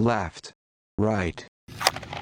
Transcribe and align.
left, 0.00 0.54
right. 0.98 1.46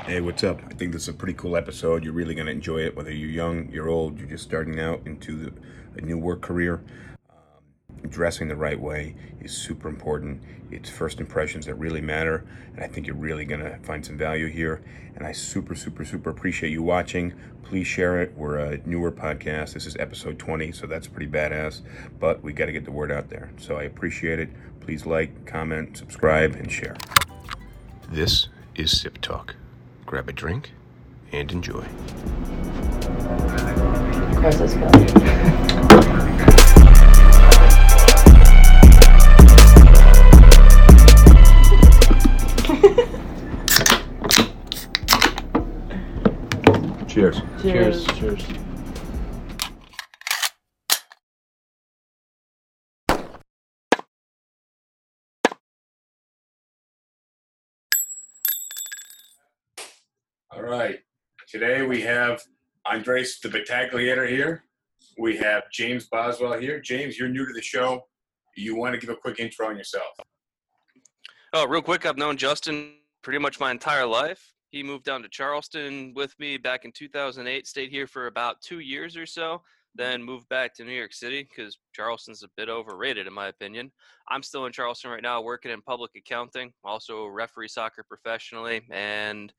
Hey, 0.04 0.21
what's 0.21 0.42
up? 0.42 0.60
I 0.68 0.75
think 0.75 0.92
this 0.92 1.02
is 1.02 1.08
a 1.08 1.12
pretty 1.12 1.34
cool 1.34 1.57
episode. 1.57 2.02
You're 2.02 2.12
really 2.12 2.34
going 2.34 2.47
to 2.47 2.52
enjoy 2.52 2.78
it, 2.78 2.97
whether 2.97 3.12
you're 3.12 3.31
young, 3.31 3.70
you're 3.70 3.89
old, 3.89 4.18
you're 4.18 4.28
just 4.28 4.44
starting 4.44 4.81
out 4.81 5.00
into 5.07 5.36
the, 5.36 5.52
a 5.96 6.00
new 6.00 6.18
work 6.18 6.41
career. 6.41 6.83
Um, 7.30 8.09
dressing 8.09 8.48
the 8.48 8.56
right 8.56 8.80
way 8.80 9.14
is 9.41 9.56
super 9.56 9.88
important. 9.88 10.43
It's 10.71 10.91
first 10.91 11.21
impressions 11.21 11.67
that 11.67 11.75
really 11.75 12.01
matter, 12.01 12.45
and 12.75 12.83
I 12.83 12.89
think 12.89 13.07
you're 13.07 13.17
really 13.17 13.45
going 13.45 13.61
to 13.61 13.79
find 13.83 14.05
some 14.05 14.19
value 14.19 14.49
here. 14.49 14.83
And 15.15 15.27
I 15.27 15.33
super, 15.33 15.75
super, 15.75 16.05
super 16.05 16.31
appreciate 16.31 16.71
you 16.71 16.83
watching. 16.83 17.35
Please 17.63 17.87
share 17.87 18.21
it. 18.23 18.35
We're 18.37 18.59
a 18.59 18.79
newer 18.87 19.13
podcast. 19.13 19.75
This 19.75 19.87
is 19.87 19.97
episode 19.97 20.39
20, 20.39 20.73
so 20.73 20.87
that's 20.87 21.07
pretty 21.07 21.31
badass. 21.31 21.83
But 22.19 22.43
we 22.43 22.53
got 22.53 22.67
to 22.67 22.73
get 22.73 22.85
the 22.85 22.93
word 22.93 23.13
out 23.13 23.29
there. 23.29 23.51
So 23.59 23.77
I 23.77 23.85
appreciate 23.85 24.39
it. 24.39 24.49
Please 24.81 25.07
like, 25.07 25.45
comment, 25.45 25.97
subscribe, 25.97 26.55
and 26.55 26.71
share. 26.71 26.96
This 28.11 28.48
is 28.75 28.98
Sip 28.98 29.21
Talk. 29.21 29.54
Grab 30.07 30.30
a 30.30 30.32
drink 30.32 30.72
and 31.30 31.53
enjoy. 31.53 31.85
Of 34.30 34.36
course, 34.40 34.60
it's 34.60 34.72
good. 34.72 34.88
Cheers. 47.06 47.42
Cheers. 47.60 48.06
Cheers. 48.06 48.67
Right. 60.69 60.98
Today 61.48 61.83
we 61.83 62.02
have 62.02 62.42
Andres 62.84 63.41
the 63.41 63.48
Battagliator 63.48 64.28
here. 64.28 64.64
We 65.19 65.36
have 65.38 65.64
James 65.72 66.06
Boswell 66.06 66.58
here. 66.58 66.78
James, 66.78 67.19
you're 67.19 67.28
new 67.28 67.47
to 67.47 67.52
the 67.52 67.62
show. 67.62 68.06
You 68.55 68.77
want 68.77 68.94
to 68.94 69.00
give 69.00 69.11
a 69.11 69.16
quick 69.16 69.41
intro 69.41 69.69
on 69.69 69.77
yourself? 69.77 70.19
Oh, 71.55 71.66
real 71.66 71.80
quick, 71.80 72.05
I've 72.05 72.19
known 72.19 72.36
Justin 72.36 72.92
pretty 73.22 73.39
much 73.39 73.58
my 73.58 73.70
entire 73.70 74.05
life. 74.05 74.52
He 74.70 74.83
moved 74.83 75.05
down 75.05 75.22
to 75.22 75.28
Charleston 75.28 76.12
with 76.14 76.39
me 76.39 76.58
back 76.58 76.84
in 76.84 76.92
2008, 76.92 77.66
stayed 77.66 77.91
here 77.91 78.06
for 78.06 78.27
about 78.27 78.61
two 78.61 78.80
years 78.80 79.16
or 79.16 79.24
so, 79.24 79.62
then 79.94 80.22
moved 80.22 80.48
back 80.50 80.74
to 80.74 80.84
New 80.84 80.92
York 80.92 81.14
City 81.14 81.48
because 81.48 81.78
Charleston's 81.94 82.42
a 82.42 82.48
bit 82.58 82.69
overrated, 82.69 83.27
in 83.27 83.33
my 83.33 83.48
opinion. 83.48 83.91
I'm 84.28 84.42
still 84.42 84.66
in 84.66 84.72
Charleston 84.72 85.11
right 85.11 85.22
now, 85.22 85.41
working 85.41 85.70
in 85.70 85.80
public 85.80 86.11
accounting, 86.14 86.74
also 86.84 87.27
referee 87.27 87.69
soccer 87.69 88.05
professionally, 88.06 88.83
and 88.91 89.50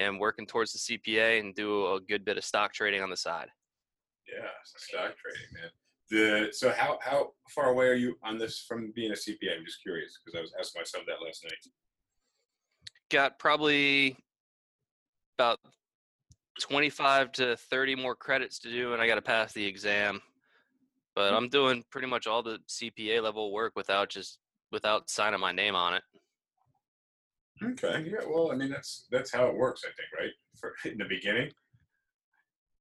am 0.00 0.18
working 0.18 0.46
towards 0.46 0.72
the 0.72 0.98
CPA 0.98 1.40
and 1.40 1.54
do 1.54 1.94
a 1.94 2.00
good 2.00 2.24
bit 2.24 2.38
of 2.38 2.44
stock 2.44 2.72
trading 2.72 3.02
on 3.02 3.10
the 3.10 3.16
side. 3.16 3.48
Yeah, 4.26 4.48
stock 4.64 5.14
trading, 5.16 5.48
man. 5.52 5.70
The 6.10 6.48
so 6.52 6.70
how 6.70 6.98
how 7.00 7.32
far 7.48 7.70
away 7.70 7.86
are 7.86 7.94
you 7.94 8.16
on 8.22 8.38
this 8.38 8.64
from 8.66 8.92
being 8.94 9.12
a 9.12 9.14
CPA? 9.14 9.56
I'm 9.58 9.64
just 9.64 9.82
curious 9.82 10.18
because 10.24 10.38
I 10.38 10.42
was 10.42 10.52
asking 10.58 10.80
myself 10.80 11.04
that 11.06 11.24
last 11.24 11.44
night. 11.44 11.52
Got 13.10 13.38
probably 13.38 14.16
about 15.38 15.60
25 16.60 17.32
to 17.32 17.56
30 17.56 17.96
more 17.96 18.14
credits 18.14 18.58
to 18.60 18.70
do, 18.70 18.92
and 18.92 19.02
I 19.02 19.06
got 19.06 19.16
to 19.16 19.22
pass 19.22 19.52
the 19.52 19.64
exam. 19.64 20.20
But 21.14 21.30
hmm. 21.30 21.36
I'm 21.36 21.48
doing 21.48 21.84
pretty 21.90 22.06
much 22.06 22.26
all 22.26 22.42
the 22.42 22.58
CPA 22.68 23.22
level 23.22 23.52
work 23.52 23.72
without 23.74 24.08
just 24.08 24.38
without 24.72 25.08
signing 25.08 25.40
my 25.40 25.52
name 25.52 25.74
on 25.74 25.94
it. 25.94 26.02
Okay, 27.62 28.10
yeah. 28.10 28.26
Well, 28.28 28.50
I 28.52 28.56
mean 28.56 28.70
that's 28.70 29.06
that's 29.10 29.32
how 29.32 29.46
it 29.46 29.56
works, 29.56 29.82
I 29.84 29.88
think, 29.88 30.08
right? 30.18 30.32
For 30.58 30.74
in 30.90 30.98
the 30.98 31.04
beginning. 31.04 31.50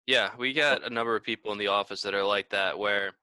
Yeah, 0.07 0.31
we 0.38 0.51
got 0.51 0.84
a 0.84 0.89
number 0.89 1.16
of 1.16 1.23
people 1.23 1.53
in 1.53 1.57
the 1.57 1.67
office 1.67 2.01
that 2.01 2.13
are 2.13 2.25
like 2.25 2.50
that, 2.50 2.78
where 2.78 3.13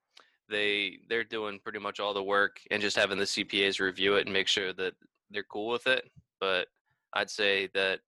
they 0.48 0.98
they're 1.08 1.24
doing 1.24 1.58
pretty 1.62 1.78
much 1.78 2.00
all 2.00 2.14
the 2.14 2.22
work 2.22 2.60
and 2.70 2.80
just 2.80 2.96
having 2.96 3.18
the 3.18 3.24
CPAs 3.24 3.80
review 3.80 4.16
it 4.16 4.26
and 4.26 4.32
make 4.32 4.48
sure 4.48 4.72
that 4.72 4.94
they're 5.30 5.42
cool 5.44 5.68
with 5.68 5.86
it. 5.86 6.10
But 6.40 6.68
I'd 7.12 7.30
say 7.30 7.68
that 7.74 8.00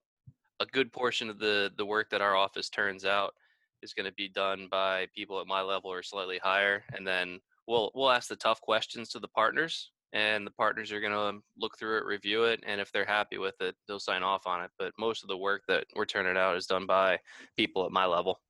a 0.60 0.66
good 0.66 0.92
portion 0.92 1.28
of 1.28 1.38
the 1.38 1.70
the 1.76 1.86
work 1.86 2.10
that 2.10 2.20
our 2.20 2.36
office 2.36 2.70
turns 2.70 3.04
out 3.04 3.34
is 3.82 3.92
going 3.92 4.06
to 4.06 4.14
be 4.14 4.28
done 4.28 4.69
by 4.70 5.09
people 5.14 5.41
at 5.41 5.47
my 5.47 5.60
level 5.60 5.92
or 5.92 6.03
slightly 6.03 6.38
higher, 6.38 6.84
and 6.94 7.06
then 7.06 7.41
we'll 7.66 7.91
we'll 7.94 8.10
ask 8.10 8.28
the 8.28 8.36
tough 8.36 8.60
questions 8.60 9.09
to 9.10 9.19
the 9.19 9.28
partners, 9.28 9.91
and 10.12 10.46
the 10.46 10.50
partners 10.50 10.92
are 10.92 11.00
going 11.00 11.12
to 11.12 11.42
look 11.56 11.78
through 11.78 11.98
it, 11.98 12.04
review 12.04 12.44
it, 12.44 12.62
and 12.66 12.80
if 12.80 12.92
they're 12.92 13.04
happy 13.04 13.38
with 13.38 13.60
it, 13.60 13.74
they'll 13.86 13.98
sign 13.98 14.22
off 14.22 14.46
on 14.46 14.62
it. 14.62 14.70
But 14.78 14.92
most 14.98 15.22
of 15.22 15.28
the 15.28 15.36
work 15.36 15.62
that 15.68 15.86
we're 15.96 16.04
turning 16.04 16.36
out 16.36 16.56
is 16.56 16.66
done 16.66 16.86
by 16.86 17.18
people 17.56 17.84
at 17.84 17.92
my 17.92 18.04
level. 18.04 18.40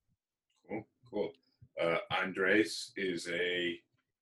Cool, 0.69 0.87
cool. 1.11 1.33
Uh, 1.81 1.99
Andres 2.11 2.93
is 2.97 3.29
a 3.29 3.79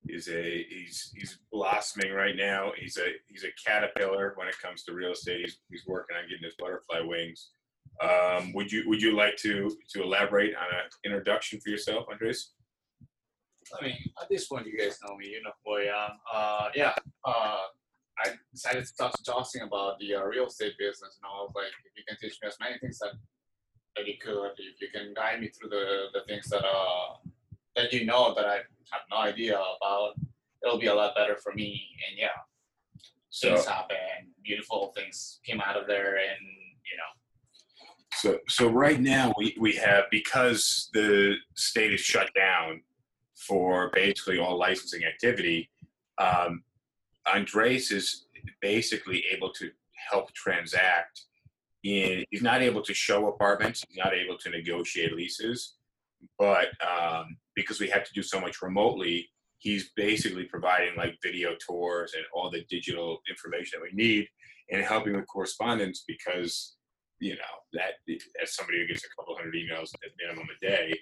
is 0.08 0.28
a 0.28 0.66
he's 0.68 1.12
he's 1.14 1.38
blossoming 1.52 2.12
right 2.12 2.36
now. 2.36 2.72
He's 2.76 2.96
a 2.96 3.12
he's 3.26 3.44
a 3.44 3.52
caterpillar 3.66 4.34
when 4.36 4.48
it 4.48 4.58
comes 4.60 4.82
to 4.84 4.94
real 4.94 5.12
estate. 5.12 5.40
He's 5.40 5.58
he's 5.70 5.86
working 5.86 6.16
on 6.16 6.28
getting 6.28 6.44
his 6.44 6.54
butterfly 6.58 7.00
wings. 7.00 7.50
Um, 8.00 8.52
would 8.54 8.72
you 8.72 8.84
would 8.86 9.02
you 9.02 9.14
like 9.14 9.36
to 9.38 9.76
to 9.92 10.02
elaborate 10.02 10.54
on 10.54 10.64
an 10.64 10.88
introduction 11.04 11.60
for 11.60 11.70
yourself, 11.70 12.06
Andres? 12.10 12.52
I 13.78 13.84
mean, 13.84 13.97
at 14.20 14.28
this 14.28 14.47
point, 14.47 14.66
you 14.66 14.78
guys 14.78 14.98
know 15.06 15.16
me. 15.16 15.28
You 15.28 15.42
know 15.42 15.53
who 15.64 15.76
I 15.76 15.82
am. 15.82 16.10
Uh, 16.32 16.69
yeah. 16.75 16.94
Uh, 17.25 17.58
I 18.25 18.31
decided 18.53 18.81
to 18.81 18.86
start 18.86 19.14
talking 19.25 19.62
about 19.62 19.98
the 19.98 20.14
uh, 20.14 20.22
real 20.25 20.47
estate 20.47 20.75
business, 20.78 21.19
and 21.22 21.25
I 21.25 21.42
was 21.42 21.53
like, 21.54 21.72
if 21.84 21.92
you 21.97 22.04
can 22.06 22.16
teach 22.20 22.38
me 22.42 22.48
as 22.48 22.56
many 22.60 22.78
things 22.78 22.98
that 22.98 23.12
that 23.97 24.06
you 24.06 24.14
could, 24.20 24.53
if 24.58 24.81
you 24.81 24.88
can 24.92 25.14
guide 25.14 25.41
me 25.41 25.48
through 25.48 25.70
the 25.70 26.06
the 26.12 26.20
things 26.28 26.48
that 26.50 26.64
uh 26.64 27.16
that 27.76 27.92
you 27.92 28.04
know 28.04 28.34
that 28.34 28.44
I 28.44 28.56
have 28.56 29.03
no 29.10 29.19
idea 29.19 29.54
about, 29.54 30.14
it'll 30.62 30.78
be 30.78 30.87
a 30.87 30.94
lot 30.94 31.14
better 31.14 31.37
for 31.37 31.52
me. 31.54 31.82
And 32.08 32.19
yeah, 32.19 32.28
So 33.31 33.54
things 33.54 33.66
happen. 33.66 33.97
Beautiful 34.44 34.92
things 34.97 35.41
came 35.47 35.60
out 35.60 35.76
of 35.76 35.87
there, 35.87 36.16
and 36.16 36.41
you 36.41 36.97
know, 36.98 37.10
so 38.14 38.38
so 38.48 38.69
right 38.69 39.00
now 39.00 39.32
we 39.38 39.56
we 39.58 39.75
have 39.76 40.04
because 40.10 40.91
the 40.92 41.37
state 41.54 41.92
is 41.94 42.00
shut 42.00 42.31
down 42.34 42.82
for 43.50 43.91
basically 43.93 44.38
all 44.38 44.56
licensing 44.56 45.03
activity. 45.05 45.69
Um, 46.19 46.62
Andres 47.27 47.91
is 47.91 48.27
basically 48.62 49.25
able 49.33 49.50
to 49.55 49.71
help 50.11 50.33
transact 50.33 51.22
in 51.83 52.25
he's 52.31 52.43
not 52.43 52.62
able 52.62 52.83
to 52.83 52.94
show 52.94 53.28
apartments 53.28 53.83
he's 53.88 53.97
not 53.97 54.12
able 54.12 54.37
to 54.37 54.50
negotiate 54.50 55.15
leases 55.15 55.77
but 56.38 56.69
um, 56.87 57.37
because 57.55 57.81
we 57.81 57.88
have 57.88 58.05
to 58.05 58.12
do 58.12 58.22
so 58.22 58.38
much 58.41 58.61
remotely 58.61 59.28
he's 59.59 59.91
basically 59.97 60.44
providing 60.44 60.94
like 60.97 61.17
video 61.22 61.50
tours 61.67 62.12
and 62.15 62.25
all 62.34 62.50
the 62.50 62.65
digital 62.69 63.21
information 63.31 63.78
that 63.78 63.88
we 63.91 63.97
need 63.97 64.27
and 64.71 64.82
helping 64.82 65.17
with 65.17 65.27
correspondence 65.27 66.05
because 66.06 66.77
you 67.19 67.34
know 67.34 67.55
that 67.72 67.93
as 68.43 68.55
somebody 68.55 68.81
who 68.81 68.87
gets 68.87 69.05
a 69.05 69.09
couple 69.17 69.34
hundred 69.34 69.55
emails 69.55 69.91
at 70.05 70.11
minimum 70.22 70.47
a 70.55 70.67
day 70.67 70.99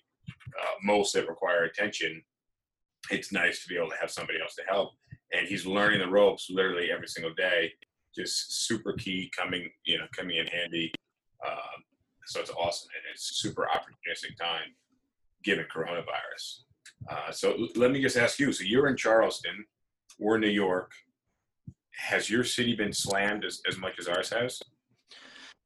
uh, 0.61 0.75
most 0.83 1.13
that 1.13 1.29
require 1.29 1.65
attention 1.65 2.23
it's 3.11 3.33
nice 3.33 3.63
to 3.63 3.69
be 3.69 3.77
able 3.77 3.91
to 3.91 3.97
have 4.01 4.11
somebody 4.11 4.41
else 4.41 4.55
to 4.57 4.63
help. 4.69 4.93
And 5.33 5.47
he's 5.47 5.67
learning 5.67 6.01
the 6.01 6.09
ropes 6.09 6.49
literally 6.51 6.91
every 6.91 7.09
single 7.09 7.35
day 7.35 7.73
just 8.17 8.67
super 8.67 8.95
key 8.95 9.31
coming 9.37 9.71
you 9.85 9.99
know 9.99 10.07
coming 10.17 10.37
in 10.37 10.47
handy. 10.47 10.93
Um, 11.47 11.85
so 12.27 12.41
it's 12.41 12.51
awesome 12.51 12.89
and 12.95 13.03
it's 13.13 13.41
super 13.41 13.69
opportunistic 13.73 14.37
time 14.39 14.75
given 15.45 15.67
coronavirus. 15.75 16.63
Uh, 17.11 17.31
so 17.31 17.69
let 17.77 17.91
me 17.91 18.03
just 18.03 18.17
ask 18.17 18.39
you 18.39 18.53
so 18.53 18.65
you're 18.65 18.89
in 18.89 18.97
charleston 18.97 19.65
we're 20.19 20.39
new 20.39 20.49
york. 20.49 20.93
Has 21.93 22.29
your 22.31 22.45
city 22.45 22.75
been 22.75 22.93
slammed 22.93 23.45
as, 23.45 23.61
as 23.69 23.79
much 23.79 23.99
as 23.99 24.09
ours 24.09 24.31
has? 24.31 24.61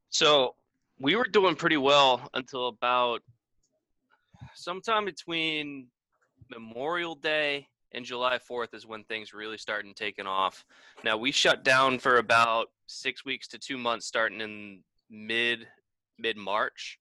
So 0.08 0.54
we 0.98 1.16
were 1.16 1.26
doing 1.26 1.54
pretty 1.54 1.76
well 1.76 2.28
until 2.34 2.68
about 2.68 3.22
sometime 4.54 5.04
between 5.04 5.88
Memorial 6.52 7.14
Day 7.14 7.68
and 7.92 8.04
July 8.04 8.38
4th 8.38 8.74
is 8.74 8.86
when 8.86 9.04
things 9.04 9.32
really 9.32 9.58
started 9.58 9.94
taking 9.96 10.26
off. 10.26 10.64
Now 11.04 11.16
we 11.16 11.32
shut 11.32 11.64
down 11.64 11.98
for 11.98 12.18
about 12.18 12.68
six 12.86 13.24
weeks 13.24 13.48
to 13.48 13.58
two 13.58 13.78
months, 13.78 14.06
starting 14.06 14.40
in 14.40 14.80
mid 15.10 15.66
mid 16.18 16.36
March, 16.36 16.98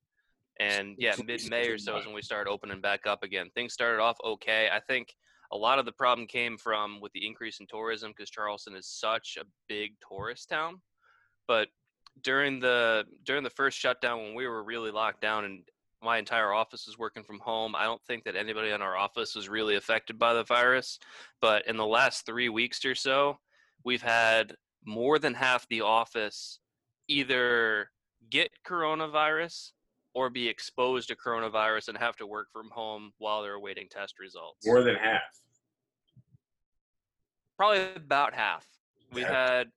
and 0.59 0.95
yeah, 0.97 1.15
mid 1.25 1.49
May 1.49 1.67
or 1.67 1.77
so 1.77 1.97
is 1.97 2.05
when 2.05 2.15
we 2.15 2.21
started 2.21 2.49
opening 2.49 2.81
back 2.81 3.07
up 3.07 3.23
again. 3.23 3.49
Things 3.53 3.73
started 3.73 4.01
off 4.01 4.17
okay. 4.23 4.69
I 4.71 4.79
think 4.79 5.15
a 5.51 5.57
lot 5.57 5.79
of 5.79 5.85
the 5.85 5.91
problem 5.91 6.27
came 6.27 6.57
from 6.57 6.99
with 7.01 7.11
the 7.13 7.25
increase 7.25 7.59
in 7.59 7.67
tourism 7.67 8.11
because 8.11 8.29
Charleston 8.29 8.75
is 8.75 8.87
such 8.87 9.37
a 9.39 9.45
big 9.67 9.93
tourist 10.07 10.49
town, 10.49 10.81
but 11.47 11.67
during 12.23 12.59
the 12.59 13.05
during 13.25 13.43
the 13.43 13.49
first 13.49 13.77
shutdown 13.77 14.19
when 14.19 14.35
we 14.35 14.47
were 14.47 14.63
really 14.63 14.91
locked 14.91 15.21
down 15.21 15.45
and 15.45 15.63
my 16.01 16.17
entire 16.17 16.51
office 16.53 16.87
is 16.87 16.97
working 16.97 17.23
from 17.23 17.39
home 17.39 17.75
i 17.75 17.83
don't 17.83 18.01
think 18.03 18.23
that 18.23 18.35
anybody 18.35 18.69
in 18.71 18.81
our 18.81 18.97
office 18.97 19.35
was 19.35 19.49
really 19.49 19.75
affected 19.75 20.17
by 20.17 20.33
the 20.33 20.43
virus 20.43 20.99
but 21.41 21.65
in 21.67 21.77
the 21.77 21.85
last 21.85 22.25
three 22.25 22.49
weeks 22.49 22.83
or 22.85 22.95
so 22.95 23.37
we've 23.83 24.01
had 24.01 24.55
more 24.85 25.19
than 25.19 25.33
half 25.33 25.67
the 25.67 25.81
office 25.81 26.59
either 27.07 27.89
get 28.29 28.49
coronavirus 28.65 29.71
or 30.13 30.29
be 30.29 30.47
exposed 30.47 31.07
to 31.07 31.15
coronavirus 31.15 31.87
and 31.89 31.97
have 31.97 32.15
to 32.15 32.27
work 32.27 32.47
from 32.51 32.69
home 32.69 33.11
while 33.17 33.41
they're 33.41 33.53
awaiting 33.53 33.87
test 33.89 34.19
results. 34.19 34.65
More 34.65 34.83
than 34.83 34.95
half. 34.95 35.21
Probably 37.57 37.93
about 37.95 38.33
half. 38.33 38.67
We 39.11 39.21
Yeah. 39.21 39.29
had 39.57 39.71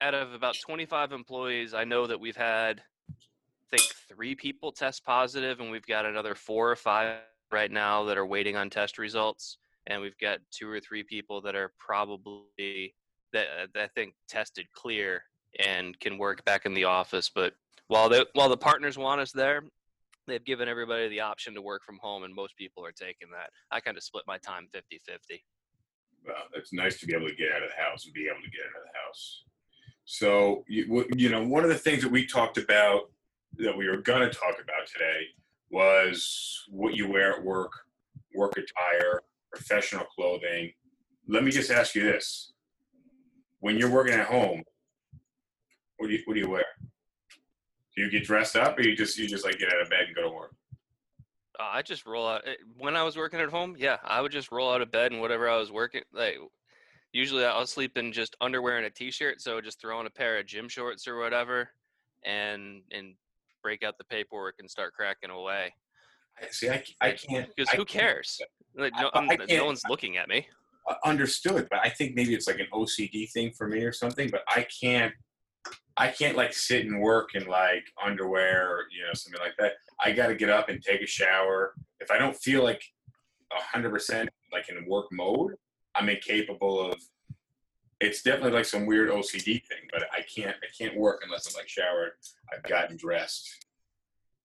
out 0.00 0.14
of 0.14 0.32
about 0.32 0.56
25 0.60 1.12
employees, 1.12 1.74
I 1.74 1.84
know 1.84 2.06
that 2.06 2.20
we've 2.20 2.36
had 2.36 2.84
think 3.76 3.94
three 4.08 4.34
people 4.34 4.70
test 4.70 5.04
positive 5.04 5.60
and 5.60 5.70
we've 5.70 5.86
got 5.86 6.06
another 6.06 6.34
four 6.34 6.70
or 6.70 6.76
five 6.76 7.18
right 7.52 7.70
now 7.70 8.04
that 8.04 8.16
are 8.16 8.26
waiting 8.26 8.56
on 8.56 8.70
test 8.70 8.98
results 8.98 9.58
and 9.86 10.00
we've 10.00 10.18
got 10.18 10.38
two 10.50 10.68
or 10.68 10.80
three 10.80 11.02
people 11.02 11.40
that 11.40 11.54
are 11.54 11.72
probably 11.78 12.94
that, 13.32 13.46
uh, 13.46 13.66
that 13.74 13.82
I 13.82 13.88
think 13.88 14.14
tested 14.28 14.66
clear 14.72 15.22
and 15.64 15.98
can 16.00 16.18
work 16.18 16.44
back 16.44 16.66
in 16.66 16.74
the 16.74 16.84
office 16.84 17.30
but 17.34 17.54
while 17.88 18.08
the 18.08 18.26
while 18.34 18.48
the 18.48 18.56
partners 18.56 18.96
want 18.96 19.20
us 19.20 19.32
there 19.32 19.64
they've 20.26 20.44
given 20.44 20.68
everybody 20.68 21.08
the 21.08 21.20
option 21.20 21.54
to 21.54 21.62
work 21.62 21.84
from 21.84 21.98
home 21.98 22.24
and 22.24 22.34
most 22.34 22.56
people 22.56 22.84
are 22.84 22.92
taking 22.92 23.28
that. 23.30 23.50
I 23.70 23.80
kind 23.80 23.96
of 23.96 24.02
split 24.02 24.24
my 24.26 24.38
time 24.38 24.68
50-50. 24.74 25.42
Well, 26.26 26.36
it's 26.54 26.72
nice 26.72 26.98
to 27.00 27.06
be 27.06 27.14
able 27.14 27.28
to 27.28 27.34
get 27.34 27.52
out 27.52 27.62
of 27.62 27.68
the 27.68 27.82
house 27.82 28.06
and 28.06 28.14
be 28.14 28.26
able 28.26 28.40
to 28.42 28.50
get 28.50 28.62
out 28.62 28.80
of 28.80 28.86
the 28.90 28.98
house. 29.06 29.42
So, 30.06 30.64
you, 30.66 31.06
you 31.14 31.28
know, 31.28 31.46
one 31.46 31.62
of 31.62 31.68
the 31.68 31.76
things 31.76 32.02
that 32.02 32.10
we 32.10 32.26
talked 32.26 32.56
about 32.56 33.10
that 33.58 33.76
we 33.76 33.88
were 33.88 33.98
going 33.98 34.20
to 34.20 34.30
talk 34.30 34.54
about 34.54 34.86
today 34.92 35.26
was 35.70 36.64
what 36.68 36.94
you 36.94 37.08
wear 37.08 37.34
at 37.34 37.44
work, 37.44 37.72
work 38.34 38.52
attire, 38.56 39.20
professional 39.52 40.04
clothing. 40.04 40.72
Let 41.28 41.44
me 41.44 41.50
just 41.50 41.70
ask 41.70 41.94
you 41.94 42.04
this. 42.04 42.52
When 43.60 43.78
you're 43.78 43.90
working 43.90 44.14
at 44.14 44.26
home, 44.26 44.62
what 45.98 46.08
do 46.08 46.14
you, 46.14 46.22
what 46.26 46.34
do 46.34 46.40
you 46.40 46.50
wear? 46.50 46.64
Do 47.96 48.02
you 48.02 48.10
get 48.10 48.24
dressed 48.24 48.56
up 48.56 48.78
or 48.78 48.82
you 48.82 48.96
just, 48.96 49.16
you 49.18 49.26
just 49.26 49.44
like 49.44 49.58
get 49.58 49.72
out 49.72 49.80
of 49.80 49.88
bed 49.88 50.04
and 50.06 50.16
go 50.16 50.22
to 50.22 50.30
work? 50.30 50.54
Uh, 51.58 51.70
I 51.72 51.82
just 51.82 52.04
roll 52.04 52.26
out 52.26 52.42
eh, 52.46 52.54
when 52.76 52.96
I 52.96 53.04
was 53.04 53.16
working 53.16 53.40
at 53.40 53.48
home. 53.48 53.76
Yeah, 53.78 53.98
I 54.04 54.20
would 54.20 54.32
just 54.32 54.50
roll 54.50 54.72
out 54.72 54.82
of 54.82 54.90
bed 54.90 55.12
and 55.12 55.20
whatever 55.20 55.48
I 55.48 55.56
was 55.56 55.70
working. 55.70 56.02
Like 56.12 56.36
usually, 57.12 57.44
I'll 57.44 57.66
sleep 57.66 57.96
in 57.96 58.12
just 58.12 58.36
underwear 58.40 58.76
and 58.76 58.86
a 58.86 58.90
t-shirt. 58.90 59.40
So 59.40 59.60
just 59.60 59.80
throw 59.80 59.98
on 59.98 60.06
a 60.06 60.10
pair 60.10 60.38
of 60.38 60.46
gym 60.46 60.68
shorts 60.68 61.06
or 61.06 61.18
whatever, 61.18 61.70
and 62.24 62.82
and 62.90 63.14
break 63.64 63.82
out 63.82 63.98
the 63.98 64.04
paperwork 64.04 64.56
and 64.60 64.70
start 64.70 64.92
cracking 64.92 65.30
away. 65.30 65.74
See, 66.50 66.68
I, 66.68 66.84
I 67.00 67.12
can't. 67.12 67.48
Because 67.56 67.72
I 67.72 67.76
who 67.76 67.84
can't- 67.84 68.04
cares? 68.06 68.40
Like, 68.76 68.92
no, 69.00 69.10
I 69.14 69.36
no 69.48 69.60
um, 69.60 69.66
one's 69.66 69.82
looking 69.88 70.16
at 70.16 70.28
me. 70.28 70.46
understood, 71.04 71.68
but 71.70 71.78
I 71.82 71.88
think 71.88 72.14
maybe 72.14 72.34
it's 72.34 72.46
like 72.46 72.58
an 72.58 72.66
OCD 72.72 73.30
thing 73.32 73.52
for 73.56 73.68
me 73.68 73.82
or 73.82 73.92
something. 73.92 74.28
But 74.30 74.42
I 74.48 74.66
can't, 74.82 75.12
I 75.96 76.08
can't 76.08 76.36
like 76.36 76.52
sit 76.52 76.84
and 76.86 77.00
work 77.00 77.36
in 77.36 77.46
like 77.46 77.84
underwear 78.04 78.68
or 78.68 78.80
you 78.92 79.04
know 79.06 79.14
something 79.14 79.40
like 79.40 79.54
that. 79.58 79.72
I 80.00 80.12
got 80.12 80.26
to 80.26 80.34
get 80.34 80.50
up 80.50 80.68
and 80.68 80.82
take 80.82 81.02
a 81.02 81.06
shower. 81.06 81.74
If 82.00 82.10
I 82.10 82.18
don't 82.18 82.36
feel 82.36 82.64
like 82.64 82.82
a 83.56 83.62
hundred 83.62 83.92
percent 83.92 84.28
like 84.52 84.68
in 84.68 84.84
work 84.88 85.06
mode, 85.12 85.52
I'm 85.94 86.08
incapable 86.08 86.90
of. 86.90 87.00
It's 88.04 88.22
definitely 88.22 88.52
like 88.52 88.66
some 88.66 88.84
weird 88.86 89.08
OCD 89.10 89.44
thing, 89.44 89.88
but 89.92 90.02
I 90.12 90.20
can't, 90.22 90.54
I 90.56 90.66
can't 90.76 90.96
work 90.96 91.22
unless 91.24 91.46
I'm 91.48 91.58
like 91.58 91.68
showered, 91.68 92.12
I've 92.52 92.62
gotten 92.64 92.96
dressed. 92.96 93.48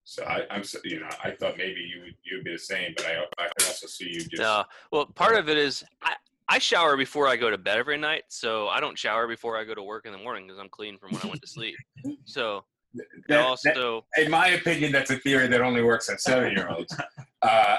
So 0.05 0.23
I, 0.23 0.43
I'm, 0.49 0.63
you 0.85 1.01
know, 1.01 1.09
I 1.23 1.31
thought 1.31 1.57
maybe 1.57 1.81
you 1.81 2.01
would, 2.01 2.15
you'd 2.23 2.43
be 2.43 2.53
the 2.53 2.57
same, 2.57 2.93
but 2.95 3.05
I, 3.05 3.23
I 3.37 3.47
could 3.57 3.67
also 3.67 3.85
see 3.87 4.05
you 4.09 4.21
just. 4.21 4.37
No, 4.37 4.63
well, 4.91 5.05
part 5.05 5.35
of 5.35 5.49
it 5.49 5.57
is 5.57 5.83
I, 6.01 6.13
I 6.47 6.57
shower 6.57 6.97
before 6.97 7.27
I 7.27 7.35
go 7.35 7.49
to 7.51 7.57
bed 7.57 7.77
every 7.77 7.97
night, 7.97 8.23
so 8.29 8.67
I 8.69 8.79
don't 8.79 8.97
shower 8.97 9.27
before 9.27 9.55
I 9.57 9.63
go 9.65 9.75
to 9.75 9.83
work 9.83 10.05
in 10.07 10.11
the 10.11 10.17
morning 10.17 10.47
because 10.47 10.59
I'm 10.59 10.69
clean 10.69 10.97
from 10.97 11.11
when 11.11 11.21
I 11.23 11.27
went 11.27 11.41
to 11.41 11.47
sleep. 11.47 11.75
So 12.25 12.63
and 12.93 13.01
that- 13.01 13.17
that- 13.27 13.45
also, 13.45 14.05
in 14.17 14.31
my 14.31 14.47
opinion, 14.49 14.91
that's 14.91 15.11
a 15.11 15.17
theory 15.17 15.47
that 15.47 15.61
only 15.61 15.83
works 15.83 16.09
on 16.09 16.17
seven-year-olds. 16.17 16.95
Uh, 17.41 17.77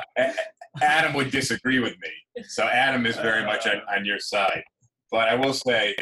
Adam 0.80 1.12
would 1.12 1.30
disagree 1.30 1.80
with 1.80 1.92
me, 2.00 2.42
so 2.48 2.62
Adam 2.64 3.04
is 3.04 3.14
very 3.16 3.44
much 3.44 3.66
on, 3.66 3.82
on 3.94 4.06
your 4.06 4.18
side. 4.18 4.62
But 5.10 5.28
I 5.28 5.34
will 5.34 5.52
say, 5.54 5.94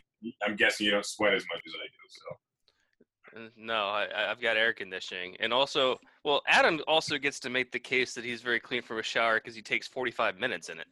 I'm 0.44 0.56
guessing 0.56 0.86
you 0.86 0.92
don't 0.92 1.04
sweat 1.06 1.34
as 1.34 1.44
much 1.52 1.62
as 1.66 1.72
I 1.74 1.86
do. 1.86 1.92
So 2.08 3.40
Uh, 3.40 3.48
No, 3.56 3.86
I, 3.88 4.04
I- 4.06 4.30
I've 4.30 4.40
got 4.40 4.56
air 4.56 4.72
conditioning, 4.72 5.36
and 5.40 5.52
also, 5.52 5.98
well, 6.24 6.42
Adam 6.46 6.80
also 6.86 7.18
gets 7.18 7.38
to 7.40 7.50
make 7.50 7.72
the 7.72 7.78
case 7.78 8.14
that 8.14 8.24
he's 8.24 8.42
very 8.42 8.60
clean 8.60 8.82
from 8.82 8.98
a 8.98 9.02
shower 9.02 9.36
because 9.36 9.54
he 9.54 9.62
takes 9.62 9.86
45 9.86 10.38
minutes 10.38 10.68
in 10.68 10.78
it. 10.78 10.86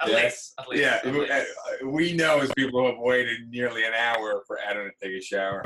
At 0.00 0.08
Yeah. 0.08 0.16
least, 0.16 0.54
at 0.58 0.68
least. 0.68 0.82
yeah, 0.82 0.94
at 0.96 1.04
we- 1.06 1.20
least. 1.20 1.32
uh, 1.32 1.86
we 1.88 2.12
know 2.12 2.38
as 2.40 2.52
people 2.56 2.80
who 2.80 2.86
have 2.86 2.98
waited 2.98 3.48
nearly 3.50 3.84
an 3.84 3.94
hour 3.94 4.44
for 4.46 4.58
Adam 4.60 4.90
to 4.90 5.06
take 5.08 5.16
a 5.18 5.22
shower. 5.24 5.64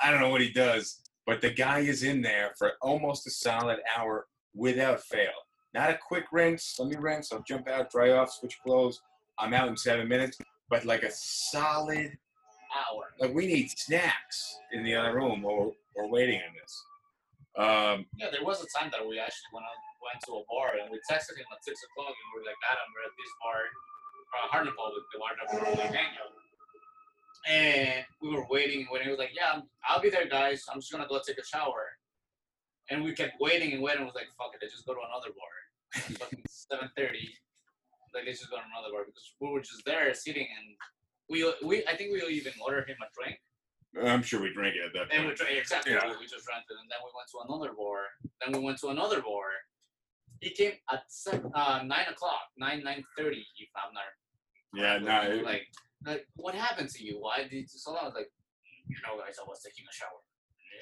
I 0.00 0.10
don't 0.10 0.20
know 0.20 0.28
what 0.28 0.40
he 0.40 0.52
does, 0.52 1.02
but 1.26 1.40
the 1.40 1.50
guy 1.50 1.80
is 1.80 2.04
in 2.04 2.22
there 2.22 2.54
for 2.56 2.74
almost 2.80 3.26
a 3.26 3.30
solid 3.30 3.80
hour 3.96 4.28
without 4.54 5.02
fail. 5.02 5.32
Not 5.74 5.90
a 5.90 5.98
quick 5.98 6.24
rinse. 6.32 6.76
Let 6.78 6.88
me 6.88 6.96
rinse. 6.96 7.32
I'll 7.32 7.42
jump 7.42 7.68
out, 7.68 7.90
dry 7.90 8.10
off, 8.12 8.32
switch 8.32 8.58
clothes. 8.64 9.00
I'm 9.38 9.52
out 9.54 9.68
in 9.68 9.76
seven 9.76 10.06
minutes. 10.08 10.38
But 10.70 10.84
like 10.84 11.02
a 11.02 11.10
solid 11.10 12.12
hour. 12.76 13.14
like 13.18 13.34
we 13.34 13.46
need 13.46 13.70
snacks 13.70 14.58
in 14.72 14.84
the 14.84 14.94
other 14.94 15.14
room 15.14 15.40
while 15.42 15.56
we're, 15.96 16.04
we're 16.04 16.10
waiting 16.12 16.40
on 16.44 16.52
this. 16.60 16.72
Um, 17.56 18.06
Yeah, 18.20 18.28
there 18.30 18.44
was 18.44 18.62
a 18.62 18.68
time 18.78 18.90
that 18.92 19.00
we 19.06 19.18
actually 19.18 19.50
went 19.52 19.64
went 20.04 20.20
to 20.26 20.32
a 20.38 20.44
bar 20.46 20.78
and 20.78 20.90
we 20.92 20.98
texted 21.10 21.34
him 21.40 21.48
at 21.50 21.64
six 21.64 21.80
o'clock 21.82 22.12
and 22.14 22.26
we 22.30 22.40
were 22.40 22.46
like, 22.46 22.60
Adam, 22.70 22.86
we're 22.94 23.08
at 23.08 23.14
this 23.18 23.32
bar, 23.42 23.58
uh, 24.36 24.46
Harlem 24.52 24.74
Public, 24.78 25.02
the 25.10 25.18
bar 25.18 25.32
that 25.34 25.46
we 25.50 25.56
normally 25.58 25.96
hang 25.96 26.12
out. 26.22 26.32
And 27.48 28.04
we 28.22 28.28
were 28.36 28.46
waiting 28.50 28.86
waiting. 28.92 29.06
He 29.08 29.10
was 29.10 29.18
like, 29.18 29.32
Yeah, 29.34 29.60
I'll 29.88 30.00
be 30.02 30.10
there, 30.10 30.28
guys. 30.28 30.64
I'm 30.70 30.80
just 30.80 30.92
gonna 30.92 31.08
go 31.08 31.18
take 31.26 31.38
a 31.38 31.44
shower. 31.44 31.86
And 32.90 33.02
we 33.04 33.12
kept 33.12 33.40
waiting 33.40 33.72
and 33.72 33.82
waiting. 33.82 34.02
I 34.02 34.06
was 34.06 34.14
like, 34.14 34.28
Fuck 34.36 34.52
it, 34.54 34.60
let's 34.62 34.74
just 34.74 34.86
go 34.86 34.94
to 34.94 35.00
another 35.00 35.32
bar. 35.32 35.54
Fucking 36.20 36.44
seven 36.48 36.90
thirty. 36.96 37.32
Like 38.18 38.26
let's 38.26 38.40
just 38.42 38.50
go 38.50 38.56
to 38.58 38.66
another 38.66 38.90
bar 38.90 39.06
because 39.06 39.30
we 39.38 39.46
were 39.48 39.62
just 39.62 39.84
there 39.86 40.10
sitting 40.12 40.42
and 40.58 40.66
we 41.30 41.46
we 41.62 41.86
I 41.86 41.94
think 41.94 42.10
we 42.12 42.18
even 42.34 42.52
ordered 42.60 42.88
him 42.90 42.96
a 42.98 43.06
drink. 43.14 43.38
I'm 44.02 44.22
sure 44.22 44.42
we 44.42 44.52
drank 44.52 44.74
it 44.74 44.82
at 44.90 44.92
that 44.94 45.14
And 45.14 45.22
we 45.24 45.30
point. 45.30 45.38
drank 45.38 45.56
exactly 45.58 45.92
Yeah. 45.94 46.04
we, 46.10 46.18
we 46.18 46.26
just 46.26 46.46
rented, 46.50 46.76
and 46.82 46.90
then 46.90 46.98
we 47.06 47.10
went 47.14 47.28
to 47.32 47.38
another 47.46 47.72
bar. 47.78 48.00
Then 48.42 48.50
we 48.58 48.60
went 48.66 48.78
to 48.80 48.88
another 48.88 49.22
bar. 49.22 49.48
He 50.40 50.50
came 50.50 50.72
at 50.92 51.02
seven, 51.08 51.50
uh, 51.54 51.82
nine 51.86 52.06
o'clock, 52.10 52.50
nine 52.58 52.82
nine 52.82 53.02
thirty. 53.16 53.46
If 53.56 53.70
I'm 53.78 53.94
not 53.94 54.10
Yeah, 54.74 54.98
no, 54.98 55.30
it- 55.30 55.44
like 55.44 55.66
like 56.04 56.26
what 56.36 56.54
happened 56.54 56.90
to 56.90 57.04
you? 57.06 57.20
Why 57.20 57.42
did 57.42 57.52
you 57.52 57.66
so 57.66 57.92
long? 57.92 58.02
I 58.02 58.04
was 58.10 58.14
like, 58.14 58.30
you 58.88 58.96
know, 59.06 59.14
guys, 59.22 59.38
I 59.38 59.46
was 59.46 59.62
taking 59.62 59.84
a 59.90 59.94
shower. 59.94 60.20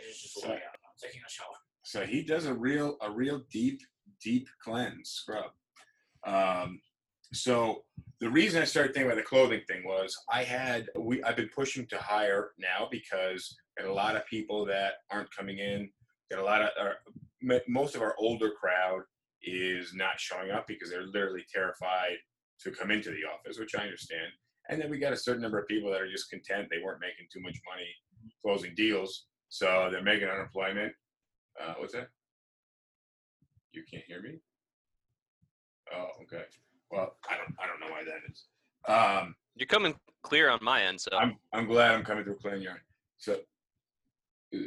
It's 0.09 0.23
just 0.23 0.37
way 0.45 0.55
I'm, 0.55 0.81
I'm 0.89 0.97
taking 1.03 1.21
a 1.27 1.31
shower. 1.31 1.57
So 1.85 2.05
he 2.05 2.23
does 2.23 2.47
a 2.47 2.55
real 2.55 2.97
a 3.01 3.11
real 3.11 3.43
deep 3.51 3.81
deep 4.23 4.47
cleanse 4.65 5.11
scrub. 5.11 5.53
Um, 6.27 6.81
so 7.33 7.85
the 8.21 8.31
reason 8.31 8.63
I 8.63 8.65
started 8.65 8.95
thinking 8.95 9.11
about 9.11 9.19
the 9.19 9.29
clothing 9.29 9.61
thing 9.69 9.85
was 9.85 10.17
I 10.33 10.43
had 10.43 10.89
we 10.99 11.23
I've 11.23 11.37
been 11.37 11.51
pushing 11.55 11.87
to 11.89 11.99
hire 11.99 12.53
now 12.59 12.89
because 12.91 13.57
got 13.79 13.89
a 13.89 13.93
lot 13.93 14.17
of 14.17 14.27
people 14.27 14.65
that 14.67 14.95
aren't 15.11 15.35
coming 15.35 15.59
in. 15.59 15.91
Got 16.31 16.41
a 16.41 16.45
lot 16.45 16.63
of 16.63 16.71
our, 16.81 16.97
most 17.69 17.95
of 17.95 18.03
our 18.03 18.15
older 18.19 18.51
crowd 18.51 19.03
is 19.43 19.93
not 19.95 20.19
showing 20.19 20.51
up 20.51 20.67
because 20.67 20.91
they're 20.91 21.07
literally 21.07 21.45
terrified 21.53 22.17
to 22.61 22.71
come 22.71 22.91
into 22.91 23.11
the 23.11 23.25
office, 23.33 23.59
which 23.59 23.75
I 23.77 23.83
understand. 23.83 24.29
And 24.69 24.81
then 24.81 24.91
we 24.91 24.99
got 24.99 25.13
a 25.13 25.17
certain 25.17 25.43
number 25.43 25.59
of 25.59 25.69
people 25.69 25.91
that 25.93 26.01
are 26.01 26.11
just 26.11 26.31
content 26.31 26.69
they 26.71 26.83
weren't 26.83 27.01
making 27.01 27.27
too 27.33 27.41
much 27.41 27.57
money 27.71 27.87
closing 28.43 28.75
deals, 28.75 29.27
so 29.49 29.89
they're 29.93 30.03
making 30.03 30.29
unemployment. 30.29 30.93
Uh, 31.63 31.75
what's 31.79 31.93
that? 31.93 32.09
You 33.73 33.85
can't 33.89 34.05
hear 34.05 34.23
me? 34.23 34.41
Oh, 35.95 36.09
okay. 36.23 36.45
Well, 36.91 37.17
I 37.29 37.37
don't 37.37 37.55
I 37.59 37.67
don't 37.67 37.81
know 37.81 37.91
why 37.91 38.05
that 38.05 38.31
is. 38.31 38.45
Um, 38.89 39.35
You're 39.57 39.67
coming 39.67 39.95
clear 40.23 40.51
on 40.51 40.59
my 40.63 40.83
end, 40.83 41.01
so 41.01 41.11
I'm 41.17 41.37
I'm 41.53 41.67
glad 41.67 41.95
I'm 41.95 42.05
coming 42.05 42.25
through 42.25 42.37
clean 42.37 42.63
yard. 42.63 42.81
So 43.19 43.35
uh, 44.55 44.59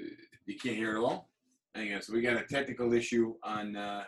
you 0.46 0.58
can't 0.62 0.76
hear 0.76 0.96
it 0.96 1.00
at 1.00 1.04
all. 1.04 1.30
Hang 1.76 1.94
on. 1.94 2.02
So 2.02 2.14
we 2.14 2.22
got 2.22 2.38
a 2.38 2.44
technical 2.44 2.94
issue 2.94 3.36
on. 3.44 3.76
Uh, 3.76 4.04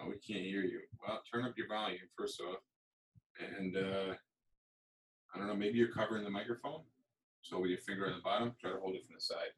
oh, 0.00 0.08
we 0.08 0.14
can't 0.18 0.44
hear 0.44 0.62
you. 0.62 0.80
Well, 1.06 1.20
turn 1.32 1.44
up 1.44 1.54
your 1.56 1.68
volume 1.68 1.98
first 2.16 2.40
off, 2.40 2.58
and 3.58 3.76
uh, 3.76 4.14
I 5.34 5.38
don't 5.38 5.48
know. 5.48 5.56
Maybe 5.56 5.78
you're 5.78 5.92
covering 5.92 6.24
the 6.24 6.30
microphone. 6.30 6.82
So 7.42 7.58
with 7.58 7.70
your 7.70 7.80
finger 7.80 8.06
on 8.06 8.12
the 8.12 8.22
bottom, 8.22 8.54
try 8.60 8.70
to 8.70 8.78
hold 8.78 8.94
it 8.94 9.04
from 9.04 9.16
the 9.16 9.20
side, 9.20 9.50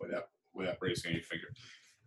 without 0.00 0.28
without 0.54 0.76
raising 0.80 1.12
your 1.12 1.22
finger. 1.22 1.48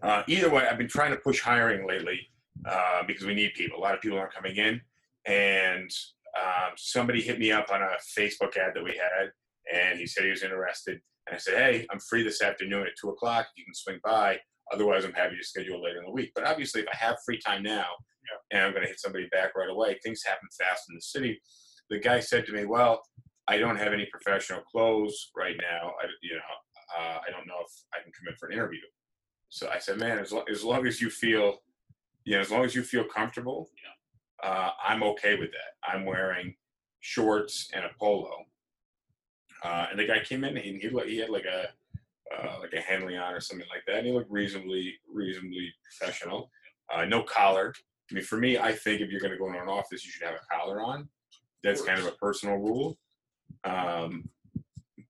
Uh, 0.01 0.23
either 0.27 0.49
way, 0.49 0.67
I've 0.67 0.77
been 0.77 0.87
trying 0.87 1.11
to 1.11 1.17
push 1.17 1.39
hiring 1.41 1.87
lately 1.87 2.31
uh, 2.65 3.03
because 3.05 3.25
we 3.25 3.33
need 3.33 3.53
people. 3.55 3.77
A 3.77 3.81
lot 3.81 3.95
of 3.95 4.01
people 4.01 4.17
aren't 4.17 4.33
coming 4.33 4.55
in, 4.55 4.81
and 5.25 5.89
um, 6.39 6.71
somebody 6.77 7.21
hit 7.21 7.39
me 7.39 7.51
up 7.51 7.71
on 7.71 7.81
a 7.81 7.95
Facebook 8.17 8.57
ad 8.57 8.73
that 8.75 8.83
we 8.83 8.91
had, 8.91 9.31
and 9.73 9.99
he 9.99 10.07
said 10.07 10.23
he 10.23 10.29
was 10.29 10.43
interested. 10.43 10.99
And 11.27 11.35
I 11.35 11.37
said, 11.37 11.57
"Hey, 11.57 11.87
I'm 11.91 11.99
free 11.99 12.23
this 12.23 12.41
afternoon 12.41 12.87
at 12.87 12.93
two 12.99 13.09
o'clock. 13.09 13.47
You 13.55 13.65
can 13.65 13.73
swing 13.73 13.99
by. 14.03 14.39
Otherwise, 14.73 15.05
I'm 15.05 15.13
happy 15.13 15.37
to 15.37 15.43
schedule 15.43 15.81
later 15.81 15.99
in 15.99 16.05
the 16.05 16.11
week. 16.11 16.31
But 16.35 16.45
obviously, 16.45 16.81
if 16.81 16.87
I 16.91 16.95
have 16.97 17.15
free 17.25 17.39
time 17.39 17.63
now, 17.63 17.87
and 18.51 18.61
I'm 18.61 18.71
going 18.71 18.83
to 18.83 18.89
hit 18.89 18.99
somebody 18.99 19.27
back 19.31 19.55
right 19.55 19.69
away, 19.69 19.97
things 20.03 20.21
happen 20.25 20.47
fast 20.59 20.83
in 20.89 20.95
the 20.95 21.01
city." 21.01 21.39
The 21.89 21.99
guy 21.99 22.19
said 22.19 22.45
to 22.47 22.51
me, 22.51 22.65
"Well, 22.65 23.01
I 23.47 23.57
don't 23.57 23.77
have 23.77 23.93
any 23.93 24.05
professional 24.11 24.61
clothes 24.61 25.31
right 25.35 25.55
now. 25.57 25.91
I, 26.01 26.07
you 26.21 26.35
know, 26.35 26.41
uh, 26.99 27.19
I 27.27 27.31
don't 27.31 27.47
know 27.47 27.59
if 27.65 27.71
I 27.93 28.03
can 28.03 28.11
come 28.11 28.27
in 28.27 28.35
for 28.39 28.47
an 28.47 28.53
interview. 28.53 28.81
So 29.49 29.69
I 29.69 29.79
said, 29.79 29.97
man, 29.97 30.19
as, 30.19 30.31
lo- 30.31 30.43
as 30.51 30.63
long 30.63 30.85
as 30.85 31.01
you 31.01 31.09
feel, 31.09 31.55
know, 32.35 32.41
as 32.41 32.51
long 32.51 32.65
as 32.65 32.75
you 32.75 32.83
feel 32.83 33.03
comfortable, 33.03 33.69
uh, 34.43 34.71
I'm 34.83 35.03
okay 35.03 35.35
with 35.35 35.51
that. 35.51 35.89
I'm 35.89 36.05
wearing 36.05 36.55
shorts 36.99 37.69
and 37.73 37.85
a 37.85 37.89
polo. 37.99 38.31
Uh, 39.63 39.87
and 39.89 39.99
the 39.99 40.05
guy 40.05 40.19
came 40.19 40.43
in, 40.43 40.55
and 40.55 40.65
he, 40.65 40.77
he, 41.07 41.17
had 41.17 41.29
like 41.29 41.45
a, 41.45 41.69
uh, 42.35 42.59
like 42.59 42.73
a 42.73 42.81
Henley 42.81 43.17
on 43.17 43.33
or 43.33 43.39
something 43.39 43.67
like 43.69 43.83
that. 43.87 43.97
And 43.97 44.07
he 44.07 44.13
looked 44.13 44.31
reasonably, 44.31 44.93
reasonably 45.11 45.73
professional. 45.83 46.51
Uh, 46.93 47.05
no 47.05 47.23
collar. 47.23 47.73
I 48.11 48.13
mean, 48.13 48.23
for 48.23 48.37
me, 48.37 48.57
I 48.57 48.71
think 48.71 49.01
if 49.01 49.09
you're 49.09 49.19
going 49.19 49.31
to 49.31 49.37
go 49.37 49.47
into 49.47 49.61
an 49.61 49.69
office, 49.69 50.05
you 50.05 50.11
should 50.11 50.25
have 50.25 50.35
a 50.35 50.55
collar 50.55 50.81
on. 50.81 51.09
That's 51.63 51.81
kind 51.81 51.99
of 51.99 52.05
a 52.05 52.11
personal 52.11 52.57
rule. 52.57 52.97
Um, 53.63 54.29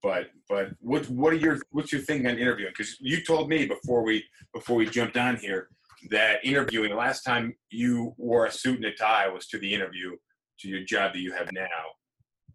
but 0.02 0.28
but 0.48 0.70
what 0.80 1.10
what 1.10 1.34
are 1.34 1.38
your 1.38 1.60
what's 1.72 1.92
your 1.92 2.02
thing 2.02 2.26
on 2.28 2.38
interviewing? 2.38 2.72
Because 2.76 2.98
you 3.00 3.24
told 3.24 3.50
me 3.50 3.66
before 3.66 4.04
we 4.04 4.24
before 4.54 4.76
we 4.76 4.86
jumped 4.86 5.18
on 5.18 5.36
here 5.36 5.70
that 6.10 6.44
interviewing 6.44 6.92
the 6.92 6.96
last 6.96 7.24
time 7.24 7.56
you 7.70 8.14
wore 8.18 8.46
a 8.46 8.52
suit 8.52 8.78
and 8.78 8.86
a 8.86 8.94
tie 8.94 9.28
was 9.28 9.48
to 9.48 9.60
the 9.60 9.74
interview 9.74 10.16
to 10.60 10.68
your 10.68 10.84
job 10.84 11.14
that 11.14 11.20
you 11.20 11.34
have 11.34 11.52
now, 11.52 11.66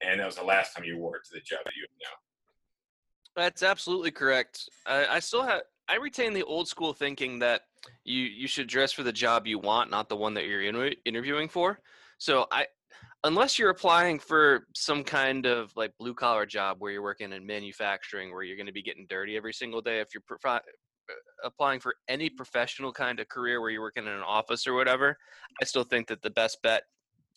and 0.01 0.21
that 0.21 0.27
was 0.27 0.37
the 0.37 0.45
last 0.45 0.75
time 0.75 0.85
you 0.85 0.99
wore 0.99 1.17
it 1.17 1.25
to 1.25 1.35
the 1.35 1.41
job 1.41 1.61
that 1.65 1.75
you 1.77 1.83
have 1.83 1.99
now. 2.01 3.43
That's 3.43 3.63
absolutely 3.63 4.11
correct. 4.11 4.69
I, 4.87 5.07
I 5.07 5.19
still 5.21 5.43
have. 5.43 5.63
I 5.89 5.97
retain 5.97 6.33
the 6.33 6.45
old 6.45 6.69
school 6.69 6.93
thinking 6.93 7.39
that 7.41 7.63
you 8.05 8.23
you 8.23 8.47
should 8.47 8.69
dress 8.69 8.93
for 8.93 9.03
the 9.03 9.13
job 9.13 9.47
you 9.47 9.59
want, 9.59 9.91
not 9.91 10.09
the 10.09 10.17
one 10.17 10.35
that 10.35 10.47
you're 10.47 10.63
inter- 10.63 10.95
interviewing 11.05 11.49
for. 11.49 11.79
So 12.19 12.47
I, 12.53 12.67
unless 13.25 13.59
you're 13.59 13.71
applying 13.71 14.19
for 14.19 14.67
some 14.75 15.03
kind 15.05 15.47
of 15.47 15.73
like 15.77 15.93
blue 15.99 16.15
collar 16.15 16.47
job 16.47 16.77
where 16.79 16.93
you're 16.93 17.03
working 17.03 17.33
in 17.33 17.47
manufacturing, 17.47 18.33
where 18.33 18.43
you're 18.43 18.57
going 18.57 18.67
to 18.67 18.73
be 18.73 18.83
getting 18.83 19.07
dirty 19.09 19.37
every 19.37 19.53
single 19.53 19.81
day, 19.81 20.01
if 20.01 20.09
you're 20.15 20.23
uh, 20.45 20.59
applying 21.44 21.80
for 21.80 21.94
any 22.09 22.30
professional 22.30 22.92
kind 22.92 23.21
of 23.21 23.28
career 23.28 23.61
where 23.61 23.71
you're 23.71 23.82
working 23.82 24.04
in 24.04 24.12
an 24.12 24.23
office 24.23 24.66
or 24.66 24.75
whatever, 24.75 25.16
I 25.61 25.64
still 25.64 25.85
think 25.85 26.09
that 26.09 26.23
the 26.23 26.30
best 26.30 26.62
bet 26.62 26.85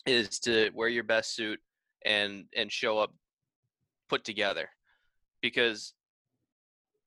is 0.06 0.38
to 0.40 0.70
wear 0.74 0.88
your 0.88 1.04
best 1.04 1.34
suit 1.34 1.60
and 2.04 2.44
and 2.54 2.70
show 2.70 2.98
up 2.98 3.12
put 4.08 4.24
together 4.24 4.68
because 5.42 5.94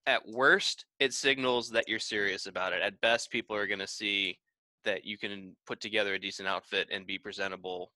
at 0.05 0.27
worst 0.27 0.85
it 0.99 1.13
signals 1.13 1.69
that 1.69 1.87
you're 1.87 1.99
serious 1.99 2.45
about 2.45 2.73
it. 2.73 2.81
At 2.81 2.99
best 3.01 3.31
people 3.31 3.55
are 3.55 3.67
going 3.67 3.79
to 3.79 3.87
see 3.87 4.37
that 4.83 5.05
you 5.05 5.17
can 5.17 5.55
put 5.65 5.79
together 5.79 6.13
a 6.13 6.19
decent 6.19 6.47
outfit 6.47 6.87
and 6.91 7.05
be 7.05 7.17
presentable 7.17 7.91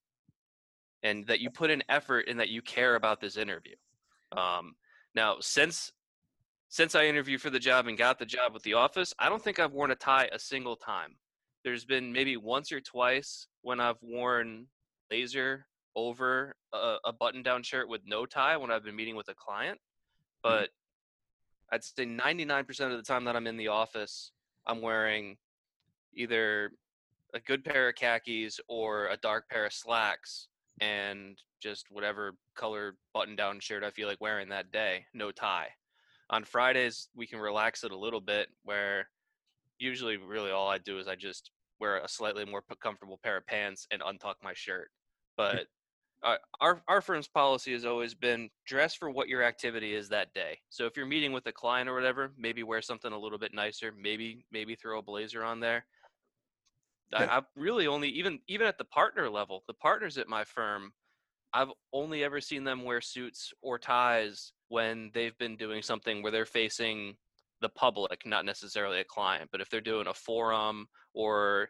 and 1.01 1.25
that 1.27 1.39
you 1.39 1.49
put 1.49 1.69
in 1.69 1.83
effort 1.89 2.27
and 2.27 2.39
that 2.39 2.49
you 2.49 2.61
care 2.61 2.95
about 2.95 3.19
this 3.19 3.35
interview. 3.35 3.75
Um, 4.31 4.75
now 5.15 5.37
since 5.39 5.91
since 6.73 6.95
i 6.95 7.05
interviewed 7.05 7.39
for 7.39 7.51
the 7.51 7.59
job 7.59 7.87
and 7.87 7.97
got 7.97 8.17
the 8.17 8.25
job 8.25 8.51
with 8.51 8.63
the 8.63 8.73
office 8.73 9.13
i 9.19 9.29
don't 9.29 9.43
think 9.43 9.59
i've 9.59 9.73
worn 9.73 9.91
a 9.91 9.95
tie 9.95 10.27
a 10.33 10.39
single 10.39 10.75
time 10.75 11.15
there's 11.63 11.85
been 11.85 12.11
maybe 12.11 12.35
once 12.35 12.71
or 12.71 12.81
twice 12.81 13.47
when 13.61 13.79
i've 13.79 14.01
worn 14.01 14.65
blazer 15.09 15.67
over 15.95 16.55
a, 16.73 16.95
a 17.05 17.13
button 17.13 17.43
down 17.43 17.61
shirt 17.61 17.87
with 17.87 18.01
no 18.05 18.25
tie 18.25 18.57
when 18.57 18.71
i've 18.71 18.83
been 18.83 18.95
meeting 18.95 19.15
with 19.15 19.29
a 19.29 19.35
client 19.35 19.77
mm-hmm. 19.77 20.55
but 20.57 20.69
I'd 21.73 21.83
say 21.83 22.05
99% 22.05 22.69
of 22.91 22.97
the 22.97 23.01
time 23.01 23.25
that 23.25 23.35
I'm 23.35 23.47
in 23.47 23.57
the 23.57 23.69
office, 23.69 24.31
I'm 24.67 24.79
wearing 24.79 25.37
either 26.13 26.71
a 27.33 27.39
good 27.39 27.65
pair 27.65 27.89
of 27.89 27.95
khakis 27.95 28.59
or 28.67 29.07
a 29.07 29.17
dark 29.17 29.49
pair 29.49 29.65
of 29.65 29.73
slacks 29.73 30.49
and 30.81 31.35
just 31.59 31.87
whatever 31.89 32.35
color 32.55 32.95
button 33.11 33.35
down 33.35 33.59
shirt 33.59 33.83
I 33.83 33.89
feel 33.89 34.07
like 34.07 34.21
wearing 34.21 34.49
that 34.49 34.71
day, 34.71 35.05
no 35.15 35.31
tie. 35.31 35.69
On 36.33 36.43
Fridays, 36.43 37.09
we 37.15 37.27
can 37.27 37.37
relax 37.37 37.83
it 37.83 37.91
a 37.91 37.95
little 37.95 38.19
bit 38.19 38.47
where 38.63 39.07
usually 39.77 40.17
really 40.17 40.49
all 40.49 40.67
I 40.67 40.79
do 40.79 40.97
is 40.97 41.07
I 41.07 41.13
just 41.13 41.51
wear 41.79 41.97
a 41.97 42.07
slightly 42.07 42.43
more 42.43 42.63
comfortable 42.81 43.19
pair 43.23 43.37
of 43.37 43.45
pants 43.45 43.85
and 43.91 44.01
untuck 44.01 44.33
my 44.41 44.53
shirt. 44.55 44.89
But 45.37 45.67
uh, 46.23 46.37
our 46.59 46.81
our 46.87 47.01
firm's 47.01 47.27
policy 47.27 47.71
has 47.73 47.85
always 47.85 48.15
been 48.15 48.49
dress 48.65 48.95
for 48.95 49.11
what 49.11 49.27
your 49.27 49.43
activity 49.43 49.93
is 49.93 50.09
that 50.09 50.33
day. 50.33 50.57
So 50.71 50.87
if 50.87 50.97
you're 50.97 51.05
meeting 51.05 51.33
with 51.33 51.45
a 51.45 51.51
client 51.51 51.87
or 51.87 51.93
whatever, 51.93 52.33
maybe 52.35 52.63
wear 52.63 52.81
something 52.81 53.13
a 53.13 53.19
little 53.19 53.37
bit 53.37 53.53
nicer. 53.53 53.93
Maybe 53.95 54.43
maybe 54.51 54.73
throw 54.73 54.97
a 54.97 55.03
blazer 55.03 55.43
on 55.43 55.59
there. 55.59 55.85
I, 57.13 57.27
I've 57.27 57.45
really 57.55 57.85
only 57.85 58.09
even 58.09 58.39
even 58.47 58.65
at 58.65 58.79
the 58.79 58.85
partner 58.85 59.29
level, 59.29 59.63
the 59.67 59.75
partners 59.75 60.17
at 60.17 60.27
my 60.27 60.43
firm, 60.43 60.93
I've 61.53 61.71
only 61.91 62.23
ever 62.23 62.41
seen 62.41 62.63
them 62.63 62.83
wear 62.83 63.01
suits 63.01 63.53
or 63.61 63.77
ties 63.77 64.53
when 64.69 65.11
they've 65.13 65.37
been 65.37 65.55
doing 65.55 65.81
something 65.81 66.21
where 66.23 66.31
they're 66.31 66.45
facing 66.45 67.15
the 67.61 67.69
public, 67.69 68.25
not 68.25 68.45
necessarily 68.45 68.99
a 68.99 69.05
client. 69.05 69.49
But 69.51 69.61
if 69.61 69.69
they're 69.69 69.81
doing 69.81 70.07
a 70.07 70.13
forum 70.13 70.87
or 71.13 71.69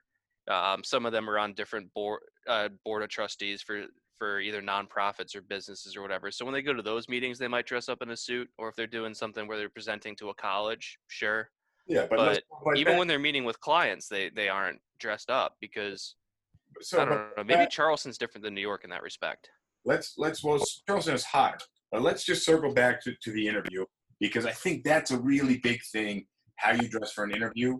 um, 0.50 0.84
some 0.84 1.06
of 1.06 1.12
them 1.12 1.30
are 1.30 1.38
on 1.38 1.54
different 1.54 1.94
board 1.94 2.22
uh, 2.48 2.70
board 2.84 3.04
of 3.04 3.10
trustees 3.10 3.62
for 3.62 3.86
for 4.20 4.40
either 4.40 4.62
nonprofits 4.62 5.36
or 5.36 5.42
businesses 5.42 5.98
or 5.98 6.02
whatever. 6.02 6.32
So 6.32 6.46
when 6.46 6.54
they 6.54 6.62
go 6.62 6.74
to 6.74 6.82
those 6.82 7.10
meetings, 7.10 7.38
they 7.38 7.48
might 7.48 7.66
dress 7.66 7.90
up 7.90 8.02
in 8.02 8.12
a 8.12 8.18
suit, 8.18 8.50
or 8.58 8.70
if 8.70 8.76
they're 8.76 8.88
doing 8.88 9.14
something 9.14 9.48
where 9.48 9.58
they're 9.58 9.70
presenting 9.70 10.16
to 10.18 10.30
a 10.30 10.34
college, 10.34 10.98
sure. 11.08 11.50
Yeah, 11.88 12.06
but, 12.10 12.18
talk 12.18 12.62
about 12.62 12.78
Even 12.78 12.94
that. 12.94 13.00
when 13.00 13.08
they're 13.08 13.20
meeting 13.20 13.44
with 13.44 13.60
clients, 13.60 14.08
they 14.08 14.30
they 14.30 14.48
aren't 14.48 14.80
dressed 15.00 15.30
up 15.30 15.56
because 15.60 16.16
so 16.82 17.02
I 17.02 17.06
don't 17.06 17.38
know. 17.38 17.44
Maybe 17.44 17.56
that- 17.56 17.72
Charleston's 17.72 18.18
different 18.18 18.44
than 18.44 18.54
New 18.54 18.62
York 18.62 18.84
in 18.84 18.90
that 18.92 19.04
respect. 19.04 19.50
Let's 19.86 20.16
let's 20.18 20.44
well 20.44 20.64
Charleston 20.88 21.16
is 21.16 21.24
hotter, 21.24 21.60
but 21.92 22.02
let's 22.02 22.24
just 22.24 22.46
circle 22.46 22.74
back 22.74 23.02
to, 23.04 23.14
to 23.24 23.32
the 23.32 23.48
interview 23.48 23.86
because 24.20 24.46
I 24.46 24.52
think 24.52 24.84
that's 24.84 25.12
a 25.12 25.20
really 25.20 25.58
big 25.58 25.82
thing 25.92 26.26
how 26.56 26.72
you 26.72 26.88
dress 26.88 27.12
for 27.12 27.24
an 27.24 27.32
interview. 27.32 27.78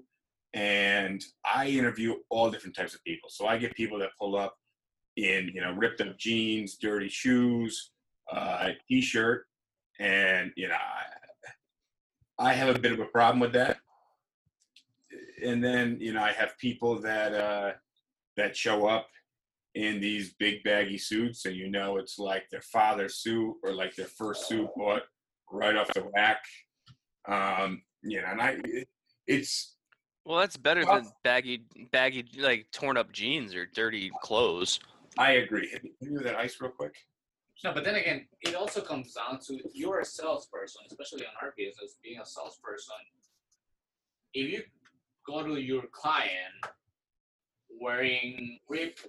And 0.54 1.24
I 1.46 1.68
interview 1.68 2.16
all 2.30 2.52
different 2.52 2.76
types 2.76 2.94
of 2.94 3.04
people. 3.04 3.30
So 3.30 3.48
I 3.48 3.58
get 3.58 3.74
people 3.76 3.98
that 4.00 4.10
pull 4.20 4.36
up 4.36 4.56
in 5.16 5.52
you 5.54 5.62
know 5.62 5.74
ripped 5.74 6.02
up 6.02 6.18
jeans, 6.18 6.78
dirty 6.78 7.10
shoes, 7.10 7.92
uh, 8.32 8.70
t-shirt, 8.88 9.46
and 10.00 10.52
you 10.56 10.68
know 10.68 10.76
I, 12.40 12.50
I 12.50 12.54
have 12.54 12.76
a 12.76 12.80
bit 12.80 12.92
of 12.92 13.00
a 13.00 13.06
problem 13.06 13.40
with 13.40 13.54
that. 13.54 13.78
And 15.44 15.64
then 15.64 15.98
you 16.00 16.14
know 16.14 16.22
I 16.22 16.32
have 16.34 16.58
people 16.60 17.00
that 17.02 17.34
uh, 17.34 17.72
that 18.38 18.56
show 18.56 18.88
up 18.88 19.08
in 19.76 20.00
these 20.00 20.34
big 20.36 20.64
baggy 20.64 20.98
suits, 20.98 21.46
and 21.46 21.56
you 21.56 21.70
know 21.70 21.98
it's 21.98 22.20
like 22.20 22.44
their 22.52 22.62
father's 22.62 23.18
suit 23.18 23.56
or 23.64 23.74
like 23.74 23.96
their 23.96 24.06
first 24.08 24.48
suit 24.48 24.68
bought 24.76 25.04
right 25.52 25.76
off 25.76 25.92
the 25.94 26.08
rack. 26.16 26.44
Um, 27.28 27.82
you 28.04 28.22
know, 28.22 28.28
and 28.28 28.42
I, 28.42 28.58
it, 28.66 28.88
it's 29.28 29.78
Well, 30.26 30.40
that's 30.40 30.58
better 30.58 30.86
Well- 30.86 31.02
than 31.02 31.12
baggy, 31.24 31.66
baggy, 31.92 32.26
like 32.40 32.68
torn 32.72 32.98
up 32.98 33.12
jeans 33.12 33.56
or 33.56 33.66
dirty 33.66 34.12
clothes. 34.22 34.80
I 35.18 35.34
agree. 35.34 35.70
Can 35.70 35.92
you 36.02 36.18
do 36.18 36.24
that 36.24 36.36
ice 36.36 36.58
real 36.60 36.72
quick? 36.72 36.96
No, 37.64 37.72
but 37.72 37.84
then 37.84 37.96
again, 37.96 38.28
it 38.42 38.56
also 38.56 38.82
comes 38.82 39.14
down 39.14 39.40
to 39.48 39.58
you're 39.74 40.00
a 40.02 40.06
salesperson, 40.06 40.82
especially 40.90 41.26
on 41.26 41.32
our 41.42 41.54
business, 41.58 41.98
being 42.04 42.20
a 42.20 42.26
salesperson. 42.26 42.96
If 44.34 44.52
you 44.52 44.64
go 45.26 45.44
to 45.44 45.62
your 45.62 45.84
client 45.94 46.66
wearing 47.80 48.60
ripped 48.68 49.08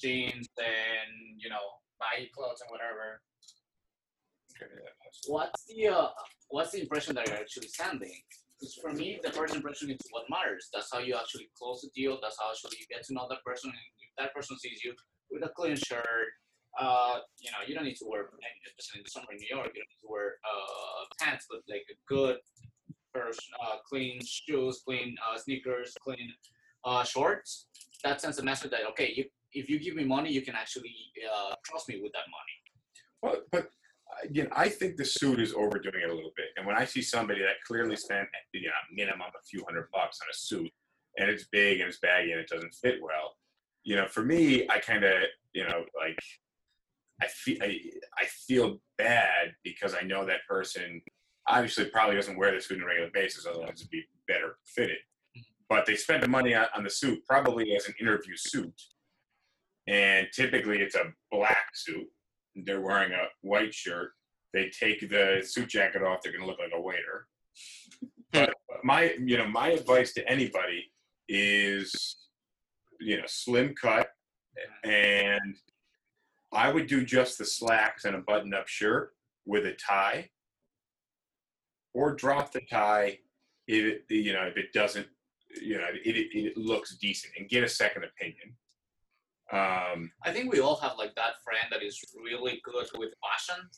jeans 0.00 0.48
and 0.58 1.10
you 1.38 1.48
know 1.48 1.64
baggy 2.00 2.30
clothes 2.34 2.60
and 2.62 2.70
whatever, 2.70 3.20
what's 5.26 5.64
the 5.66 5.88
uh, 5.88 6.08
what's 6.50 6.72
the 6.72 6.80
impression 6.82 7.14
that 7.14 7.26
you're 7.28 7.36
actually 7.36 7.68
sending? 7.68 8.20
Because 8.58 8.74
for 8.80 8.92
me, 8.92 9.18
the 9.22 9.32
first 9.32 9.54
impression 9.54 9.90
is 9.90 9.98
what 10.10 10.24
matters. 10.30 10.68
That's 10.72 10.88
how 10.92 11.00
you 11.00 11.16
actually 11.16 11.50
close 11.58 11.82
the 11.82 11.90
deal. 11.94 12.18
That's 12.22 12.36
how 12.38 12.50
actually 12.50 12.78
you 12.78 12.86
get 12.90 13.04
to 13.06 13.14
know 13.14 13.26
that 13.28 13.42
person. 13.44 13.70
And 13.70 13.78
if 13.98 14.14
that 14.18 14.34
person 14.34 14.56
sees 14.58 14.82
you 14.84 14.94
with 15.30 15.42
a 15.42 15.50
clean 15.56 15.76
shirt, 15.76 16.30
uh, 16.78 17.18
you 17.38 17.50
know, 17.50 17.58
you 17.66 17.74
don't 17.74 17.84
need 17.84 17.96
to 17.96 18.06
wear, 18.08 18.30
especially 18.66 19.00
in 19.00 19.04
the 19.04 19.10
summer 19.10 19.26
in 19.32 19.38
New 19.38 19.50
York, 19.50 19.70
you 19.74 19.82
don't 19.82 19.90
need 19.90 20.02
to 20.06 20.10
wear 20.10 20.38
uh, 20.46 21.04
pants, 21.20 21.46
but 21.50 21.60
like 21.68 21.84
a 21.90 21.96
good 22.08 22.36
pair 23.14 23.28
uh, 23.28 23.76
clean 23.88 24.20
shoes, 24.24 24.82
clean 24.84 25.14
uh, 25.22 25.38
sneakers, 25.38 25.94
clean 26.02 26.32
uh, 26.84 27.04
shorts. 27.04 27.66
That 28.02 28.20
sends 28.20 28.38
a 28.38 28.42
message 28.42 28.70
that 28.72 28.80
okay, 28.90 29.12
you, 29.16 29.24
if 29.54 29.70
you 29.70 29.78
give 29.78 29.94
me 29.94 30.04
money, 30.04 30.30
you 30.30 30.42
can 30.42 30.54
actually 30.54 30.94
uh, 31.24 31.54
trust 31.64 31.88
me 31.88 32.00
with 32.02 32.12
that 32.12 32.24
money. 32.30 32.56
Well, 33.22 33.42
but 33.50 33.68
again, 34.22 34.48
I 34.52 34.68
think 34.68 34.96
the 34.96 35.04
suit 35.04 35.40
is 35.40 35.54
overdoing 35.54 36.02
it 36.02 36.10
a 36.10 36.14
little 36.14 36.32
bit. 36.36 36.46
And 36.56 36.66
when 36.66 36.76
I 36.76 36.84
see 36.84 37.02
somebody 37.02 37.40
that 37.40 37.62
clearly 37.66 37.96
spent, 37.96 38.28
you 38.52 38.62
know, 38.62 38.72
minimum 38.92 39.28
a 39.28 39.44
few 39.48 39.64
hundred 39.64 39.88
bucks 39.92 40.18
on 40.22 40.28
a 40.30 40.34
suit, 40.34 40.70
and 41.16 41.30
it's 41.30 41.44
big 41.44 41.80
and 41.80 41.88
it's 41.88 42.00
baggy 42.00 42.32
and 42.32 42.40
it 42.40 42.48
doesn't 42.48 42.74
fit 42.74 42.96
well, 43.00 43.36
you 43.84 43.96
know, 43.96 44.06
for 44.06 44.24
me, 44.24 44.66
I 44.68 44.78
kind 44.78 45.04
of, 45.04 45.22
you 45.52 45.64
know, 45.64 45.84
like 45.98 46.18
I 47.22 47.28
feel 47.28 47.58
I, 47.62 47.80
I 48.18 48.24
feel 48.26 48.80
bad 48.98 49.54
because 49.62 49.94
I 49.94 50.04
know 50.04 50.24
that 50.24 50.40
person 50.48 51.00
obviously 51.46 51.84
probably 51.86 52.16
doesn't 52.16 52.36
wear 52.36 52.52
the 52.52 52.60
suit 52.60 52.78
on 52.78 52.84
a 52.84 52.86
regular 52.86 53.10
basis, 53.12 53.46
otherwise 53.46 53.74
it'd 53.76 53.90
be 53.90 54.04
better 54.26 54.56
fitted. 54.66 54.96
But 55.68 55.86
they 55.86 55.96
spent 55.96 56.22
the 56.22 56.28
money 56.28 56.54
on, 56.54 56.66
on 56.76 56.84
the 56.84 56.90
suit 56.90 57.20
probably 57.26 57.74
as 57.76 57.86
an 57.86 57.94
interview 58.00 58.34
suit, 58.36 58.74
and 59.86 60.26
typically 60.32 60.78
it's 60.78 60.94
a 60.94 61.12
black 61.30 61.68
suit. 61.74 62.06
They're 62.54 62.80
wearing 62.80 63.12
a 63.12 63.26
white 63.42 63.74
shirt. 63.74 64.12
They 64.52 64.70
take 64.70 65.08
the 65.08 65.42
suit 65.44 65.68
jacket 65.68 66.02
off, 66.02 66.20
they're 66.22 66.32
going 66.32 66.44
to 66.44 66.48
look 66.48 66.60
like 66.60 66.72
a 66.74 66.80
waiter. 66.80 67.26
but 68.32 68.54
my, 68.84 69.14
you 69.18 69.36
know, 69.36 69.48
my 69.48 69.70
advice 69.70 70.12
to 70.14 70.28
anybody 70.28 70.90
is, 71.28 72.16
you 73.00 73.16
know, 73.16 73.24
slim 73.26 73.74
cut, 73.80 74.08
and 74.84 75.56
I 76.52 76.70
would 76.70 76.86
do 76.86 77.04
just 77.04 77.38
the 77.38 77.44
slacks 77.44 78.04
and 78.04 78.14
a 78.14 78.20
button-up 78.20 78.68
shirt 78.68 79.14
with 79.44 79.66
a 79.66 79.74
tie, 79.74 80.30
or 81.92 82.14
drop 82.14 82.52
the 82.52 82.60
tie 82.70 83.18
if 83.66 83.84
it, 83.84 84.14
you 84.14 84.32
know 84.32 84.42
if 84.42 84.56
it 84.56 84.72
doesn't, 84.72 85.06
you 85.60 85.78
know, 85.78 85.86
it, 85.92 86.16
it, 86.16 86.38
it 86.38 86.56
looks 86.56 86.96
decent, 86.98 87.32
and 87.38 87.48
get 87.48 87.64
a 87.64 87.68
second 87.68 88.04
opinion. 88.04 88.54
Um, 89.52 90.10
I 90.24 90.32
think 90.32 90.52
we 90.52 90.60
all 90.60 90.76
have 90.76 90.96
like 90.96 91.14
that 91.16 91.44
friend 91.44 91.68
that 91.70 91.82
is 91.82 92.00
really 92.16 92.60
good 92.64 92.88
with 92.96 93.12
fashion. 93.20 93.68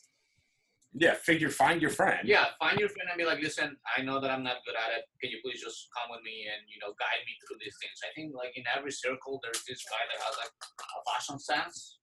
yeah, 0.93 1.13
figure 1.13 1.49
find 1.49 1.81
your 1.81 1.91
friend. 1.91 2.23
Yeah, 2.23 2.45
find 2.57 2.79
your 2.79 2.87
friend 2.89 3.09
and 3.11 3.17
be 3.17 3.25
like, 3.25 3.41
listen, 3.41 3.75
I 3.95 4.01
know 4.01 4.21
that 4.21 4.31
I'm 4.31 4.43
not 4.43 4.63
good 4.65 4.75
at 4.75 4.97
it. 4.97 5.03
Can 5.21 5.29
you 5.29 5.39
please 5.43 5.61
just 5.61 5.89
come 5.91 6.09
with 6.15 6.23
me 6.23 6.47
and 6.47 6.63
you 6.71 6.79
know 6.79 6.95
guide 6.95 7.21
me 7.27 7.35
through 7.43 7.57
these 7.59 7.75
things? 7.83 7.99
I 8.01 8.15
think 8.15 8.33
like 8.33 8.55
in 8.55 8.63
every 8.75 8.91
circle, 8.91 9.39
there's 9.43 9.63
this 9.67 9.83
guy 9.83 10.03
that 10.07 10.19
has 10.23 10.35
like 10.39 10.53
a 10.55 10.99
fashion 11.11 11.37
sense. 11.37 11.99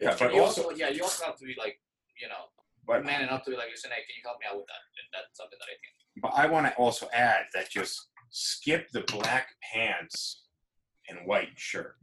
yeah, 0.00 0.14
but 0.18 0.34
you 0.34 0.42
also, 0.42 0.70
yeah, 0.70 0.90
you 0.90 1.02
also 1.02 1.24
have 1.24 1.36
to 1.36 1.46
be 1.46 1.56
like, 1.58 1.80
you 2.20 2.28
know, 2.28 2.52
but 2.86 3.04
man 3.04 3.22
enough 3.22 3.44
to 3.44 3.50
be 3.50 3.56
like, 3.56 3.70
listen, 3.70 3.90
hey, 3.90 4.04
can 4.04 4.12
you 4.16 4.22
help 4.24 4.36
me 4.40 4.46
out 4.48 4.56
with 4.56 4.68
that? 4.68 4.84
And 5.00 5.06
that's 5.12 5.36
something 5.36 5.58
that 5.58 5.72
I 5.72 5.76
think. 5.80 5.94
But 6.20 6.32
I 6.36 6.46
want 6.46 6.66
to 6.66 6.74
also 6.76 7.08
add 7.12 7.48
that 7.54 7.70
just 7.70 8.08
skip 8.30 8.90
the 8.92 9.02
black 9.08 9.48
pants 9.72 10.47
and 11.08 11.18
white 11.26 11.50
shirt 11.56 11.96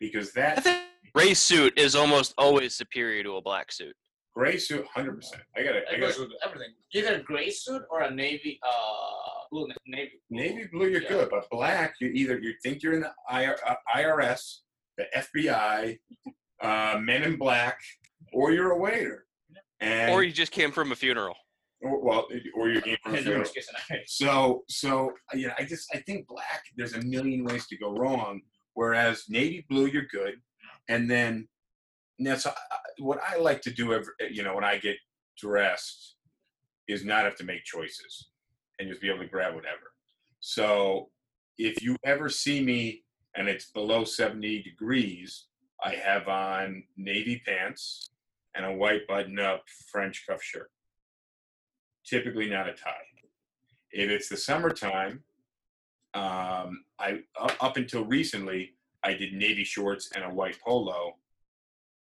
because 0.00 0.28
I 0.36 0.40
that 0.40 0.64
think 0.64 0.82
gray 1.14 1.34
suit 1.34 1.78
is 1.78 1.94
almost 1.94 2.34
always 2.38 2.74
superior 2.74 3.22
to 3.22 3.36
a 3.36 3.42
black 3.42 3.72
suit. 3.72 3.94
gray 4.34 4.58
suit, 4.58 4.84
hundred 4.94 5.16
percent. 5.16 5.42
I 5.56 5.62
got 5.62 5.72
to 5.72 5.80
I 5.88 5.92
got 5.98 6.00
goes 6.00 6.18
with 6.18 6.30
everything. 6.44 6.74
Either 6.94 7.16
a 7.16 7.22
gray 7.22 7.50
suit 7.50 7.82
or 7.90 8.02
a 8.02 8.10
navy, 8.10 8.58
uh, 8.66 9.46
blue 9.50 9.68
navy. 9.86 10.12
navy 10.30 10.68
blue. 10.72 10.88
You're 10.88 11.02
Yeah. 11.02 11.08
good, 11.08 11.30
but 11.30 11.48
black, 11.50 11.94
you 12.00 12.08
either 12.08 12.38
you 12.38 12.54
think 12.62 12.82
you're 12.82 12.94
in 12.94 13.00
the 13.00 13.12
uh, 13.30 13.74
IRS, 13.94 14.60
the 14.98 15.04
FBI, 15.16 15.98
uh, 16.62 16.98
Men 17.00 17.22
in 17.22 17.36
Black, 17.36 17.78
or 18.32 18.52
you're 18.52 18.72
a 18.72 18.78
waiter. 18.78 19.26
And 19.80 20.10
Or 20.12 20.22
you 20.22 20.32
just 20.32 20.52
came 20.52 20.72
from 20.72 20.90
a 20.92 20.96
funeral. 20.96 21.36
Or- 21.82 22.00
well, 22.04 22.26
or 22.56 22.68
you 22.70 22.80
came 22.80 22.96
from 23.02 23.14
a 23.14 23.18
In 23.18 23.22
funeral. 23.22 23.42
which 23.44 23.54
case, 23.54 23.68
I- 23.90 23.98
So, 24.06 24.64
so 24.68 25.12
you 25.34 25.48
know, 25.48 25.54
I 25.58 25.64
just 25.64 25.88
I 25.94 25.98
think 25.98 26.26
black. 26.26 26.62
There's 26.76 26.94
a 26.94 27.02
million 27.02 27.44
ways 27.44 27.66
to 27.68 27.76
go 27.76 27.92
wrong. 27.92 28.40
Whereas 28.74 29.24
navy 29.28 29.64
blue, 29.70 29.86
you're 29.86 30.04
good, 30.12 30.34
and 30.88 31.10
then 31.10 31.48
now, 32.18 32.36
so 32.36 32.50
I, 32.50 32.76
what 32.98 33.18
I 33.26 33.36
like 33.38 33.60
to 33.62 33.70
do, 33.70 33.92
every, 33.94 34.12
you 34.30 34.42
know, 34.42 34.54
when 34.54 34.64
I 34.64 34.78
get 34.78 34.96
dressed, 35.38 36.16
is 36.88 37.04
not 37.04 37.24
have 37.24 37.36
to 37.36 37.44
make 37.44 37.64
choices 37.64 38.28
and 38.78 38.88
just 38.88 39.00
be 39.00 39.08
able 39.08 39.20
to 39.20 39.26
grab 39.28 39.54
whatever. 39.54 39.92
So, 40.40 41.10
if 41.58 41.82
you 41.82 41.96
ever 42.04 42.28
see 42.28 42.62
me 42.62 43.02
and 43.34 43.48
it's 43.48 43.70
below 43.70 44.04
70 44.04 44.62
degrees, 44.62 45.46
I 45.82 45.94
have 45.94 46.28
on 46.28 46.82
navy 46.96 47.42
pants 47.46 48.10
and 48.54 48.64
a 48.66 48.72
white 48.72 49.06
button-up 49.06 49.62
French 49.90 50.24
cuff 50.28 50.42
shirt. 50.42 50.70
Typically, 52.08 52.48
not 52.48 52.68
a 52.68 52.72
tie. 52.72 52.92
If 53.90 54.10
it's 54.10 54.28
the 54.28 54.36
summertime, 54.36 55.22
um, 56.14 56.84
I 56.98 57.20
up, 57.60 57.76
until 57.76 58.04
recently 58.04 58.74
I 59.02 59.14
did 59.14 59.32
navy 59.32 59.64
shorts 59.64 60.10
and 60.14 60.24
a 60.24 60.30
white 60.30 60.58
polo, 60.64 61.16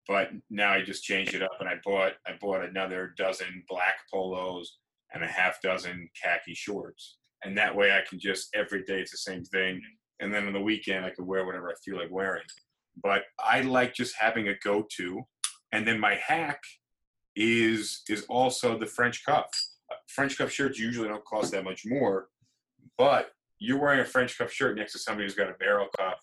but 0.07 0.29
now 0.50 0.71
I 0.71 0.81
just 0.83 1.03
changed 1.03 1.33
it 1.33 1.41
up 1.41 1.57
and 1.59 1.67
I 1.67 1.75
bought 1.83 2.13
I 2.25 2.31
bought 2.39 2.63
another 2.63 3.13
dozen 3.17 3.63
black 3.67 3.95
polos 4.12 4.77
and 5.13 5.24
a 5.24 5.27
half 5.27 5.62
dozen 5.62 6.09
khaki 6.22 6.53
shorts, 6.53 7.18
and 7.44 7.57
that 7.57 7.75
way 7.75 7.91
I 7.91 8.03
can 8.07 8.20
just 8.20 8.50
every 8.55 8.83
day 8.83 9.01
it's 9.01 9.11
the 9.11 9.18
same 9.18 9.44
thing, 9.44 9.81
and 10.20 10.33
then 10.33 10.48
on 10.48 10.53
the 10.53 10.61
weekend 10.61 11.05
I 11.05 11.09
can 11.09 11.25
wear 11.25 11.46
whatever 11.46 11.70
I 11.70 11.75
feel 11.83 11.98
like 11.98 12.11
wearing. 12.11 12.44
But 13.03 13.24
I 13.39 13.61
like 13.61 13.94
just 13.94 14.15
having 14.18 14.48
a 14.48 14.57
go-to, 14.63 15.24
and 15.72 15.85
then 15.85 16.00
my 16.00 16.15
hack 16.15 16.61
is 17.35 18.03
is 18.07 18.24
also 18.29 18.77
the 18.77 18.85
French 18.85 19.25
cuff. 19.25 19.50
Uh, 19.91 19.95
French 20.07 20.37
cuff 20.37 20.51
shirts 20.51 20.79
usually 20.79 21.07
don't 21.07 21.25
cost 21.25 21.51
that 21.51 21.63
much 21.63 21.83
more, 21.85 22.29
but 22.98 23.31
you're 23.59 23.79
wearing 23.79 24.00
a 24.00 24.05
French 24.05 24.37
cuff 24.37 24.51
shirt 24.51 24.77
next 24.77 24.93
to 24.93 25.00
somebody 25.00 25.25
who's 25.25 25.35
got 25.35 25.50
a 25.50 25.53
barrel 25.53 25.87
cuff 25.98 26.19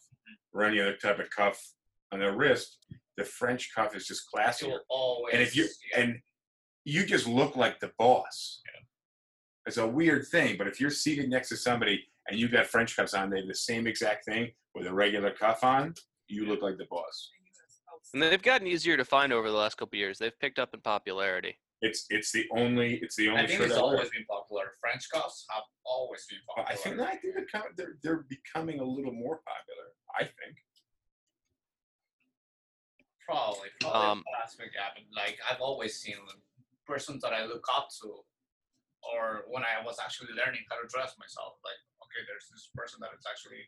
or 0.53 0.65
any 0.65 0.81
other 0.81 0.97
type 0.97 1.19
of 1.19 1.31
cuff 1.31 1.61
on 2.13 2.19
their 2.19 2.37
wrist. 2.37 2.79
The 3.17 3.25
French 3.25 3.71
cuff 3.75 3.95
is 3.97 4.07
just 4.07 4.23
classier, 4.35 4.79
always. 4.89 5.35
and 5.35 5.43
if 5.43 5.55
you 5.55 5.67
and 5.97 6.19
you 6.85 7.05
just 7.05 7.27
look 7.27 7.57
like 7.57 7.81
the 7.81 7.93
boss. 7.99 8.61
It's 9.67 9.77
a 9.77 9.87
weird 9.87 10.27
thing, 10.27 10.57
but 10.59 10.67
if 10.67 10.81
you're 10.81 10.91
seated 10.91 11.31
next 11.31 11.49
to 11.51 11.57
somebody 11.57 12.03
and 12.29 12.39
you've 12.39 12.51
got 12.51 12.67
French 12.67 12.97
cuffs 12.97 13.15
on, 13.15 13.31
they 13.31 13.39
have 13.39 13.49
the 13.49 13.55
same 13.55 13.87
exact 13.87 14.25
thing 14.25 14.51
with 14.75 14.87
a 14.87 14.93
regular 14.93 15.31
cuff 15.31 15.63
on, 15.63 15.95
you 16.27 16.47
look 16.47 16.63
like 16.63 16.79
the 16.79 16.87
boss. 16.91 17.31
And 18.15 18.23
they've 18.23 18.43
gotten 18.43 18.67
easier 18.67 18.97
to 18.97 19.05
find 19.05 19.33
over 19.33 19.49
the 19.49 19.57
last 19.57 19.77
couple 19.77 19.99
years. 19.99 20.19
They've 20.19 20.39
picked 20.41 20.59
up 20.59 20.75
in 20.75 20.81
popularity. 20.81 21.59
It's 21.83 22.07
it's 22.11 22.31
the 22.31 22.47
only 22.55 23.03
it's 23.03 23.17
the 23.17 23.29
only 23.29 23.43
I 23.43 23.47
think 23.47 23.61
it's 23.61 23.75
I 23.75 23.81
always 23.83 24.09
been 24.11 24.25
popular. 24.31 24.71
French 24.81 25.11
cuffs 25.11 25.45
have 25.51 25.67
always 25.85 26.25
been 26.31 26.39
popular. 26.47 26.71
I 26.71 26.77
think 26.79 26.95
I 27.03 27.17
think 27.19 27.35
they're, 27.35 27.75
they're 27.77 27.95
they're 28.03 28.25
becoming 28.31 28.79
a 28.79 28.87
little 28.87 29.13
more 29.13 29.43
popular. 29.43 29.87
I 30.15 30.25
think. 30.31 30.55
Probably, 33.27 33.71
probably 33.81 34.23
Um, 34.23 34.25
aspect 34.43 34.79
happened. 34.79 35.07
Like 35.11 35.39
I've 35.43 35.61
always 35.61 35.99
seen 35.99 36.15
the 36.23 36.39
persons 36.87 37.23
that 37.23 37.35
I 37.35 37.47
look 37.47 37.67
up 37.75 37.89
to, 38.03 38.23
or 39.03 39.43
when 39.51 39.67
I 39.67 39.83
was 39.83 39.99
actually 39.99 40.35
learning 40.39 40.63
how 40.71 40.79
to 40.79 40.87
dress 40.87 41.19
myself. 41.19 41.59
Like, 41.67 41.81
okay, 42.07 42.23
there's 42.31 42.47
this 42.47 42.71
person 42.79 43.03
that 43.03 43.11
is 43.19 43.27
actually 43.27 43.63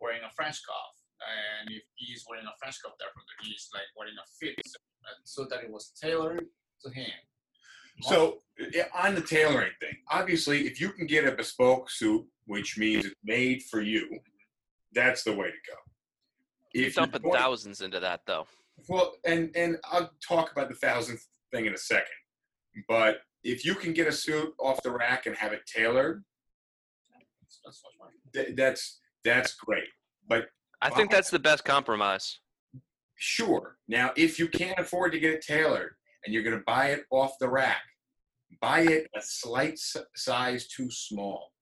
wearing 0.00 0.24
a 0.24 0.32
French 0.32 0.64
cuff, 0.64 0.94
and 1.20 1.68
if 1.68 1.84
he's 2.00 2.24
wearing 2.24 2.48
a 2.48 2.56
French 2.56 2.80
cuff, 2.80 2.96
therefore 2.96 3.28
he's 3.44 3.68
like 3.76 3.88
wearing 3.92 4.16
a 4.16 4.26
fit, 4.40 4.56
so 5.24 5.44
that 5.52 5.64
it 5.64 5.70
was 5.72 5.92
tailored 6.00 6.48
to 6.84 6.88
him. 6.96 7.27
So 8.02 8.38
on 8.94 9.14
the 9.14 9.20
tailoring 9.22 9.72
thing, 9.80 9.96
obviously, 10.10 10.66
if 10.66 10.80
you 10.80 10.90
can 10.90 11.06
get 11.06 11.24
a 11.26 11.32
bespoke 11.32 11.90
suit, 11.90 12.26
which 12.46 12.78
means 12.78 13.06
it's 13.06 13.14
made 13.24 13.62
for 13.64 13.80
you, 13.80 14.18
that's 14.92 15.22
the 15.24 15.32
way 15.32 15.46
to 15.46 15.52
go. 15.70 15.76
You're 16.74 16.86
If 16.88 16.94
dumping 16.94 17.22
going- 17.22 17.34
thousands 17.38 17.80
into 17.80 18.00
that, 18.00 18.22
though. 18.26 18.46
Well, 18.88 19.16
and 19.24 19.54
and 19.56 19.78
I'll 19.84 20.10
talk 20.26 20.52
about 20.52 20.68
the 20.68 20.74
thousandth 20.76 21.26
thing 21.50 21.66
in 21.66 21.74
a 21.74 21.78
second. 21.78 22.06
But 22.86 23.22
if 23.42 23.64
you 23.64 23.74
can 23.74 23.92
get 23.92 24.06
a 24.06 24.12
suit 24.12 24.54
off 24.60 24.82
the 24.82 24.90
rack 24.92 25.26
and 25.26 25.34
have 25.36 25.52
it 25.52 25.66
tailored, 25.66 26.24
That's- 27.10 27.60
that's 27.64 27.82
th- 28.32 28.56
that's 28.56 29.00
that's 29.24 29.54
great. 29.54 29.88
But 30.28 30.50
I 30.80 30.90
think 30.90 31.10
that's 31.10 31.30
the 31.30 31.38
best 31.40 31.64
compromise. 31.64 32.38
sure, 33.16 33.78
now 33.88 34.12
if 34.16 34.38
you 34.38 34.46
can't 34.48 34.78
afford 34.78 35.10
to 35.12 35.18
get 35.18 35.34
it 35.34 35.42
tailored 35.42 35.96
and 36.24 36.34
you're 36.34 36.42
going 36.42 36.56
to 36.56 36.64
buy 36.66 36.88
it 36.88 37.04
off 37.10 37.32
the 37.40 37.48
rack, 37.48 37.82
buy 38.60 38.80
it 38.80 39.08
a 39.16 39.20
slight 39.22 39.78
size 40.16 40.68
too 40.68 40.90
small, 40.90 41.52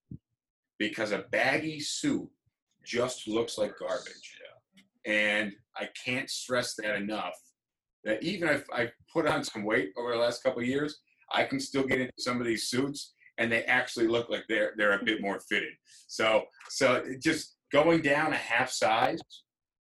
because 0.79 1.12
a 1.12 1.25
baggy 1.31 1.81
suit 1.81 2.29
just 2.85 3.27
looks 3.29 3.59
like 3.59 3.79
garbage. 3.79 4.33
And 5.07 5.53
I 5.77 5.88
can't 6.05 6.29
stress 6.29 6.75
that 6.77 6.97
enough. 6.97 7.35
That 8.05 8.23
even 8.23 8.49
if 8.49 8.64
I 8.73 8.90
put 9.12 9.27
on 9.27 9.45
some 9.45 9.64
weight 9.64 9.92
over 9.97 10.12
the 10.12 10.19
last 10.19 10.42
couple 10.42 10.62
of 10.62 10.69
years, 10.69 11.01
I 11.33 11.45
can 11.45 11.61
still 11.61 11.85
get 11.85 12.01
into 12.01 12.12
some 12.19 12.40
of 12.40 12.47
these 12.47 12.69
suits, 12.69 13.14
and 13.38 13.51
they 13.51 13.62
actually 13.64 14.09
look 14.09 14.29
like 14.31 14.45
they're 14.49 14.73
they're 14.77 14.99
a 14.99 15.05
bit 15.05 15.21
more 15.21 15.38
fitted. 15.40 15.75
So 16.07 16.45
so 16.69 17.05
just 17.21 17.57
going 17.73 18.03
down 18.03 18.33
a 18.33 18.37
half 18.37 18.71
size, 18.71 19.21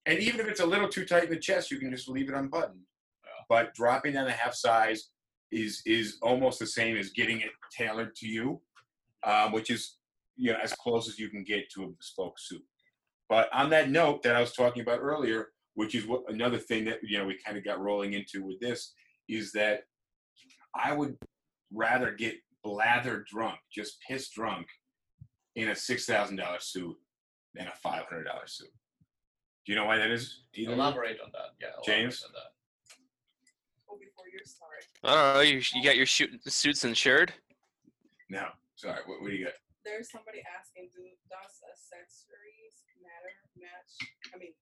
and 0.06 0.20
even 0.20 0.40
if 0.40 0.48
it's 0.48 0.60
a 0.60 0.66
little 0.66 0.90
too 0.90 1.06
tight 1.06 1.26
in 1.26 1.30
the 1.30 1.38
chest, 1.38 1.72
you 1.72 1.80
can 1.80 1.92
just 1.92 2.10
leave 2.10 2.30
it 2.30 2.36
unbuttoned. 2.36 2.82
But 3.50 3.74
dropping 3.74 4.14
down 4.14 4.28
a 4.28 4.32
half 4.32 4.54
size 4.54 5.10
is 5.52 5.82
is 5.86 6.18
almost 6.22 6.60
the 6.60 6.68
same 6.68 6.96
as 6.96 7.10
getting 7.10 7.42
it 7.42 7.50
tailored 7.76 8.16
to 8.16 8.28
you, 8.28 8.62
um, 9.26 9.52
which 9.52 9.70
is 9.72 9.98
you 10.38 10.54
know 10.54 10.60
as 10.62 10.74
close 10.74 11.10
as 11.10 11.20
you 11.20 11.30
can 11.30 11.44
get 11.44 11.70
to 11.72 11.84
a 11.84 11.88
bespoke 11.88 12.40
suit. 12.40 12.64
But 13.28 13.50
on 13.54 13.70
that 13.72 13.90
note 13.90 14.24
that 14.24 14.36
I 14.36 14.42
was 14.42 14.54
talking 14.54 14.82
about 14.82 15.00
earlier, 15.00 15.50
which 15.74 15.96
is 15.96 16.06
what 16.06 16.24
another 16.30 16.58
thing 16.58 16.86
that 16.86 17.00
you 17.04 17.18
know 17.18 17.26
we 17.26 17.38
kind 17.44 17.58
of 17.58 17.66
got 17.66 17.80
rolling 17.80 18.14
into 18.14 18.44
with 18.46 18.60
this 18.60 18.94
is 19.28 19.52
that 19.54 19.82
I 20.76 20.94
would 20.94 21.16
rather 21.74 22.12
get 22.12 22.36
blather 22.64 23.26
drunk, 23.28 23.58
just 23.74 23.98
piss 24.08 24.30
drunk, 24.30 24.68
in 25.56 25.70
a 25.70 25.76
six 25.76 26.06
thousand 26.06 26.38
dollar 26.38 26.60
suit 26.60 26.96
than 27.56 27.68
a 27.68 27.74
five 27.82 28.06
hundred 28.10 28.26
dollar 28.26 28.48
suit. 28.48 28.72
Do 29.66 29.74
you 29.74 29.78
know 29.78 29.86
why 29.86 29.98
that 29.98 30.12
is? 30.12 30.44
Of 30.54 30.60
you? 30.60 30.72
Elaborate 30.72 31.20
on 31.24 31.32
that. 31.34 31.52
Yeah. 31.62 31.70
James? 31.86 32.24
On 32.24 32.32
that. 32.34 32.59
Before 34.44 34.70
you 34.76 34.82
start. 35.02 35.04
I 35.04 35.34
don't 35.34 35.34
know. 35.36 35.42
You, 35.42 35.62
you 35.76 35.84
got 35.84 35.98
your 35.98 36.06
shoot, 36.06 36.30
suits 36.52 36.84
insured? 36.84 37.34
No, 38.30 38.48
sorry. 38.76 39.00
What, 39.06 39.22
what 39.22 39.30
do 39.30 39.36
you 39.36 39.46
got? 39.46 39.54
There's 39.86 40.12
somebody 40.12 40.44
asking, 40.58 40.90
do 40.96 41.02
does 41.30 41.62
accessories 41.72 42.84
matter? 43.02 43.32
Match? 43.60 44.10
I 44.34 44.38
mean, 44.38 44.54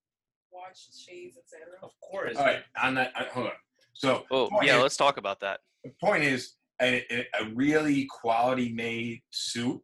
watch, 0.52 0.88
shades, 0.96 1.38
etc. 1.38 1.66
Of 1.84 1.92
course. 2.02 2.38
All 2.38 2.46
right, 2.46 2.64
on 2.82 2.96
that. 2.96 3.12
uh, 3.16 3.26
hold 3.34 3.48
on. 3.48 3.52
So 3.94 4.24
Oh, 4.32 4.50
yeah, 4.62 4.78
is- 4.78 4.84
let's 4.84 4.98
talk 4.98 5.18
about 5.18 5.40
that. 5.42 5.60
the 5.84 5.92
point 6.02 6.24
is 6.24 6.54
a, 6.82 7.04
a- 7.12 7.28
a 7.42 7.50
really 7.56 8.06
quality 8.06 8.72
made 8.72 9.22
suit 9.32 9.82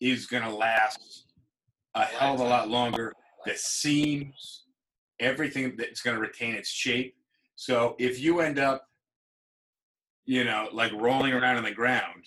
is 0.00 0.26
going 0.26 0.42
to 0.42 0.50
last 0.54 1.26
a 1.94 2.04
hell 2.04 2.34
of 2.34 2.40
a 2.40 2.44
lot 2.44 2.68
longer. 2.68 3.12
The 3.46 3.54
seams, 3.56 4.64
everything 5.18 5.76
that's 5.76 6.02
going 6.02 6.14
to 6.16 6.20
retain 6.20 6.54
its 6.54 6.68
shape. 6.70 7.14
So 7.60 7.94
if 7.98 8.18
you 8.18 8.40
end 8.40 8.58
up, 8.58 8.86
you 10.24 10.44
know, 10.44 10.70
like 10.72 10.92
rolling 10.94 11.34
around 11.34 11.58
on 11.58 11.62
the 11.62 11.70
ground 11.70 12.24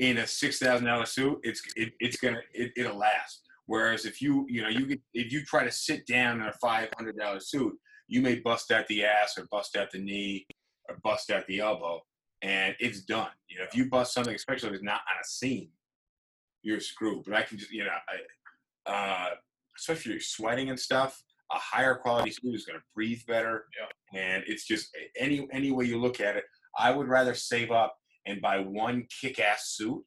in 0.00 0.18
a 0.18 0.26
six 0.26 0.58
thousand 0.58 0.86
dollar 0.86 1.06
suit, 1.06 1.38
it's 1.44 1.62
it, 1.76 1.92
it's 2.00 2.16
gonna 2.16 2.40
it, 2.52 2.72
it'll 2.76 2.96
last. 2.96 3.42
Whereas 3.66 4.06
if 4.06 4.20
you 4.20 4.44
you 4.48 4.60
know 4.60 4.68
you 4.68 4.86
could, 4.86 5.00
if 5.12 5.30
you 5.30 5.44
try 5.44 5.62
to 5.62 5.70
sit 5.70 6.04
down 6.08 6.40
in 6.40 6.48
a 6.48 6.52
five 6.54 6.88
hundred 6.96 7.16
dollar 7.16 7.38
suit, 7.38 7.74
you 8.08 8.22
may 8.22 8.40
bust 8.40 8.72
out 8.72 8.88
the 8.88 9.04
ass 9.04 9.38
or 9.38 9.46
bust 9.52 9.76
out 9.76 9.92
the 9.92 9.98
knee 9.98 10.44
or 10.88 10.98
bust 11.04 11.30
out 11.30 11.46
the 11.46 11.60
elbow, 11.60 12.00
and 12.42 12.74
it's 12.80 13.02
done. 13.02 13.30
You 13.48 13.58
know, 13.58 13.64
if 13.66 13.76
you 13.76 13.88
bust 13.88 14.12
something, 14.12 14.34
especially 14.34 14.70
if 14.70 14.74
it's 14.74 14.82
not 14.82 15.02
on 15.14 15.20
a 15.22 15.24
seam, 15.24 15.68
you're 16.62 16.80
screwed. 16.80 17.22
But 17.24 17.34
I 17.34 17.42
can 17.42 17.56
just 17.56 17.70
you 17.70 17.84
know, 17.84 17.90
I, 18.84 18.90
uh, 18.90 19.28
especially 19.78 20.00
if 20.00 20.06
you're 20.06 20.20
sweating 20.22 20.70
and 20.70 20.80
stuff, 20.80 21.22
a 21.52 21.58
higher 21.58 21.94
quality 21.94 22.30
suit 22.30 22.54
is 22.54 22.64
going 22.64 22.78
to 22.78 22.84
breathe 22.94 23.20
better. 23.26 23.66
Yeah. 23.78 24.20
And 24.20 24.44
it's 24.46 24.66
just 24.66 24.88
any 25.18 25.46
any 25.52 25.70
way 25.70 25.84
you 25.84 26.00
look 26.00 26.20
at 26.20 26.36
it, 26.36 26.44
I 26.78 26.90
would 26.90 27.08
rather 27.08 27.34
save 27.34 27.70
up 27.70 27.94
and 28.26 28.40
buy 28.40 28.58
one 28.58 29.06
kick-ass 29.20 29.74
suit 29.76 30.02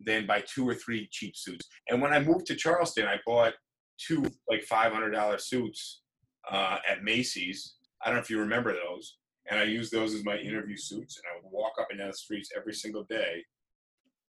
than 0.00 0.26
buy 0.26 0.42
two 0.46 0.68
or 0.68 0.74
three 0.74 1.08
cheap 1.12 1.36
suits. 1.36 1.66
And 1.88 2.00
when 2.00 2.12
I 2.12 2.20
moved 2.20 2.46
to 2.46 2.56
Charleston, 2.56 3.06
I 3.06 3.18
bought 3.26 3.54
two 3.98 4.24
like 4.48 4.62
five 4.64 4.92
hundred 4.92 5.10
dollar 5.10 5.38
suits 5.38 6.02
uh, 6.50 6.78
at 6.88 7.04
Macy's. 7.04 7.74
I 8.02 8.06
don't 8.06 8.16
know 8.16 8.22
if 8.22 8.30
you 8.30 8.40
remember 8.40 8.72
those. 8.72 9.16
And 9.50 9.58
I 9.58 9.64
used 9.64 9.92
those 9.92 10.14
as 10.14 10.24
my 10.24 10.36
interview 10.36 10.76
suits, 10.76 11.16
and 11.16 11.24
I 11.26 11.42
would 11.42 11.50
walk 11.52 11.72
up 11.80 11.88
and 11.90 11.98
down 11.98 12.08
the 12.08 12.16
streets 12.16 12.50
every 12.56 12.74
single 12.74 13.04
day 13.04 13.44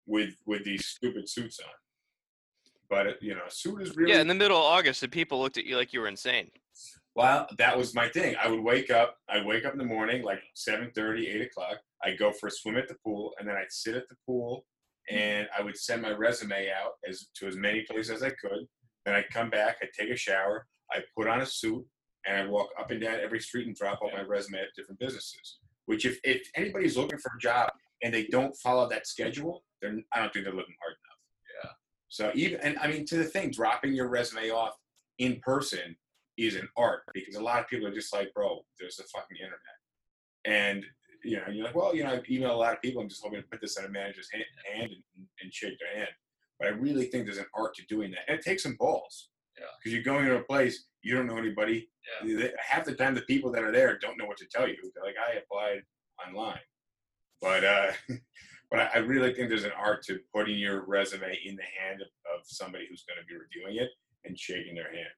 with 0.07 0.35
with 0.47 0.65
these 0.65 0.87
stupid 0.87 1.29
suits 1.29 1.59
on. 1.61 1.73
But 2.89 3.07
it, 3.07 3.19
you 3.21 3.35
know, 3.35 3.43
a 3.47 3.51
suit 3.51 3.83
is 3.83 3.97
really 3.97 4.13
Yeah, 4.13 4.21
in 4.21 4.29
the 4.29 4.35
middle 4.35 4.57
of 4.57 4.65
August, 4.65 5.01
the 5.01 5.09
people 5.09 5.41
looked 5.41 5.59
at 5.59 5.65
you 5.65 5.77
like 5.77 5.93
you 5.93 6.01
were 6.01 6.09
insane. 6.09 6.51
well, 7.15 7.47
that 7.59 7.77
was 7.77 7.95
my 7.95 8.09
thing. 8.09 8.37
I 8.43 8.49
would 8.49 8.61
wake 8.61 8.91
up. 8.91 9.17
I'd 9.29 9.47
wake 9.47 9.65
up 9.65 9.73
in 9.73 9.79
the 9.79 9.85
morning, 9.85 10.23
like 10.23 10.43
7.30, 10.57 11.35
8 11.35 11.43
o'clock. 11.43 11.79
I'd 12.05 12.19
go 12.19 12.33
for 12.33 12.49
a 12.49 12.51
swim 12.51 12.77
at 12.77 12.89
the 12.89 12.97
pool, 13.05 13.33
and 13.39 13.49
then 13.49 13.57
I'd 13.57 13.73
sit 13.73 13.97
at 13.97 14.09
the 14.09 14.17
pool, 14.27 14.67
mm. 15.11 15.17
and 15.17 15.49
I 15.57 15.63
would 15.63 15.77
send 15.77 16.03
my 16.03 16.11
resume 16.11 16.71
out 16.71 16.93
as 17.09 17.29
to 17.37 17.47
as 17.47 17.57
many 17.57 17.83
places 17.83 18.11
as 18.11 18.23
I 18.23 18.31
could. 18.31 18.67
Then 19.05 19.15
I'd 19.15 19.31
come 19.31 19.51
back. 19.51 19.79
I'd 19.83 19.93
take 19.99 20.11
a 20.11 20.17
shower. 20.17 20.67
I'd 20.93 21.05
put 21.17 21.29
on 21.29 21.41
a 21.41 21.47
suit, 21.47 21.85
and 22.27 22.37
I'd 22.37 22.49
walk 22.49 22.69
up 22.79 22.91
and 22.91 23.01
down 23.01 23.19
every 23.21 23.41
street 23.41 23.67
and 23.67 23.75
drop 23.75 24.03
off 24.03 24.13
my 24.13 24.23
resume 24.23 24.59
at 24.59 24.75
different 24.77 25.01
businesses. 25.01 25.59
Which, 25.87 26.05
if, 26.05 26.19
if 26.25 26.43
anybody's 26.57 26.97
looking 26.97 27.19
for 27.19 27.31
a 27.37 27.41
job 27.41 27.71
and 28.03 28.13
they 28.13 28.27
don't 28.27 28.57
follow 28.57 28.89
that 28.89 29.07
schedule, 29.07 29.65
then 29.81 30.05
I 30.13 30.21
don't 30.21 30.33
think 30.33 30.45
they're 30.45 30.55
looking 30.55 30.75
hard. 30.83 30.97
So 32.17 32.31
even 32.35 32.59
and 32.61 32.79
I 32.79 32.87
mean 32.87 33.05
to 33.07 33.19
the 33.19 33.25
thing, 33.25 33.51
dropping 33.51 33.93
your 33.93 34.09
resume 34.09 34.49
off 34.49 34.75
in 35.19 35.39
person 35.41 35.95
is 36.39 36.57
an 36.57 36.67
art 36.75 37.03
because 37.13 37.37
a 37.37 37.43
lot 37.43 37.61
of 37.61 37.69
people 37.69 37.87
are 37.87 37.95
just 37.95 38.11
like, 38.11 38.33
bro, 38.33 38.65
there's 38.81 38.97
the 38.97 39.03
fucking 39.03 39.37
internet. 39.37 39.77
And, 40.47 40.83
you 41.23 41.37
know, 41.37 41.43
you're 41.53 41.67
like, 41.67 41.75
well, 41.75 41.95
you 41.95 42.05
know, 42.05 42.13
I've 42.13 42.23
emailed 42.23 42.55
a 42.55 42.57
lot 42.57 42.73
of 42.73 42.81
people. 42.81 43.03
I'm 43.03 43.09
just 43.11 43.23
hoping 43.23 43.43
to 43.43 43.49
put 43.49 43.61
this 43.61 43.79
in 43.79 43.85
a 43.85 43.91
manager's 43.91 44.31
hand, 44.33 44.45
hand 44.73 44.93
and, 44.93 45.27
and 45.43 45.53
shake 45.53 45.79
their 45.79 45.95
hand. 45.95 46.11
But 46.59 46.69
I 46.69 46.71
really 46.71 47.05
think 47.05 47.27
there's 47.27 47.37
an 47.37 47.45
art 47.55 47.75
to 47.75 47.83
doing 47.87 48.13
that. 48.13 48.21
And 48.29 48.39
it 48.39 48.45
takes 48.45 48.63
some 48.63 48.77
balls. 48.79 49.29
Yeah. 49.59 49.67
Because 49.79 49.93
you're 49.93 50.03
going 50.03 50.25
to 50.25 50.37
a 50.37 50.43
place, 50.43 50.87
you 51.03 51.15
don't 51.15 51.27
know 51.27 51.37
anybody. 51.37 51.91
Yeah. 52.25 52.47
Half 52.67 52.87
the 52.87 52.95
time, 52.95 53.15
the 53.15 53.21
people 53.23 53.53
that 53.53 53.63
are 53.63 53.73
there 53.73 53.99
don't 53.99 54.17
know 54.17 54.25
what 54.25 54.39
to 54.39 54.47
tell 54.47 54.67
you. 54.67 54.77
They're 54.95 55.05
like, 55.05 55.17
I 55.19 55.37
applied 55.37 55.83
online. 56.27 56.61
But, 57.43 57.63
uh, 57.63 57.93
but 58.71 58.81
I- 58.81 58.91
I 58.95 58.99
really 58.99 59.33
think 59.35 59.49
there's 59.49 59.65
an 59.65 59.73
art 59.73 60.03
to 60.05 60.19
putting 60.35 60.59
your 60.59 60.85
resume 60.87 61.39
in 61.45 61.57
the 61.57 61.63
hand 61.81 62.01
of, 62.03 62.09
of 62.35 62.41
somebody 62.47 62.87
who's 62.89 63.05
going 63.05 63.19
to 63.21 63.27
be 63.27 63.37
reviewing 63.37 63.77
it 63.83 63.91
and 64.25 64.39
shaking 64.39 64.75
their 64.75 64.91
hand. 64.93 65.09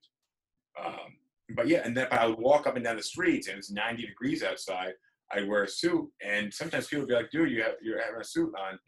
Um, 0.85 1.17
but 1.55 1.67
yeah, 1.67 1.81
and 1.85 1.97
then 1.97 2.09
I 2.11 2.27
would 2.27 2.39
walk 2.39 2.67
up 2.67 2.77
and 2.77 2.85
down 2.85 2.97
the 2.97 3.03
streets, 3.03 3.49
and 3.49 3.57
it's 3.59 3.71
90 3.71 4.07
degrees 4.07 4.43
outside. 4.43 4.93
I'd 5.33 5.49
wear 5.49 5.65
a 5.65 5.69
suit, 5.69 6.09
and 6.23 6.53
sometimes 6.53 6.87
people 6.89 7.03
would 7.03 7.09
be 7.09 7.15
like, 7.15 7.31
"Dude, 7.31 7.51
you 7.51 7.63
have 7.63 7.75
you're 7.83 8.03
having 8.03 8.21
a 8.21 8.25
suit 8.25 8.53
on." 8.59 8.79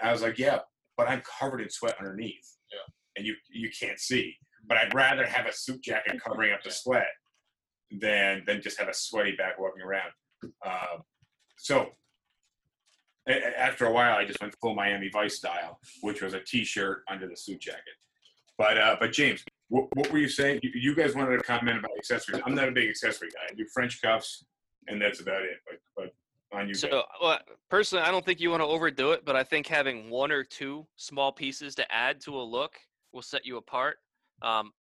And 0.00 0.08
I 0.08 0.12
was 0.12 0.22
like, 0.22 0.38
"Yeah, 0.38 0.60
but 0.96 1.08
I'm 1.08 1.22
covered 1.22 1.60
in 1.60 1.70
sweat 1.70 1.96
underneath, 1.98 2.56
Yeah. 2.72 2.78
and 3.16 3.26
you 3.26 3.34
you 3.50 3.70
can't 3.70 3.98
see. 3.98 4.36
But 4.64 4.78
I'd 4.78 4.94
rather 4.94 5.26
have 5.26 5.46
a 5.46 5.52
suit 5.52 5.82
jacket 5.82 6.20
covering 6.24 6.52
up 6.52 6.62
the 6.62 6.70
sweat 6.70 7.08
than 7.90 8.44
than 8.46 8.62
just 8.62 8.78
have 8.78 8.88
a 8.88 8.94
sweaty 8.94 9.32
back 9.32 9.58
walking 9.58 9.82
around." 9.82 10.12
Um, 10.64 11.02
so 11.56 11.90
after 13.28 13.86
a 13.86 13.92
while, 13.92 14.16
I 14.16 14.24
just 14.24 14.40
went 14.40 14.54
full 14.60 14.74
Miami 14.74 15.10
Vice 15.12 15.36
style, 15.36 15.80
which 16.00 16.22
was 16.22 16.34
a 16.34 16.40
T-shirt 16.40 17.02
under 17.10 17.28
the 17.28 17.36
suit 17.36 17.60
jacket. 17.60 17.82
But 18.56 18.78
uh, 18.78 18.96
but 18.98 19.12
James, 19.12 19.44
what, 19.68 19.88
what 19.94 20.10
were 20.10 20.18
you 20.18 20.28
saying? 20.28 20.60
You, 20.62 20.70
you 20.74 20.94
guys 20.94 21.14
wanted 21.14 21.36
to 21.36 21.44
comment 21.44 21.78
about 21.78 21.92
accessories. 21.96 22.42
I'm 22.44 22.54
not 22.54 22.68
a 22.68 22.72
big 22.72 22.88
accessory 22.88 23.28
guy. 23.30 23.52
I 23.52 23.54
do 23.54 23.64
French 23.72 24.02
cuffs, 24.02 24.44
and 24.88 25.00
that's 25.00 25.20
about 25.20 25.42
it. 25.42 25.58
But 25.66 25.76
but 25.96 26.58
on 26.58 26.68
you. 26.68 26.74
So, 26.74 27.04
well, 27.22 27.38
personally, 27.68 28.04
I 28.04 28.10
don't 28.10 28.24
think 28.24 28.40
you 28.40 28.50
want 28.50 28.62
to 28.62 28.66
overdo 28.66 29.12
it, 29.12 29.24
but 29.24 29.36
I 29.36 29.44
think 29.44 29.66
having 29.66 30.10
one 30.10 30.32
or 30.32 30.42
two 30.42 30.86
small 30.96 31.32
pieces 31.32 31.74
to 31.76 31.92
add 31.92 32.20
to 32.22 32.36
a 32.36 32.42
look 32.42 32.76
will 33.12 33.22
set 33.22 33.46
you 33.46 33.58
apart. 33.58 33.98
Um, 34.42 34.72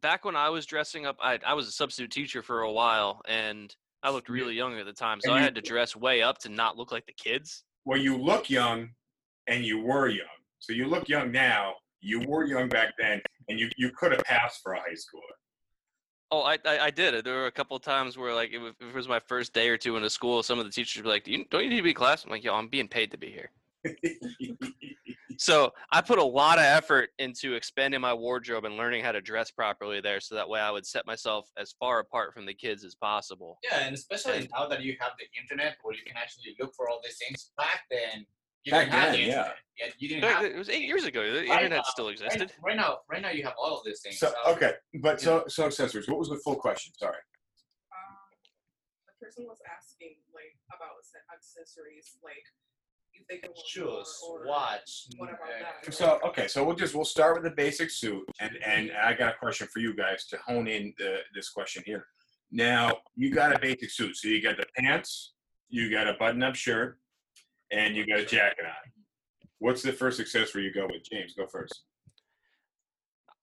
back 0.00 0.24
when 0.24 0.36
I 0.36 0.48
was 0.48 0.66
dressing 0.66 1.06
up, 1.06 1.16
I, 1.20 1.38
I 1.46 1.54
was 1.54 1.66
a 1.66 1.72
substitute 1.72 2.10
teacher 2.10 2.42
for 2.42 2.60
a 2.60 2.72
while, 2.72 3.20
and 3.26 3.74
I 4.02 4.10
looked 4.10 4.28
really 4.28 4.54
young 4.54 4.78
at 4.78 4.86
the 4.86 4.92
time, 4.92 5.20
so 5.20 5.32
I 5.32 5.40
had 5.40 5.54
to 5.56 5.60
dress 5.60 5.96
way 5.96 6.22
up 6.22 6.38
to 6.38 6.48
not 6.48 6.76
look 6.76 6.92
like 6.92 7.06
the 7.06 7.12
kids. 7.12 7.64
Well, 7.84 7.98
you 7.98 8.16
look 8.16 8.50
young, 8.50 8.90
and 9.46 9.64
you 9.64 9.80
were 9.80 10.08
young. 10.08 10.26
So 10.58 10.72
you 10.72 10.86
look 10.86 11.08
young 11.08 11.32
now. 11.32 11.74
You 12.00 12.20
were 12.28 12.44
young 12.44 12.68
back 12.68 12.94
then, 12.98 13.20
and 13.48 13.58
you 13.58 13.70
you 13.76 13.90
could 13.98 14.12
have 14.12 14.24
passed 14.24 14.60
for 14.62 14.74
a 14.74 14.80
high 14.80 14.92
schooler. 14.92 15.34
Oh, 16.30 16.42
I, 16.42 16.58
I 16.64 16.78
I 16.86 16.90
did. 16.90 17.24
There 17.24 17.34
were 17.34 17.46
a 17.46 17.52
couple 17.52 17.76
of 17.76 17.82
times 17.82 18.16
where 18.16 18.34
like 18.34 18.50
it 18.52 18.58
was, 18.58 18.74
if 18.80 18.88
it 18.88 18.94
was 18.94 19.08
my 19.08 19.20
first 19.20 19.52
day 19.52 19.68
or 19.68 19.76
two 19.76 19.96
in 19.96 20.04
a 20.04 20.10
school, 20.10 20.42
some 20.42 20.58
of 20.58 20.64
the 20.64 20.70
teachers 20.70 21.02
were 21.02 21.08
like, 21.08 21.24
Do 21.24 21.32
you, 21.32 21.44
"Don't 21.50 21.64
you 21.64 21.70
need 21.70 21.78
to 21.78 21.82
be 21.82 21.90
in 21.90 21.94
class?" 21.94 22.24
I'm 22.24 22.30
like, 22.30 22.44
"Yo, 22.44 22.54
I'm 22.54 22.68
being 22.68 22.88
paid 22.88 23.10
to 23.12 23.18
be 23.18 23.30
here." 23.30 23.50
So 25.38 25.72
I 25.92 26.00
put 26.00 26.18
a 26.18 26.24
lot 26.24 26.58
of 26.58 26.64
effort 26.64 27.10
into 27.20 27.54
expanding 27.54 28.00
my 28.00 28.12
wardrobe 28.12 28.64
and 28.64 28.76
learning 28.76 29.04
how 29.04 29.12
to 29.12 29.20
dress 29.20 29.52
properly 29.52 30.00
there, 30.00 30.18
so 30.18 30.34
that 30.34 30.48
way 30.48 30.58
I 30.60 30.70
would 30.72 30.84
set 30.84 31.06
myself 31.06 31.48
as 31.56 31.72
far 31.78 32.00
apart 32.00 32.34
from 32.34 32.44
the 32.44 32.52
kids 32.54 32.84
as 32.84 32.96
possible. 32.96 33.58
Yeah, 33.62 33.78
and 33.86 33.94
especially 33.94 34.48
now 34.52 34.66
that 34.66 34.82
you 34.82 34.96
have 35.00 35.12
the 35.18 35.26
internet 35.40 35.76
where 35.82 35.94
you 35.94 36.02
can 36.04 36.16
actually 36.16 36.56
look 36.58 36.74
for 36.74 36.88
all 36.90 37.00
these 37.04 37.18
things. 37.18 37.52
Back 37.56 37.82
then, 37.88 38.26
you 38.64 38.72
Back 38.72 38.86
didn't 38.90 38.92
have 39.00 39.12
the 39.12 39.18
then, 39.18 39.26
yeah. 39.28 39.32
internet. 39.36 39.56
Yeah, 39.78 39.86
you 39.98 40.08
didn't 40.08 40.22
Back 40.22 40.36
have. 40.42 40.44
It 40.46 40.56
was 40.58 40.68
eight 40.68 40.82
years 40.82 41.04
ago. 41.04 41.22
The 41.22 41.46
Right 41.48 41.62
internet 41.62 41.78
now- 41.78 41.82
still 41.94 42.08
existed. 42.08 42.40
Right, 42.60 42.74
right 42.74 42.76
now, 42.76 42.98
right 43.08 43.22
now 43.22 43.30
you 43.30 43.44
have 43.44 43.54
all 43.56 43.78
of 43.78 43.84
these 43.86 44.00
things. 44.00 44.18
so 44.18 44.32
okay, 44.48 44.72
but 45.00 45.20
so 45.20 45.44
so 45.46 45.66
accessories. 45.66 46.08
What 46.08 46.18
was 46.18 46.28
the 46.30 46.36
full 46.44 46.56
question? 46.56 46.92
Sorry. 46.98 47.14
Um, 47.94 48.16
the 49.06 49.24
person 49.24 49.44
was 49.46 49.58
asking 49.70 50.16
like 50.34 50.58
about 50.74 50.98
accessories, 51.32 52.18
like 52.24 52.42
if 52.42 52.67
they 53.28 53.38
can 53.38 53.50
want 53.50 53.66
Shoes, 53.66 54.20
more 54.22 54.44
or 54.44 54.46
watch. 54.46 55.06
What 55.16 55.28
about 55.30 55.40
that? 55.84 55.94
So 55.94 56.18
okay, 56.24 56.48
so 56.48 56.64
we'll 56.64 56.76
just 56.76 56.94
we'll 56.94 57.04
start 57.04 57.34
with 57.34 57.44
the 57.44 57.56
basic 57.56 57.90
suit, 57.90 58.24
and 58.40 58.52
and 58.64 58.90
I 58.92 59.14
got 59.14 59.34
a 59.34 59.38
question 59.38 59.66
for 59.72 59.80
you 59.80 59.94
guys 59.94 60.26
to 60.26 60.38
hone 60.46 60.68
in 60.68 60.94
the 60.98 61.18
this 61.34 61.50
question 61.50 61.82
here. 61.86 62.06
Now 62.50 62.98
you 63.16 63.32
got 63.32 63.54
a 63.54 63.58
basic 63.58 63.90
suit, 63.90 64.16
so 64.16 64.28
you 64.28 64.42
got 64.42 64.56
the 64.56 64.66
pants, 64.76 65.34
you 65.68 65.90
got 65.90 66.08
a 66.08 66.14
button-up 66.14 66.54
shirt, 66.54 66.98
and 67.70 67.96
you 67.96 68.06
got 68.06 68.20
a 68.20 68.24
jacket 68.24 68.64
on. 68.64 68.92
What's 69.58 69.82
the 69.82 69.92
first 69.92 70.20
accessory 70.20 70.64
you 70.64 70.72
go 70.72 70.86
with? 70.86 71.02
James, 71.10 71.34
go 71.34 71.46
first. 71.46 71.82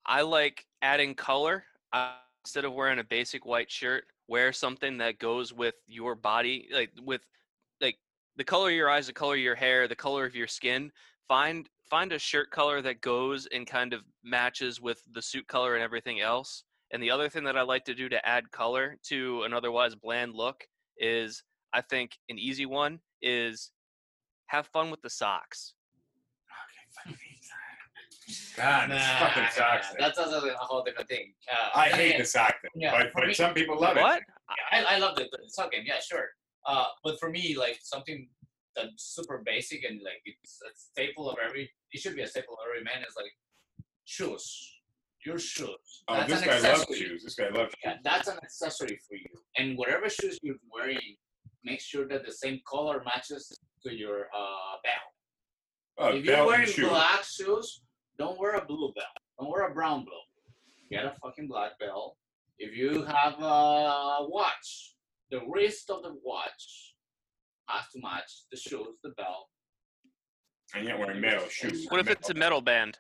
I 0.06 0.22
like 0.22 0.66
adding 0.82 1.14
color. 1.16 1.66
Uh, 1.94 2.14
instead 2.44 2.66
of 2.66 2.74
wearing 2.74 3.00
a 3.00 3.04
basic 3.04 3.46
white 3.46 3.72
shirt, 3.72 4.06
wear 4.28 4.54
something 4.54 4.98
that 5.00 5.20
goes 5.20 5.52
with 5.54 5.76
your 5.88 6.16
body, 6.16 6.68
like 6.72 6.92
with 7.04 7.22
like 7.22 7.22
the 8.38 8.44
color 8.44 8.70
of 8.70 8.76
your 8.76 8.90
eyes, 8.90 9.08
the 9.08 9.14
color 9.14 9.36
of 9.36 9.40
your 9.42 9.56
hair, 9.56 9.88
the 9.88 9.96
color 9.96 10.26
of 10.26 10.36
your 10.36 10.48
skin. 10.48 10.92
Find 11.28 11.68
find 11.90 12.12
a 12.14 12.20
shirt 12.20 12.50
color 12.52 12.82
that 12.82 13.02
goes 13.02 13.48
and 13.54 13.66
kind 13.68 13.94
of 13.94 14.02
matches 14.24 14.82
with 14.82 15.02
the 15.14 15.22
suit 15.22 15.48
color 15.48 15.76
and 15.76 15.84
everything 15.84 16.20
else. 16.20 16.64
And 16.92 17.02
the 17.02 17.12
other 17.12 17.30
thing 17.30 17.44
that 17.44 17.58
I 17.58 17.62
like 17.62 17.86
to 17.86 17.94
do 17.96 18.10
to 18.10 18.28
add 18.28 18.50
color 18.52 18.98
to 19.10 19.44
an 19.44 19.54
otherwise 19.54 19.96
bland 19.96 20.34
look 20.34 20.64
is 20.98 21.44
I 21.74 21.82
think 21.82 22.18
an 22.30 22.40
easy 22.40 22.66
one 22.66 23.00
is 23.22 23.72
have 24.48 24.68
fun 24.68 24.90
with 24.92 25.02
the 25.02 25.10
socks. 25.10 25.74
God, 28.58 28.90
Nah, 28.90 28.98
fucking 29.20 29.44
socks. 29.52 29.88
thing. 29.90 29.98
That's 30.00 30.18
also 30.18 30.48
a 30.48 30.54
whole 30.58 30.84
different 30.84 31.10
thing. 31.10 31.34
Uh, 31.52 31.78
I 31.78 31.90
hate 31.90 32.12
yeah, 32.12 32.18
the 32.20 32.26
sock 32.26 32.56
thing, 32.62 32.72
Yeah, 32.76 32.92
but, 33.04 33.12
but 33.14 33.28
me- 33.28 33.34
some 33.34 33.54
people 33.54 33.80
love 33.80 33.98
What? 33.98 34.20
it. 34.22 34.24
I, 34.72 34.96
I 34.96 34.98
love 34.98 35.16
the, 35.16 35.24
the 35.32 35.38
sock 35.50 35.72
game. 35.72 35.84
Yeah, 35.86 36.00
sure. 36.00 36.30
Uh, 36.66 36.86
but 37.04 37.20
for 37.20 37.30
me, 37.30 37.56
like 37.58 37.80
something 37.82 38.28
that's 38.76 39.04
super 39.16 39.42
basic 39.46 39.84
and 39.84 40.02
like 40.04 40.22
it's 40.26 40.60
a 40.64 40.72
staple 40.76 41.30
of 41.30 41.38
every. 41.44 41.70
It 41.92 42.02
should 42.02 42.16
be 42.16 42.22
a 42.22 42.28
staple 42.28 42.56
of 42.56 42.60
every 42.68 42.84
man 42.84 43.04
is 43.08 43.16
like 43.16 43.32
shoes. 44.06 44.72
Your 45.26 45.40
shoes. 45.40 46.04
Oh, 46.08 46.18
That's 46.18 46.30
this 46.30 46.42
guy 46.42 46.60
loves 46.60 46.86
shoes. 46.96 47.24
This 47.24 47.34
guy 47.34 47.50
loves 47.50 47.72
shoes. 47.74 47.82
Yeah, 47.84 47.96
that's 48.04 48.28
an 48.28 48.38
accessory 48.44 49.00
for 49.08 49.16
you. 49.16 49.26
And 49.58 49.76
whatever 49.76 50.08
shoes 50.08 50.38
you're 50.44 50.58
wearing, 50.72 51.00
make 51.64 51.82
sure 51.82 52.08
that 52.10 52.24
the 52.26 52.32
same 52.32 52.60
color 52.68 53.02
matches 53.04 53.52
to 53.84 53.92
your 53.92 54.26
uh, 54.38 54.76
belt. 54.84 55.12
Oh, 55.98 56.16
if 56.16 56.26
you're 56.26 56.46
wearing 56.46 56.68
shoe. 56.68 56.90
black 56.90 57.24
shoes, 57.24 57.82
don't 58.20 58.40
wear 58.40 58.56
a 58.56 58.66
blue 58.66 58.94
belt. 58.94 59.08
Don't 59.40 59.50
wear 59.50 59.68
a 59.68 59.74
brown 59.74 60.06
belt. 60.06 60.28
Get 60.92 61.06
a 61.06 61.16
fucking 61.24 61.48
black 61.48 61.80
belt. 61.80 62.18
If 62.60 62.76
you 62.78 63.04
have 63.04 63.34
a 63.40 64.18
watch, 64.28 64.95
the 65.32 65.40
wrist 65.48 65.90
of 65.90 66.04
the 66.04 66.16
watch 66.24 66.94
has 67.70 67.86
to 67.94 68.00
match 68.02 68.44
the 68.52 68.58
shoes, 68.58 68.96
the 69.04 69.10
belt. 69.18 69.48
and 70.76 70.88
yet 70.88 71.00
wearing 71.00 71.22
metal 71.22 71.48
shoes. 71.50 71.86
What 71.90 72.00
if 72.00 72.10
it's 72.10 72.30
a 72.30 72.34
metal 72.34 72.62
band? 72.62 72.98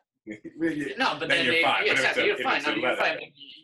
Really? 0.57 0.93
No, 0.97 1.17
but 1.19 1.27
Then 1.27 1.29
then, 1.29 1.45
you're 1.45 1.53
they- 1.55 1.61
fine. 1.63 1.83
But 1.83 1.85
if 1.87 1.91
it's 1.91 1.99
Exactly, 1.99 2.25
you're 2.25 2.35
if 2.37 2.43
fine. 2.43 2.57
it's 2.57 2.67
I 2.67 2.71
a 2.71 2.75
mean, 2.75 2.81
you're 2.83 2.95
fine. 2.97 3.19
You, 3.21 3.27
you- 3.35 3.61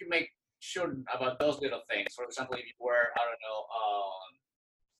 you 0.00 0.08
make 0.08 0.28
sure 0.60 0.96
about 1.14 1.38
those 1.38 1.60
little 1.60 1.82
things. 1.88 2.08
For 2.14 2.24
example, 2.24 2.56
if 2.56 2.64
you 2.66 2.72
wear, 2.80 3.10
I 3.16 3.20
don't 3.28 3.42
know, 3.46 3.60
um, 3.80 4.30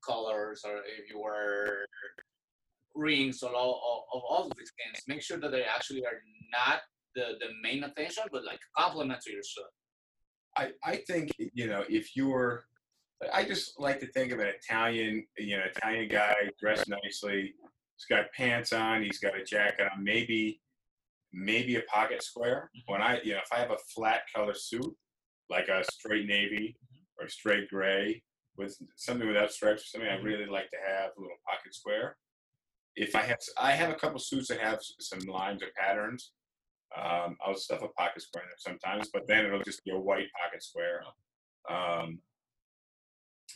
colors, 0.06 0.62
or 0.64 0.78
if 0.78 1.10
you 1.10 1.20
wear 1.20 1.86
rings, 2.94 3.42
or 3.42 3.52
all 3.54 4.06
of 4.14 4.22
all 4.28 4.46
of 4.46 4.52
these 4.56 4.70
things, 4.78 5.02
make 5.08 5.20
sure 5.22 5.38
that 5.38 5.50
they 5.50 5.64
actually 5.64 6.04
are 6.06 6.20
not 6.52 6.80
the 7.16 7.34
the 7.40 7.48
main 7.62 7.82
attention, 7.84 8.22
but 8.32 8.44
like 8.44 8.60
complement 8.76 9.20
to 9.22 9.32
your 9.32 9.42
suit. 9.42 9.64
I, 10.56 10.70
I 10.84 10.96
think 11.08 11.32
you 11.38 11.66
know 11.66 11.82
if 11.88 12.14
you're 12.16 12.66
I 13.32 13.44
just 13.44 13.78
like 13.78 14.00
to 14.00 14.06
think 14.08 14.32
of 14.32 14.40
an 14.40 14.48
Italian 14.48 15.24
you 15.38 15.56
know 15.56 15.64
Italian 15.64 16.08
guy 16.08 16.34
dressed 16.60 16.88
nicely. 16.88 17.54
He's 17.96 18.06
got 18.08 18.32
pants 18.32 18.72
on. 18.72 19.02
He's 19.02 19.18
got 19.18 19.38
a 19.38 19.44
jacket 19.44 19.88
on. 19.92 20.02
Maybe 20.02 20.60
maybe 21.32 21.76
a 21.76 21.82
pocket 21.82 22.22
square. 22.22 22.70
When 22.86 23.02
I 23.02 23.20
you 23.22 23.32
know 23.32 23.40
if 23.44 23.52
I 23.52 23.58
have 23.58 23.70
a 23.70 23.78
flat 23.94 24.22
color 24.34 24.54
suit 24.54 24.94
like 25.50 25.68
a 25.68 25.84
straight 25.92 26.26
navy 26.26 26.76
or 27.20 27.28
straight 27.28 27.68
gray 27.68 28.22
with 28.56 28.76
something 28.96 29.26
without 29.26 29.52
stripes 29.52 29.82
or 29.82 29.86
something, 29.86 30.10
I 30.10 30.16
really 30.16 30.46
like 30.46 30.70
to 30.70 30.76
have 30.86 31.10
a 31.16 31.20
little 31.20 31.36
pocket 31.46 31.74
square. 31.74 32.16
If 32.96 33.14
I 33.14 33.22
have 33.22 33.38
I 33.58 33.72
have 33.72 33.90
a 33.90 33.94
couple 33.94 34.18
suits 34.18 34.48
that 34.48 34.60
have 34.60 34.80
some 34.98 35.20
lines 35.20 35.62
or 35.62 35.68
patterns. 35.76 36.32
Um, 36.96 37.36
I'll 37.44 37.56
stuff 37.56 37.82
a 37.82 37.88
pocket 37.88 38.22
square 38.22 38.44
in 38.44 38.50
there 38.50 38.56
sometimes, 38.56 39.10
but 39.12 39.26
then 39.26 39.44
it'll 39.44 39.64
just 39.64 39.84
be 39.84 39.90
a 39.90 39.98
white 39.98 40.28
pocket 40.40 40.62
square. 40.62 41.02
Um, 41.68 42.20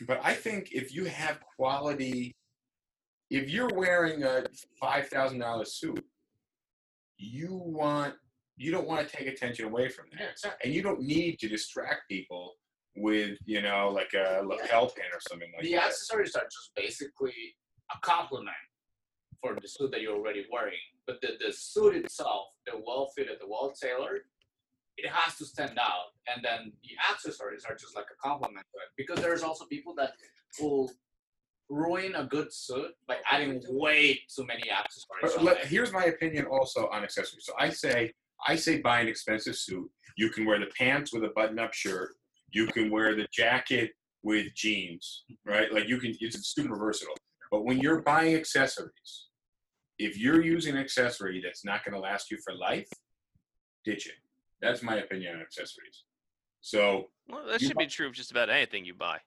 but 0.07 0.21
I 0.23 0.35
think 0.35 0.71
if 0.73 0.95
you 0.95 1.05
have 1.07 1.41
quality, 1.57 2.37
if 3.31 3.51
you're 3.51 3.71
wearing 3.75 4.23
a 4.23 4.45
five 4.81 5.09
thousand 5.09 5.41
dollar 5.41 5.65
suit, 5.65 6.05
you 7.17 7.49
want 7.53 8.15
you 8.57 8.71
don't 8.73 8.87
want 8.87 9.07
to 9.09 9.17
take 9.17 9.29
attention 9.29 9.65
away 9.67 9.89
from 9.89 10.07
that, 10.13 10.31
exactly. 10.33 10.59
and 10.65 10.75
you 10.75 10.83
don't 10.83 11.01
need 11.01 11.39
to 11.39 11.49
distract 11.49 12.09
people 12.09 12.55
with 12.97 13.39
you 13.45 13.63
know 13.63 13.89
like 13.89 14.13
a 14.15 14.43
lapel 14.45 14.89
pin 14.89 15.05
or 15.13 15.21
something 15.29 15.49
like 15.55 15.63
the 15.63 15.73
that. 15.73 15.87
accessories 15.87 16.35
are 16.35 16.45
just 16.45 16.71
basically 16.75 17.55
a 17.95 17.99
complement 18.03 18.57
for 19.41 19.57
the 19.61 19.69
suit 19.69 19.91
that 19.93 20.03
you're 20.03 20.17
already 20.17 20.45
wearing. 20.51 20.75
But 21.07 21.21
the, 21.23 21.39
the 21.45 21.53
suit 21.53 21.95
itself, 21.95 22.49
the 22.67 22.73
well 22.85 23.11
fitted, 23.17 23.39
the 23.41 23.49
well 23.49 23.73
tailored, 23.73 24.23
it 24.99 25.09
has 25.11 25.37
to 25.37 25.45
stand 25.45 25.79
out. 25.79 26.13
And 26.27 26.45
then 26.45 26.73
the 26.83 26.91
accessories 27.11 27.65
are 27.65 27.75
just 27.75 27.97
like 27.97 28.07
a 28.13 28.29
complement 28.29 28.67
to 28.75 28.79
it. 28.81 28.91
Because 28.97 29.23
there's 29.23 29.43
also 29.43 29.65
people 29.65 29.95
that 29.97 30.13
will 30.61 30.91
ruin 31.71 32.15
a 32.17 32.25
good 32.25 32.53
suit 32.53 32.93
by 33.07 33.17
adding 33.31 33.63
way 33.69 34.21
too 34.35 34.45
many 34.47 34.71
accessories. 34.71 35.35
But 35.37 35.43
let, 35.45 35.67
here's 35.67 35.93
my 35.93 36.05
opinion 36.05 36.47
also 36.47 36.89
on 36.89 37.03
accessories. 37.05 37.45
So 37.45 37.53
I 37.59 37.71
say 37.71 38.13
I 38.47 38.57
say 38.57 38.81
buy 38.81 39.01
an 39.01 39.09
expensive 39.09 39.57
suit. 39.57 39.89
You 40.17 40.31
can 40.31 40.45
wear 40.45 40.59
the 40.59 40.71
pants 40.79 41.13
with 41.13 41.25
a 41.25 41.31
button-up 41.35 41.75
shirt. 41.75 42.17
You 42.51 42.67
can 42.67 42.91
wear 42.91 43.15
the 43.15 43.27
jacket 43.33 43.93
with 44.23 44.47
jeans, 44.55 45.25
right? 45.45 45.73
Like 45.73 45.89
you 45.89 45.99
can. 45.99 46.15
It's 46.21 46.55
super 46.55 46.77
versatile. 46.77 47.15
But 47.51 47.65
when 47.65 47.79
you're 47.79 48.03
buying 48.03 48.35
accessories, 48.35 49.29
if 49.99 50.19
you're 50.19 50.43
using 50.43 50.75
an 50.75 50.81
accessory 50.81 51.41
that's 51.43 51.65
not 51.65 51.85
going 51.85 51.95
to 51.95 52.01
last 52.01 52.31
you 52.31 52.39
for 52.45 52.55
life, 52.55 52.89
ditch 53.85 54.07
it. 54.07 54.15
That's 54.61 54.83
my 54.83 54.97
opinion 54.97 55.37
on 55.37 55.43
accessories. 55.43 56.05
So 56.61 57.11
Well, 57.29 57.47
that 57.47 57.61
You 57.61 57.69
should 57.69 57.77
be 57.79 57.87
true 57.87 58.07
of 58.09 58.13
just 58.15 58.31
about 58.31 58.51
anything 58.51 58.85
you 58.85 58.95
buy. 58.95 59.19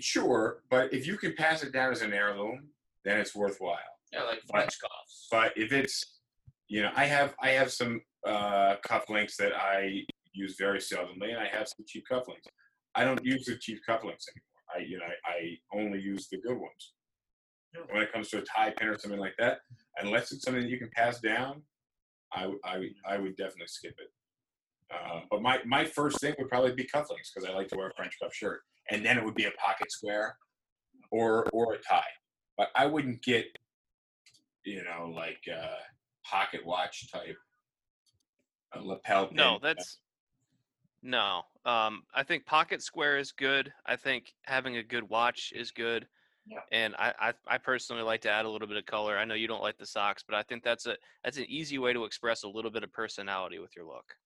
sure, 0.00 0.62
but 0.70 0.92
if 0.92 1.06
you 1.06 1.16
can 1.16 1.34
pass 1.34 1.62
it 1.62 1.72
down 1.72 1.92
as 1.92 2.02
an 2.02 2.12
heirloom, 2.12 2.68
then 3.04 3.18
it's 3.20 3.34
worthwhile. 3.34 3.78
yeah, 4.12 4.22
like 4.22 4.40
French 4.50 4.78
cuffs. 4.80 5.28
but 5.30 5.52
if 5.56 5.72
it's 5.72 6.20
you 6.68 6.82
know 6.82 6.90
i 6.96 7.04
have 7.06 7.34
i 7.42 7.48
have 7.48 7.70
some 7.72 8.00
uh 8.26 8.76
cufflinks 8.86 9.36
that 9.36 9.52
i 9.56 10.02
use 10.34 10.54
very 10.58 10.78
seldomly 10.78 11.30
and 11.30 11.38
i 11.38 11.48
have 11.48 11.66
some 11.66 11.84
cheap 11.86 12.04
cufflinks 12.10 12.46
i 12.94 13.02
don't 13.04 13.24
use 13.24 13.44
the 13.46 13.56
cheap 13.56 13.78
cufflinks 13.88 14.24
anymore 14.32 14.62
i 14.74 14.78
you 14.90 14.98
know 14.98 15.04
i, 15.26 15.32
I 15.32 15.78
only 15.80 16.00
use 16.00 16.28
the 16.28 16.38
good 16.46 16.56
ones 16.58 16.92
when 17.90 18.02
it 18.02 18.12
comes 18.12 18.28
to 18.30 18.38
a 18.38 18.42
tie 18.42 18.70
pin 18.78 18.88
or 18.88 18.98
something 18.98 19.18
like 19.20 19.34
that 19.38 19.58
unless 19.98 20.30
it's 20.32 20.44
something 20.44 20.62
that 20.62 20.68
you 20.70 20.78
can 20.78 20.90
pass 20.94 21.18
down 21.20 21.62
i 22.34 22.42
w- 22.42 22.60
I, 22.64 22.78
would- 22.78 22.94
I 23.06 23.18
would 23.18 23.36
definitely 23.36 23.66
skip 23.68 23.94
it 23.98 24.10
uh, 24.92 25.20
but 25.30 25.42
my, 25.42 25.58
my 25.66 25.84
first 25.84 26.20
thing 26.20 26.34
would 26.38 26.48
probably 26.48 26.74
be 26.74 26.84
cufflinks 26.84 27.32
because 27.34 27.48
I 27.48 27.54
like 27.54 27.68
to 27.68 27.76
wear 27.76 27.88
a 27.88 27.94
French 27.94 28.16
cuff 28.22 28.34
shirt, 28.34 28.60
and 28.90 29.04
then 29.04 29.18
it 29.18 29.24
would 29.24 29.34
be 29.34 29.44
a 29.44 29.50
pocket 29.52 29.90
square, 29.90 30.36
or 31.10 31.48
or 31.52 31.74
a 31.74 31.78
tie. 31.78 32.02
But 32.56 32.68
I 32.76 32.86
wouldn't 32.86 33.22
get, 33.22 33.46
you 34.64 34.82
know, 34.84 35.12
like 35.14 35.40
uh, 35.50 35.76
pocket 36.24 36.64
watch 36.64 37.10
type, 37.10 37.36
a 38.74 38.80
lapel 38.80 39.28
pin. 39.28 39.36
No, 39.36 39.58
that's 39.62 39.98
no. 41.02 41.42
Um, 41.64 42.02
I 42.14 42.22
think 42.22 42.46
pocket 42.46 42.82
square 42.82 43.18
is 43.18 43.32
good. 43.32 43.72
I 43.86 43.96
think 43.96 44.34
having 44.44 44.76
a 44.76 44.82
good 44.82 45.08
watch 45.08 45.52
is 45.54 45.70
good. 45.70 46.06
Yeah. 46.46 46.58
And 46.72 46.94
I, 46.96 47.14
I, 47.20 47.32
I 47.46 47.58
personally 47.58 48.02
like 48.02 48.20
to 48.22 48.30
add 48.30 48.46
a 48.46 48.50
little 48.50 48.66
bit 48.66 48.76
of 48.76 48.84
color. 48.84 49.16
I 49.16 49.24
know 49.24 49.34
you 49.34 49.46
don't 49.46 49.62
like 49.62 49.78
the 49.78 49.86
socks, 49.86 50.24
but 50.26 50.34
I 50.34 50.42
think 50.42 50.64
that's 50.64 50.86
a 50.86 50.96
that's 51.22 51.38
an 51.38 51.46
easy 51.48 51.78
way 51.78 51.92
to 51.92 52.04
express 52.04 52.42
a 52.42 52.48
little 52.48 52.70
bit 52.70 52.82
of 52.82 52.92
personality 52.92 53.60
with 53.60 53.76
your 53.76 53.86
look. 53.86 54.16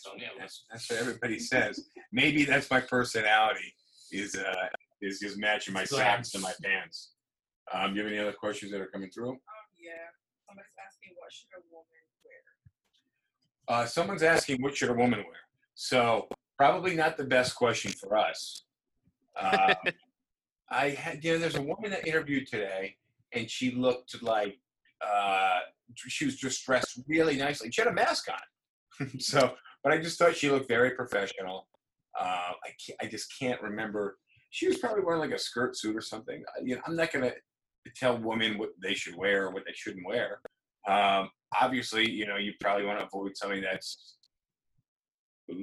So, 0.00 0.10
yeah, 0.16 0.28
that's, 0.38 0.64
that's 0.70 0.88
what 0.88 0.98
everybody 0.98 1.38
says. 1.38 1.88
Maybe 2.10 2.44
that's 2.44 2.70
my 2.70 2.80
personality 2.80 3.74
is 4.10 4.34
uh, 4.34 4.66
is 5.02 5.20
just 5.20 5.38
matching 5.38 5.74
my 5.74 5.84
socks 5.84 6.30
to 6.30 6.38
my 6.38 6.52
pants. 6.62 7.12
Um, 7.72 7.94
you 7.94 8.02
have 8.02 8.10
any 8.10 8.18
other 8.18 8.32
questions 8.32 8.72
that 8.72 8.80
are 8.80 8.86
coming 8.86 9.10
through? 9.10 9.30
Um, 9.30 9.38
yeah. 9.78 9.92
Somebody's 10.48 10.72
asking 10.84 11.12
what 11.18 11.32
should 11.32 11.46
a 11.56 11.62
woman 11.70 11.86
wear? 13.68 13.82
Uh, 13.82 13.86
someone's 13.86 14.22
asking 14.22 14.62
what 14.62 14.76
should 14.76 14.90
a 14.90 14.94
woman 14.94 15.20
wear. 15.20 15.40
So 15.74 16.28
probably 16.58 16.96
not 16.96 17.16
the 17.16 17.24
best 17.24 17.54
question 17.54 17.92
for 17.92 18.16
us. 18.16 18.64
Uh, 19.38 19.74
I 20.70 20.90
had 20.90 21.24
you 21.24 21.32
know 21.32 21.38
there's 21.38 21.56
a 21.56 21.62
woman 21.62 21.90
that 21.90 22.06
interviewed 22.06 22.46
today, 22.46 22.96
and 23.32 23.50
she 23.50 23.72
looked 23.72 24.22
like 24.22 24.58
uh, 25.04 25.60
she 25.94 26.24
was 26.24 26.36
just 26.36 26.64
dressed 26.64 27.00
really 27.06 27.36
nicely. 27.36 27.70
She 27.70 27.80
had 27.80 27.88
a 27.88 27.94
mask 27.94 28.28
on, 28.30 29.08
so 29.18 29.54
but 29.82 29.92
I 29.92 29.98
just 29.98 30.18
thought 30.18 30.36
she 30.36 30.50
looked 30.50 30.68
very 30.68 30.90
professional. 30.92 31.68
Uh, 32.18 32.52
I 32.64 32.70
can't, 32.84 32.98
I 33.02 33.06
just 33.06 33.32
can't 33.38 33.60
remember. 33.62 34.18
She 34.50 34.66
was 34.66 34.78
probably 34.78 35.04
wearing 35.04 35.20
like 35.20 35.30
a 35.30 35.38
skirt 35.38 35.76
suit 35.76 35.96
or 35.96 36.00
something. 36.00 36.42
You 36.62 36.76
know, 36.76 36.82
I'm 36.86 36.96
not 36.96 37.12
gonna 37.12 37.32
tell 37.96 38.18
women 38.18 38.58
what 38.58 38.70
they 38.82 38.94
should 38.94 39.16
wear 39.16 39.46
or 39.46 39.52
what 39.52 39.64
they 39.64 39.72
shouldn't 39.74 40.06
wear. 40.06 40.40
Um, 40.88 41.30
obviously, 41.60 42.10
you 42.10 42.26
know, 42.26 42.36
you 42.36 42.52
probably 42.60 42.84
want 42.84 42.98
to 42.98 43.06
avoid 43.06 43.36
something 43.36 43.62
that's 43.62 44.16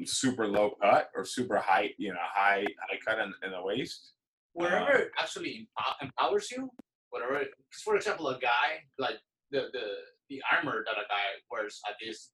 super 0.06 0.48
low 0.48 0.72
cut 0.82 1.10
or 1.16 1.24
super 1.26 1.58
high, 1.58 1.92
you 1.98 2.10
know, 2.14 2.20
high 2.22 2.66
high 2.90 3.00
cut 3.06 3.20
in, 3.20 3.34
in 3.44 3.52
the 3.52 3.62
waist. 3.62 4.14
whatever 4.54 4.92
it 4.98 5.12
actually 5.20 5.68
empowers 6.02 6.50
you, 6.52 6.70
whatever. 7.10 7.42
for 7.84 7.96
example, 7.96 8.28
a 8.30 8.40
guy 8.40 8.84
like 8.98 9.18
the 9.52 9.68
the 9.74 9.84
the 10.30 10.42
armor 10.52 10.84
that 10.86 10.98
a 10.98 11.08
guy 11.08 11.24
wears 11.52 11.80
at 11.88 11.96
this 12.04 12.32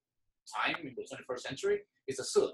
time 0.48 0.76
in 0.84 0.96
the 0.96 1.02
21st 1.02 1.40
century 1.40 1.80
is 2.08 2.20
a 2.20 2.24
suit. 2.24 2.54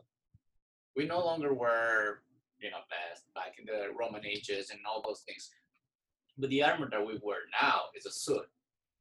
We 0.96 1.06
no 1.06 1.20
longer 1.20 1.54
wear 1.54 2.22
you 2.62 2.70
know 2.70 2.78
vests 2.90 3.28
back 3.34 3.56
in 3.60 3.66
the 3.66 3.94
Roman 3.98 4.26
ages 4.26 4.70
and 4.70 4.80
all 4.88 5.02
those 5.02 5.22
things. 5.22 5.50
But 6.38 6.50
the 6.50 6.64
armor 6.64 6.90
that 6.92 7.06
we 7.06 7.20
wear 7.22 7.38
now 7.62 7.82
is 7.96 8.06
a 8.06 8.12
suit. 8.12 8.48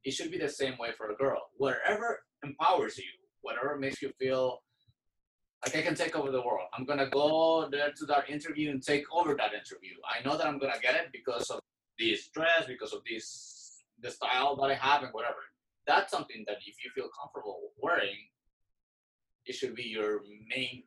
It 0.04 0.12
should 0.12 0.30
be 0.30 0.38
the 0.38 0.48
same 0.48 0.76
way 0.78 0.90
for 0.96 1.10
a 1.10 1.16
girl. 1.16 1.50
Whatever 1.56 2.22
empowers 2.44 2.98
you, 2.98 3.04
whatever 3.42 3.76
makes 3.76 4.00
you 4.02 4.12
feel 4.18 4.62
like 5.64 5.76
I 5.76 5.82
can 5.82 5.94
take 5.94 6.16
over 6.16 6.30
the 6.30 6.40
world. 6.40 6.68
I'm 6.76 6.84
gonna 6.84 7.10
go 7.10 7.68
there 7.70 7.92
to 7.92 8.06
that 8.06 8.30
interview 8.30 8.70
and 8.70 8.82
take 8.82 9.04
over 9.12 9.34
that 9.34 9.52
interview. 9.52 9.94
I 10.08 10.24
know 10.24 10.36
that 10.36 10.46
I'm 10.46 10.58
gonna 10.58 10.80
get 10.80 10.94
it 10.94 11.08
because 11.12 11.50
of 11.50 11.60
this 11.98 12.28
dress, 12.28 12.66
because 12.66 12.92
of 12.92 13.02
this 13.08 13.82
the 14.00 14.10
style 14.10 14.54
that 14.56 14.70
I 14.70 14.74
have 14.74 15.02
and 15.02 15.12
whatever. 15.12 15.42
That's 15.86 16.12
something 16.12 16.44
that 16.46 16.58
if 16.64 16.76
you 16.84 16.90
feel 16.94 17.08
comfortable 17.18 17.72
wearing, 17.82 18.16
it 19.48 19.54
should 19.54 19.74
be 19.74 19.84
your 19.84 20.20
main 20.54 20.84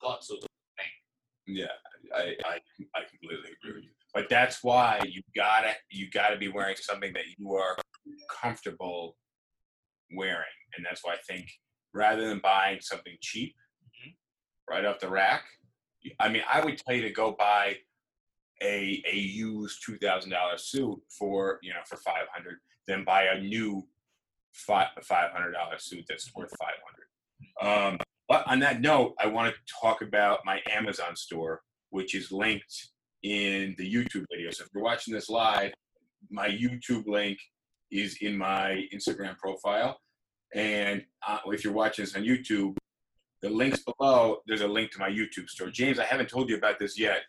go-to. 0.00 0.38
Yeah, 1.46 1.66
I, 2.14 2.34
I 2.44 2.58
I 2.94 3.00
completely 3.10 3.50
agree 3.60 3.74
with 3.74 3.84
you. 3.84 3.90
But 4.14 4.28
that's 4.28 4.62
why 4.62 5.00
you 5.08 5.22
gotta 5.34 5.74
you 5.90 6.08
gotta 6.10 6.36
be 6.36 6.48
wearing 6.48 6.76
something 6.78 7.12
that 7.14 7.24
you 7.38 7.54
are 7.54 7.76
comfortable 8.40 9.16
wearing, 10.14 10.56
and 10.76 10.84
that's 10.86 11.04
why 11.04 11.14
I 11.14 11.18
think 11.28 11.46
rather 11.92 12.28
than 12.28 12.38
buying 12.38 12.80
something 12.80 13.16
cheap 13.20 13.54
Mhm. 14.00 14.14
right 14.68 14.84
off 14.84 15.00
the 15.00 15.08
rack, 15.08 15.44
I 16.20 16.28
mean, 16.28 16.42
I 16.48 16.64
would 16.64 16.78
tell 16.78 16.94
you 16.94 17.02
to 17.02 17.10
go 17.10 17.32
buy 17.32 17.78
a 18.62 19.02
a 19.06 19.16
used 19.16 19.82
two 19.84 19.96
thousand 19.98 20.30
dollar 20.30 20.56
suit 20.58 21.00
for 21.18 21.58
you 21.62 21.72
know 21.72 21.80
for 21.86 21.96
five 21.96 22.28
hundred, 22.32 22.58
then 22.86 23.02
buy 23.04 23.24
a 23.24 23.40
new 23.40 23.88
five 24.54 24.88
five 25.02 25.32
hundred 25.32 25.52
dollar 25.52 25.78
suit 25.78 26.04
that's 26.08 26.32
worth 26.34 26.50
five 26.60 26.78
hundred. 26.86 27.06
Um, 27.60 27.98
but 28.28 28.46
on 28.46 28.60
that 28.60 28.80
note, 28.80 29.14
I 29.18 29.26
want 29.26 29.52
to 29.52 29.60
talk 29.80 30.02
about 30.02 30.40
my 30.44 30.60
Amazon 30.70 31.16
store, 31.16 31.62
which 31.90 32.14
is 32.14 32.30
linked 32.30 32.88
in 33.22 33.74
the 33.76 33.92
YouTube 33.92 34.24
video. 34.30 34.50
So 34.50 34.64
if 34.64 34.70
you're 34.74 34.84
watching 34.84 35.12
this 35.12 35.28
live, 35.28 35.72
my 36.30 36.48
YouTube 36.48 37.06
link 37.06 37.38
is 37.90 38.18
in 38.20 38.36
my 38.36 38.84
Instagram 38.94 39.36
profile. 39.36 39.98
And 40.54 41.04
uh, 41.26 41.38
if 41.46 41.64
you're 41.64 41.72
watching 41.72 42.04
this 42.04 42.16
on 42.16 42.22
YouTube, 42.22 42.76
the 43.42 43.50
links 43.50 43.82
below, 43.82 44.38
there's 44.46 44.60
a 44.60 44.68
link 44.68 44.90
to 44.92 44.98
my 44.98 45.08
YouTube 45.08 45.48
store. 45.48 45.70
James, 45.70 45.98
I 45.98 46.04
haven't 46.04 46.28
told 46.28 46.48
you 46.48 46.56
about 46.56 46.78
this 46.78 46.98
yet, 46.98 47.22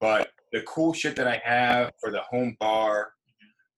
but 0.00 0.30
the 0.52 0.62
cool 0.62 0.92
shit 0.92 1.16
that 1.16 1.26
I 1.26 1.40
have 1.44 1.92
for 2.00 2.10
the 2.10 2.20
home 2.20 2.56
bar, 2.60 3.12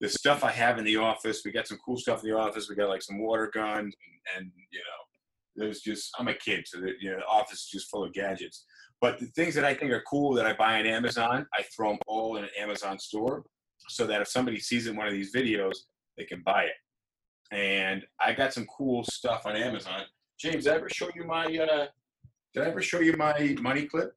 the 0.01 0.09
stuff 0.09 0.45
I 0.45 0.51
have 0.51 0.79
in 0.79 0.85
the 0.85 0.97
office, 0.97 1.43
we 1.45 1.53
got 1.53 1.67
some 1.67 1.79
cool 1.85 1.97
stuff 1.97 2.23
in 2.23 2.31
the 2.31 2.37
office. 2.37 2.69
We 2.69 2.77
got 2.77 2.89
like 2.89 3.03
some 3.03 3.19
water 3.19 3.51
guns 3.53 3.95
and, 4.35 4.37
and 4.37 4.53
you 4.71 4.79
know, 4.79 5.06
there's 5.57 5.81
just, 5.81 6.11
I'm 6.19 6.29
a 6.29 6.35
kid, 6.35 6.65
so 6.67 6.81
that, 6.81 6.95
you 7.01 7.11
know, 7.11 7.19
the 7.19 7.27
office 7.27 7.61
is 7.61 7.69
just 7.73 7.91
full 7.91 8.05
of 8.05 8.13
gadgets. 8.13 8.65
But 9.01 9.19
the 9.19 9.27
things 9.27 9.55
that 9.55 9.65
I 9.65 9.75
think 9.75 9.93
are 9.93 10.03
cool 10.09 10.35
that 10.35 10.47
I 10.47 10.55
buy 10.55 10.79
on 10.79 10.87
Amazon, 10.87 11.47
I 11.55 11.63
throw 11.75 11.91
them 11.91 11.99
all 12.07 12.37
in 12.37 12.45
an 12.45 12.51
Amazon 12.59 12.99
store 12.99 13.45
so 13.89 14.07
that 14.07 14.21
if 14.21 14.29
somebody 14.29 14.59
sees 14.59 14.87
in 14.87 14.97
one 14.97 15.07
of 15.07 15.13
these 15.13 15.35
videos, 15.35 15.75
they 16.17 16.25
can 16.25 16.43
buy 16.45 16.65
it. 16.65 16.75
And 17.53 18.05
I 18.21 18.33
got 18.33 18.53
some 18.53 18.67
cool 18.67 19.05
stuff 19.05 19.43
on 19.47 19.55
Amazon. 19.55 20.03
James, 20.39 20.65
did 20.65 20.73
I 20.73 20.77
ever 20.77 20.89
show 20.89 21.09
you 21.15 21.25
my 21.25 21.45
uh 21.45 21.87
did 22.55 22.63
I 22.63 22.69
ever 22.69 22.83
show 22.83 23.01
you 23.01 23.15
my 23.17 23.55
money 23.61 23.85
clip? 23.85 24.13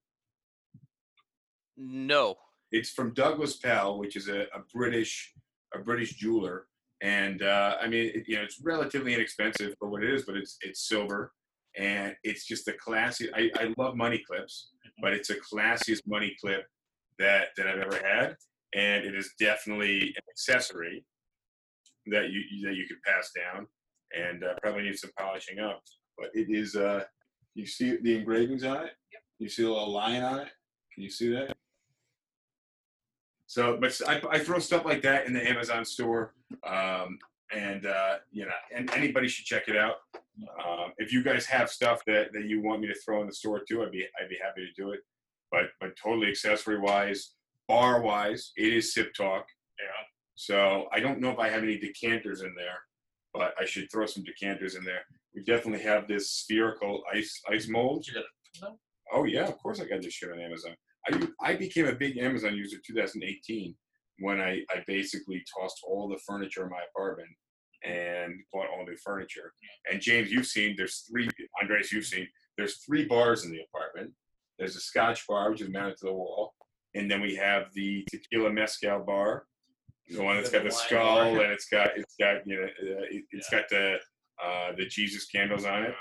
No. 1.78 2.36
It's 2.72 2.90
from 2.90 3.14
Douglas 3.14 3.58
Pell, 3.58 4.00
which 4.00 4.16
is 4.16 4.30
a, 4.30 4.42
a 4.54 4.62
British 4.74 5.34
a 5.76 5.80
British 5.80 6.16
jeweler. 6.16 6.68
And 7.02 7.42
uh, 7.44 7.78
I 7.82 7.88
mean, 7.88 8.12
it, 8.14 8.24
you 8.28 8.36
know, 8.36 8.44
it's 8.44 8.60
relatively 8.62 9.14
inexpensive 9.14 9.76
for 9.80 9.90
what 9.90 10.04
it 10.04 10.14
is, 10.14 10.26
but 10.26 10.36
it's 10.36 10.58
it's 10.62 10.88
silver, 10.88 11.32
and 11.78 12.16
it's 12.24 12.46
just 12.46 12.66
the 12.66 12.74
classy. 12.74 13.30
I, 13.34 13.50
I 13.56 13.74
love 13.78 13.96
money 13.96 14.22
clips, 14.28 14.72
but 15.02 15.14
it's 15.14 15.30
the 15.30 15.36
classiest 15.36 16.02
money 16.08 16.36
clip 16.42 16.66
that 17.18 17.48
that 17.58 17.68
I've 17.68 17.80
ever 17.80 18.02
had, 18.06 18.36
and 18.76 19.06
it 19.06 19.16
is 19.16 19.32
definitely 19.40 20.00
an 20.02 20.24
accessory 20.30 21.06
that 22.08 22.32
you 22.32 22.42
that 22.68 22.76
you 22.76 22.86
could 22.88 23.02
pass 23.06 23.32
down, 23.32 23.68
and 24.16 24.44
uh, 24.44 24.56
probably 24.62 24.84
needs 24.84 25.02
some 25.02 25.12
polishing 25.18 25.60
up. 25.60 25.82
But 26.18 26.30
it 26.34 26.48
is. 26.50 26.76
Uh, 26.76 27.04
you 27.56 27.66
see 27.66 27.98
the 28.02 28.16
engravings 28.16 28.64
on 28.64 28.86
it. 28.86 28.92
You 29.40 29.50
see 29.50 29.64
a 29.64 29.70
little 29.70 29.92
lion 29.92 30.24
on 30.24 30.40
it. 30.40 30.50
Can 30.94 31.04
you 31.04 31.10
see 31.10 31.30
that? 31.34 31.56
So, 33.50 33.80
but 33.82 34.00
I, 34.08 34.22
I 34.30 34.38
throw 34.38 34.60
stuff 34.60 34.86
like 34.86 35.02
that 35.02 35.26
in 35.26 35.34
the 35.34 35.50
Amazon 35.50 35.84
store, 35.84 36.36
um, 36.68 37.18
and 37.52 37.88
uh, 37.88 38.18
you 38.32 38.46
know, 38.46 38.52
and 38.76 38.92
anybody 38.92 39.28
should 39.28 39.46
check 39.46 39.68
it 39.68 39.76
out. 39.76 39.96
Um, 40.64 40.92
if 41.00 41.12
you 41.12 41.24
guys 41.24 41.48
have 41.48 41.72
stuff 41.72 42.06
that, 42.06 42.32
that 42.34 42.44
you 42.44 42.62
want 42.62 42.80
me 42.80 42.88
to 42.90 42.94
throw 43.04 43.22
in 43.22 43.28
the 43.28 43.34
store 43.34 43.62
too, 43.68 43.82
I'd 43.82 43.92
be 43.92 44.06
I'd 44.22 44.30
be 44.30 44.38
happy 44.40 44.68
to 44.68 44.72
do 44.80 44.92
it. 44.92 45.00
But 45.52 45.72
but 45.82 45.98
totally 46.02 46.30
accessory 46.30 46.78
wise, 46.78 47.32
bar 47.68 48.04
wise, 48.04 48.52
it 48.56 48.72
is 48.72 48.94
Sip 48.94 49.16
Talk. 49.16 49.48
Yeah. 49.80 50.06
So 50.36 50.86
I 50.94 51.00
don't 51.00 51.20
know 51.20 51.32
if 51.32 51.40
I 51.40 51.50
have 51.50 51.64
any 51.64 51.80
decanters 51.80 52.42
in 52.42 52.54
there, 52.56 52.78
but 53.34 53.56
I 53.60 53.66
should 53.66 53.92
throw 53.92 54.06
some 54.06 54.24
decanters 54.24 54.76
in 54.76 54.84
there. 54.84 55.02
We 55.34 55.44
definitely 55.44 55.84
have 55.86 56.08
this 56.08 56.30
spherical 56.30 57.02
ice 57.12 57.42
ice 57.50 57.68
mold. 57.68 58.06
You 58.06 58.14
got 58.14 58.26
it. 58.70 58.78
Oh 59.12 59.24
yeah, 59.24 59.48
of 59.48 59.58
course 59.58 59.82
I 59.82 59.86
got 59.86 60.04
this 60.04 60.14
shit 60.14 60.32
on 60.32 60.40
Amazon. 60.40 60.76
I 61.08 61.28
I 61.42 61.56
became 61.56 61.88
a 61.88 61.96
big 61.96 62.18
Amazon 62.18 62.56
user 62.56 62.78
2018 62.86 63.76
when 64.20 64.40
I 64.42 64.62
I 64.72 64.84
basically 64.88 65.44
tossed 65.58 65.82
all 65.88 66.10
the 66.10 66.20
furniture 66.26 66.64
in 66.64 66.70
my 66.70 66.82
apartment 66.94 67.30
and 67.84 68.34
bought 68.52 68.68
all 68.70 68.86
new 68.86 68.98
furniture. 68.98 69.54
And 69.92 70.02
James, 70.02 70.32
you've 70.32 70.48
seen 70.48 70.76
there's 70.78 71.06
three. 71.10 71.30
Andres, 71.62 71.92
you've 71.92 72.06
seen 72.06 72.28
there's 72.58 72.78
three 72.78 73.06
bars 73.06 73.46
in 73.46 73.52
the 73.52 73.62
apartment. 73.74 74.12
There's 74.58 74.76
a 74.76 74.82
Scotch 74.82 75.26
bar 75.28 75.52
which 75.52 75.62
is 75.62 75.70
mounted 75.70 75.98
to 76.00 76.08
the 76.08 76.14
wall, 76.14 76.54
and 76.94 77.10
then 77.10 77.22
we 77.22 77.36
have 77.36 77.68
the 77.74 78.06
tequila 78.12 78.52
mezcal 78.52 79.00
bar, 79.00 79.46
the 80.10 80.22
one 80.22 80.36
that's 80.38 80.50
got 80.50 80.64
the 80.64 80.72
skull 80.72 81.40
and 81.40 81.52
it's 81.52 81.68
got 81.70 81.90
it's 81.96 82.16
got 82.20 82.46
you 82.46 82.58
know 82.58 82.64
uh, 82.64 83.06
it, 83.10 83.24
it's 83.32 83.50
got 83.50 83.70
the 83.70 83.98
uh, 84.44 84.72
the 84.78 84.86
Jesus 84.86 85.28
candles 85.28 85.66
on 85.66 85.84
it. 85.84 85.96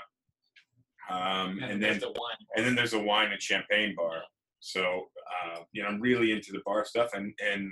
Um, 1.09 1.59
and 1.63 1.81
then 1.81 1.99
the 1.99 2.07
wine. 2.07 2.37
and 2.55 2.65
then 2.65 2.75
there's 2.75 2.93
a 2.93 2.99
wine 2.99 3.31
and 3.31 3.41
champagne 3.41 3.95
bar. 3.95 4.21
So 4.59 5.07
uh, 5.27 5.61
you 5.71 5.81
know, 5.81 5.89
I'm 5.89 6.01
really 6.01 6.31
into 6.31 6.51
the 6.51 6.61
bar 6.65 6.85
stuff, 6.85 7.11
and 7.13 7.33
and 7.39 7.71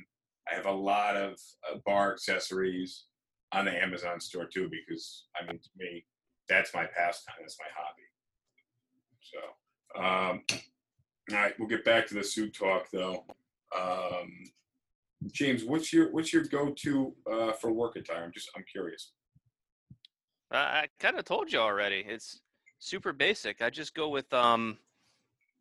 I 0.52 0.56
have 0.56 0.66
a 0.66 0.72
lot 0.72 1.16
of 1.16 1.34
uh, 1.70 1.78
bar 1.86 2.14
accessories 2.14 3.06
on 3.52 3.66
the 3.66 3.72
Amazon 3.72 4.20
store 4.20 4.46
too, 4.46 4.70
because 4.70 5.26
I 5.40 5.46
mean, 5.46 5.60
to 5.60 5.70
me, 5.78 6.06
that's 6.50 6.74
my 6.74 6.86
pastime, 6.86 7.36
that's 7.42 7.58
my 7.60 7.68
hobby. 7.76 8.04
So, 9.22 10.02
um, 10.02 10.44
all 11.32 11.44
right, 11.44 11.54
we'll 11.60 11.68
get 11.68 11.86
back 11.86 12.08
to 12.08 12.14
the 12.14 12.24
suit 12.24 12.56
talk 12.58 12.88
though. 12.92 13.26
Um, 13.78 14.32
James, 15.32 15.64
what's 15.64 15.92
your 15.92 16.12
what's 16.12 16.32
your 16.32 16.44
go-to 16.44 17.14
uh, 17.32 17.52
for 17.54 17.72
work 17.72 17.96
attire? 17.96 18.24
I'm 18.24 18.32
just 18.32 18.50
I'm 18.56 18.64
curious. 18.72 19.12
I, 20.50 20.88
kind 21.00 21.18
of 21.18 21.26
told 21.26 21.52
you 21.52 21.60
already. 21.60 22.06
It's 22.08 22.40
super 22.80 23.12
basic. 23.12 23.62
I 23.62 23.70
just 23.70 23.94
go 23.94 24.08
with 24.08 24.34
um, 24.34 24.78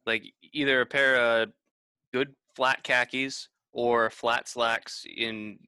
like 0.06 0.24
either 0.52 0.80
a 0.80 0.86
pair 0.86 1.16
of 1.16 1.50
good 2.12 2.34
flat 2.54 2.82
khakis 2.82 3.48
or 3.72 4.08
flat 4.08 4.48
slacks 4.48 5.04
in 5.16 5.58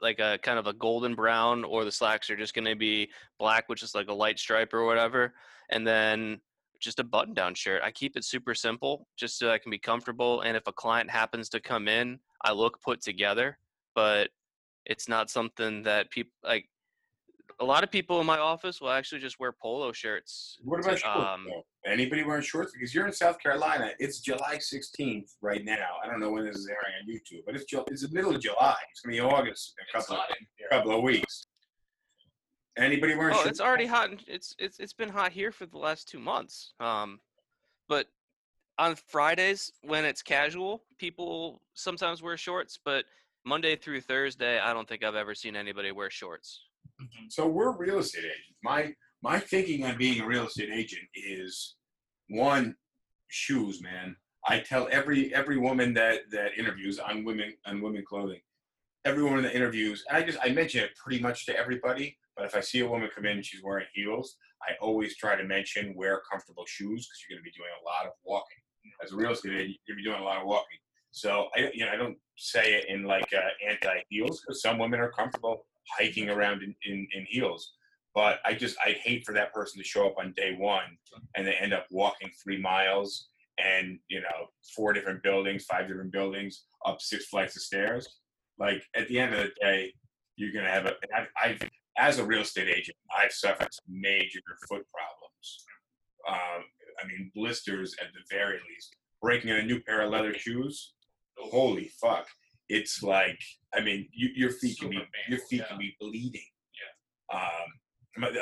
like 0.00 0.20
a 0.20 0.38
kind 0.42 0.58
of 0.58 0.66
a 0.66 0.72
golden 0.72 1.14
brown, 1.14 1.64
or 1.64 1.84
the 1.84 1.92
slacks 1.92 2.30
are 2.30 2.36
just 2.36 2.54
going 2.54 2.64
to 2.64 2.76
be 2.76 3.10
black, 3.38 3.68
which 3.68 3.82
is 3.82 3.94
like 3.94 4.08
a 4.08 4.14
light 4.14 4.38
stripe 4.38 4.72
or 4.72 4.86
whatever, 4.86 5.34
and 5.70 5.86
then 5.86 6.40
just 6.80 7.00
a 7.00 7.04
button-down 7.04 7.54
shirt. 7.54 7.82
I 7.84 7.90
keep 7.90 8.16
it 8.16 8.24
super 8.24 8.54
simple, 8.54 9.08
just 9.16 9.36
so 9.36 9.50
I 9.50 9.58
can 9.58 9.70
be 9.70 9.78
comfortable. 9.78 10.42
And 10.42 10.56
if 10.56 10.68
a 10.68 10.72
client 10.72 11.10
happens 11.10 11.48
to 11.48 11.60
come 11.60 11.88
in, 11.88 12.20
I 12.42 12.52
look 12.52 12.80
put 12.80 13.02
together, 13.02 13.58
but 13.96 14.30
it's 14.86 15.08
not 15.08 15.28
something 15.28 15.82
that 15.82 16.10
people 16.10 16.32
like 16.44 16.68
a 17.60 17.64
lot 17.64 17.82
of 17.82 17.90
people 17.90 18.20
in 18.20 18.26
my 18.26 18.38
office 18.38 18.80
will 18.80 18.90
actually 18.90 19.20
just 19.20 19.40
wear 19.40 19.52
polo 19.52 19.92
shirts. 19.92 20.58
What 20.62 20.80
about 20.80 20.92
to- 20.92 20.96
shorts? 20.98 21.18
um. 21.18 21.46
Anybody 21.86 22.22
wearing 22.22 22.42
shorts? 22.42 22.72
Because 22.72 22.94
you're 22.94 23.06
in 23.06 23.12
South 23.12 23.38
Carolina. 23.40 23.92
It's 23.98 24.20
July 24.20 24.56
16th 24.58 25.36
right 25.40 25.64
now. 25.64 25.96
I 26.04 26.06
don't 26.06 26.20
know 26.20 26.30
when 26.30 26.44
this 26.44 26.56
is 26.56 26.68
airing 26.68 26.94
on 27.02 27.08
YouTube, 27.08 27.44
but 27.46 27.54
it's 27.54 27.64
Ju- 27.64 27.84
it's 27.88 28.02
the 28.02 28.12
middle 28.14 28.34
of 28.34 28.40
July. 28.42 28.76
It's 28.90 29.00
gonna 29.00 29.14
be 29.16 29.20
August 29.20 29.74
in 29.78 29.86
a 29.88 30.02
couple 30.02 30.16
of, 30.16 30.70
couple 30.70 30.96
of 30.96 31.02
weeks. 31.02 31.46
Anybody 32.76 33.14
wearing 33.16 33.34
Oh, 33.34 33.38
shorts? 33.38 33.50
it's 33.50 33.60
already 33.60 33.86
hot. 33.86 34.10
and 34.10 34.22
It's 34.28 34.54
it's 34.58 34.78
it's 34.78 34.92
been 34.92 35.08
hot 35.08 35.32
here 35.32 35.50
for 35.50 35.66
the 35.66 35.78
last 35.78 36.08
two 36.08 36.18
months. 36.18 36.74
Um, 36.78 37.20
but 37.88 38.06
on 38.78 38.94
Fridays 38.94 39.72
when 39.82 40.04
it's 40.04 40.22
casual, 40.22 40.84
people 40.98 41.60
sometimes 41.74 42.22
wear 42.22 42.36
shorts. 42.36 42.78
But 42.84 43.04
Monday 43.44 43.74
through 43.76 44.02
Thursday, 44.02 44.58
I 44.60 44.72
don't 44.72 44.86
think 44.88 45.02
I've 45.02 45.14
ever 45.16 45.34
seen 45.34 45.56
anybody 45.56 45.90
wear 45.90 46.10
shorts. 46.10 46.66
Mhm. 47.00 47.30
So 47.32 47.46
we're 47.48 47.76
real 47.76 47.98
estate 47.98 48.24
agents. 48.24 48.58
My 48.62 48.94
my 49.22 49.38
thinking 49.38 49.84
on 49.84 49.98
being 49.98 50.20
a 50.20 50.26
real 50.26 50.46
estate 50.46 50.70
agent 50.72 51.08
is 51.14 51.76
one 52.28 52.76
shoes, 53.28 53.82
man. 53.82 54.16
I 54.46 54.60
tell 54.60 54.88
every 54.90 55.34
every 55.34 55.58
woman 55.58 55.94
that 55.94 56.30
that 56.30 56.58
interviews 56.58 56.98
on 56.98 57.24
women 57.24 57.56
on 57.66 57.80
women 57.80 58.04
clothing, 58.04 58.40
every 59.04 59.22
woman 59.22 59.42
that 59.42 59.54
interviews, 59.54 60.04
and 60.08 60.16
I 60.18 60.22
just 60.26 60.38
I 60.42 60.50
mention 60.50 60.82
it 60.84 60.96
pretty 60.96 61.20
much 61.20 61.46
to 61.46 61.56
everybody. 61.56 62.16
But 62.36 62.46
if 62.46 62.54
I 62.54 62.60
see 62.60 62.80
a 62.80 62.88
woman 62.88 63.10
come 63.14 63.26
in 63.26 63.36
and 63.38 63.44
she's 63.44 63.62
wearing 63.62 63.86
heels, 63.92 64.36
I 64.62 64.74
always 64.80 65.16
try 65.16 65.34
to 65.36 65.44
mention 65.44 65.94
wear 65.96 66.22
comfortable 66.30 66.64
shoes 66.66 67.06
because 67.06 67.24
you're 67.28 67.36
going 67.36 67.44
to 67.44 67.50
be 67.50 67.56
doing 67.56 67.70
a 67.80 67.84
lot 67.84 68.06
of 68.06 68.12
walking. 68.24 68.58
As 69.02 69.12
a 69.12 69.16
real 69.16 69.32
estate 69.32 69.54
agent, 69.54 69.76
you're 69.86 69.96
going 69.96 70.04
to 70.04 70.08
be 70.08 70.10
doing 70.10 70.20
a 70.22 70.24
lot 70.24 70.40
of 70.40 70.46
walking. 70.46 70.78
So 71.10 71.48
I 71.56 71.70
you 71.74 71.84
know 71.84 71.92
I 71.92 71.96
don't 71.96 72.16
say 72.36 72.74
it 72.74 72.86
in 72.88 73.04
like 73.04 73.28
uh, 73.34 73.50
anti 73.68 74.02
heels 74.08 74.40
because 74.40 74.62
some 74.62 74.78
women 74.78 75.00
are 75.00 75.10
comfortable 75.10 75.66
hiking 75.96 76.28
around 76.30 76.62
in, 76.62 76.74
in, 76.84 77.06
in 77.14 77.26
heels. 77.28 77.72
But 78.14 78.40
I 78.44 78.54
just 78.54 78.76
I 78.84 78.96
hate 79.02 79.24
for 79.24 79.32
that 79.34 79.52
person 79.52 79.80
to 79.80 79.86
show 79.86 80.06
up 80.06 80.16
on 80.18 80.32
day 80.36 80.56
one 80.58 80.98
and 81.36 81.46
they 81.46 81.54
end 81.54 81.72
up 81.72 81.86
walking 81.90 82.30
three 82.42 82.60
miles 82.60 83.28
and 83.58 83.98
you 84.08 84.20
know 84.20 84.48
four 84.74 84.92
different 84.92 85.22
buildings, 85.22 85.64
five 85.64 85.88
different 85.88 86.12
buildings, 86.12 86.64
up 86.86 87.00
six 87.00 87.26
flights 87.26 87.56
of 87.56 87.62
stairs. 87.62 88.08
Like 88.58 88.82
at 88.96 89.08
the 89.08 89.18
end 89.20 89.34
of 89.34 89.40
the 89.44 89.52
day, 89.60 89.92
you're 90.36 90.52
gonna 90.52 90.70
have 90.70 90.86
a. 90.86 90.94
I've, 91.16 91.28
I've 91.42 91.70
as 91.96 92.18
a 92.18 92.24
real 92.24 92.42
estate 92.42 92.68
agent, 92.68 92.96
I've 93.16 93.32
suffered 93.32 93.68
some 93.72 94.00
major 94.00 94.40
foot 94.68 94.86
problems. 94.92 95.66
Um, 96.28 96.64
I 97.02 97.06
mean 97.06 97.30
blisters 97.34 97.94
at 98.00 98.08
the 98.12 98.20
very 98.30 98.58
least. 98.68 98.96
Breaking 99.20 99.50
in 99.50 99.56
a 99.56 99.62
new 99.64 99.80
pair 99.80 100.02
of 100.02 100.10
leather 100.10 100.34
shoes, 100.34 100.94
holy 101.36 101.90
fuck! 102.00 102.26
It's 102.68 103.02
like 103.02 103.40
I 103.74 103.80
mean 103.80 104.08
you, 104.12 104.28
your 104.34 104.50
feet 104.50 104.78
can 104.78 104.90
be 104.90 104.96
Super 104.96 105.08
your 105.28 105.38
feet 105.40 105.60
yeah. 105.60 105.66
can 105.66 105.78
be 105.78 105.96
bleeding. 106.00 106.42
Yeah. 107.32 107.38
Um, 107.38 107.68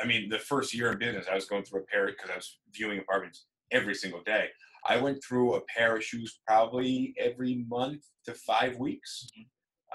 I 0.02 0.06
mean, 0.06 0.28
the 0.28 0.38
first 0.38 0.74
year 0.74 0.92
in 0.92 0.98
business, 0.98 1.26
I 1.30 1.34
was 1.34 1.46
going 1.46 1.64
through 1.64 1.82
a 1.82 1.84
pair 1.84 2.06
because 2.06 2.30
I 2.30 2.36
was 2.36 2.58
viewing 2.72 2.98
apartments 2.98 3.46
every 3.70 3.94
single 3.94 4.22
day. 4.22 4.48
I 4.88 4.96
went 4.96 5.22
through 5.22 5.54
a 5.54 5.60
pair 5.62 5.96
of 5.96 6.04
shoes 6.04 6.40
probably 6.46 7.14
every 7.18 7.64
month 7.68 8.02
to 8.24 8.34
five 8.34 8.78
weeks, 8.78 9.26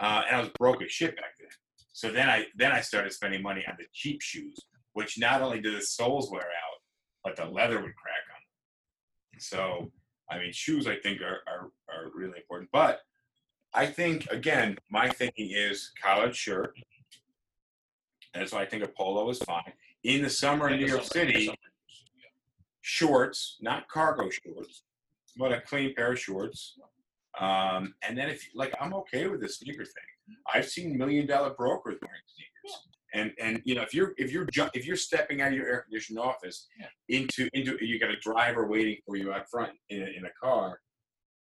uh, 0.01 0.23
and 0.27 0.35
I 0.35 0.39
was 0.39 0.49
broke 0.59 0.83
as 0.83 0.91
shit 0.91 1.15
back 1.15 1.33
then. 1.39 1.49
So 1.93 2.11
then 2.11 2.29
I 2.29 2.45
then 2.57 2.71
I 2.71 2.81
started 2.81 3.13
spending 3.13 3.41
money 3.41 3.63
on 3.67 3.75
the 3.77 3.85
cheap 3.93 4.21
shoes, 4.21 4.57
which 4.93 5.17
not 5.17 5.41
only 5.41 5.61
do 5.61 5.73
the 5.73 5.81
soles 5.81 6.29
wear 6.31 6.41
out, 6.41 6.79
but 7.23 7.35
the 7.35 7.45
leather 7.45 7.81
would 7.81 7.95
crack 7.95 8.23
on. 8.33 8.41
them. 9.31 9.39
So 9.39 9.91
I 10.29 10.39
mean, 10.39 10.51
shoes 10.51 10.87
I 10.87 10.97
think 10.97 11.21
are 11.21 11.39
are, 11.47 11.71
are 11.89 12.11
really 12.13 12.39
important, 12.39 12.69
but 12.71 12.99
I 13.73 13.85
think 13.85 14.27
again, 14.31 14.77
my 14.89 15.09
thinking 15.09 15.51
is 15.51 15.91
collared 16.01 16.35
shirt. 16.35 16.73
That's 18.33 18.51
why 18.51 18.61
I 18.61 18.65
think 18.65 18.83
a 18.83 18.87
polo 18.87 19.29
is 19.29 19.39
fine. 19.39 19.73
In 20.03 20.21
the 20.21 20.29
summer 20.29 20.69
in 20.69 20.79
New 20.79 20.87
York 20.87 21.03
City, 21.03 21.53
shorts, 22.81 23.57
not 23.61 23.87
cargo 23.87 24.29
shorts, 24.29 24.83
but 25.37 25.51
a 25.51 25.61
clean 25.61 25.93
pair 25.95 26.13
of 26.13 26.19
shorts. 26.19 26.77
Um, 27.39 27.93
and 28.07 28.17
then 28.17 28.29
if 28.29 28.47
like 28.53 28.73
I'm 28.79 28.93
okay 28.95 29.27
with 29.27 29.41
the 29.41 29.49
sneaker 29.49 29.85
thing. 29.85 30.37
I've 30.53 30.67
seen 30.67 30.97
million 30.97 31.27
dollar 31.27 31.51
brokers 31.51 31.97
wearing 32.01 32.21
sneakers. 32.27 32.87
And 33.13 33.31
and 33.41 33.61
you 33.65 33.75
know 33.75 33.81
if 33.81 33.93
you're 33.93 34.13
if 34.17 34.31
you're 34.31 34.45
ju- 34.45 34.69
if 34.73 34.85
you're 34.85 34.95
stepping 34.95 35.41
out 35.41 35.49
of 35.49 35.53
your 35.53 35.67
air 35.67 35.81
conditioned 35.81 36.19
office 36.19 36.67
into 37.09 37.49
into 37.53 37.77
you 37.81 37.99
got 37.99 38.09
a 38.09 38.17
driver 38.17 38.67
waiting 38.67 38.97
for 39.05 39.17
you 39.17 39.33
out 39.33 39.49
front 39.49 39.73
in 39.89 40.01
a, 40.01 40.05
in 40.05 40.25
a 40.25 40.31
car, 40.41 40.79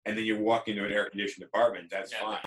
and 0.09 0.17
then 0.17 0.25
you 0.25 0.39
walk 0.39 0.69
into 0.69 0.85
an 0.85 0.93
air 0.93 1.09
conditioned 1.11 1.47
apartment, 1.47 1.89
that's 1.91 2.13
Yeah, 2.13 2.21
fine. 2.23 2.39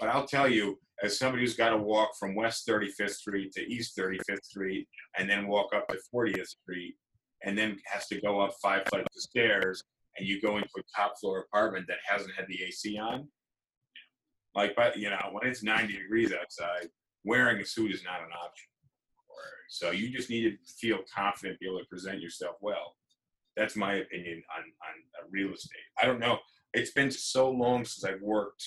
But 0.00 0.08
I'll 0.08 0.26
tell 0.26 0.48
you, 0.48 0.78
as 1.02 1.18
somebody 1.18 1.42
who's 1.42 1.56
got 1.56 1.70
to 1.70 1.76
walk 1.76 2.10
from 2.18 2.34
West 2.34 2.66
35th 2.66 3.10
Street 3.10 3.52
to 3.52 3.62
East 3.62 3.96
35th 3.96 4.42
Street, 4.44 4.88
and 5.16 5.30
then 5.30 5.46
walk 5.46 5.72
up 5.74 5.86
to 5.88 5.98
40th 6.12 6.48
Street, 6.48 6.96
and 7.44 7.56
then 7.56 7.78
has 7.86 8.08
to 8.08 8.20
go 8.20 8.40
up 8.40 8.54
five 8.60 8.82
flights 8.88 9.06
of 9.16 9.22
stairs, 9.22 9.82
and 10.18 10.26
you 10.26 10.40
go 10.40 10.56
into 10.56 10.68
a 10.78 10.82
top 10.96 11.14
floor 11.20 11.46
apartment 11.46 11.86
that 11.88 11.98
hasn't 12.04 12.34
had 12.34 12.46
the 12.48 12.62
AC 12.64 12.98
on. 12.98 13.28
Like, 14.54 14.74
but 14.74 14.96
you 14.96 15.10
know, 15.10 15.28
when 15.32 15.46
it's 15.46 15.62
90 15.62 15.92
degrees 15.92 16.32
outside, 16.32 16.88
wearing 17.24 17.60
a 17.60 17.64
suit 17.64 17.92
is 17.92 18.02
not 18.02 18.20
an 18.20 18.32
option. 18.32 18.68
So 19.68 19.90
you 19.90 20.10
just 20.10 20.30
need 20.30 20.42
to 20.50 20.56
feel 20.80 21.00
confident, 21.14 21.60
be 21.60 21.66
able 21.66 21.80
to 21.80 21.84
present 21.86 22.20
yourself 22.20 22.56
well. 22.60 22.94
That's 23.56 23.76
my 23.76 23.94
opinion 23.94 24.42
on 24.56 24.62
on 24.62 24.94
uh, 25.20 25.26
real 25.30 25.52
estate. 25.52 25.78
I 26.00 26.06
don't 26.06 26.20
know. 26.20 26.38
It's 26.76 26.90
been 26.90 27.10
so 27.10 27.48
long 27.48 27.86
since 27.86 28.04
I've 28.04 28.20
worked 28.20 28.62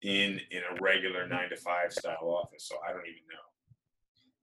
in 0.00 0.40
in 0.50 0.62
a 0.70 0.80
regular 0.80 1.28
nine 1.28 1.50
to 1.50 1.56
five 1.56 1.92
style 1.92 2.16
office, 2.22 2.66
so 2.66 2.76
I 2.82 2.92
don't 2.92 3.06
even 3.06 3.20
know. 3.30 3.44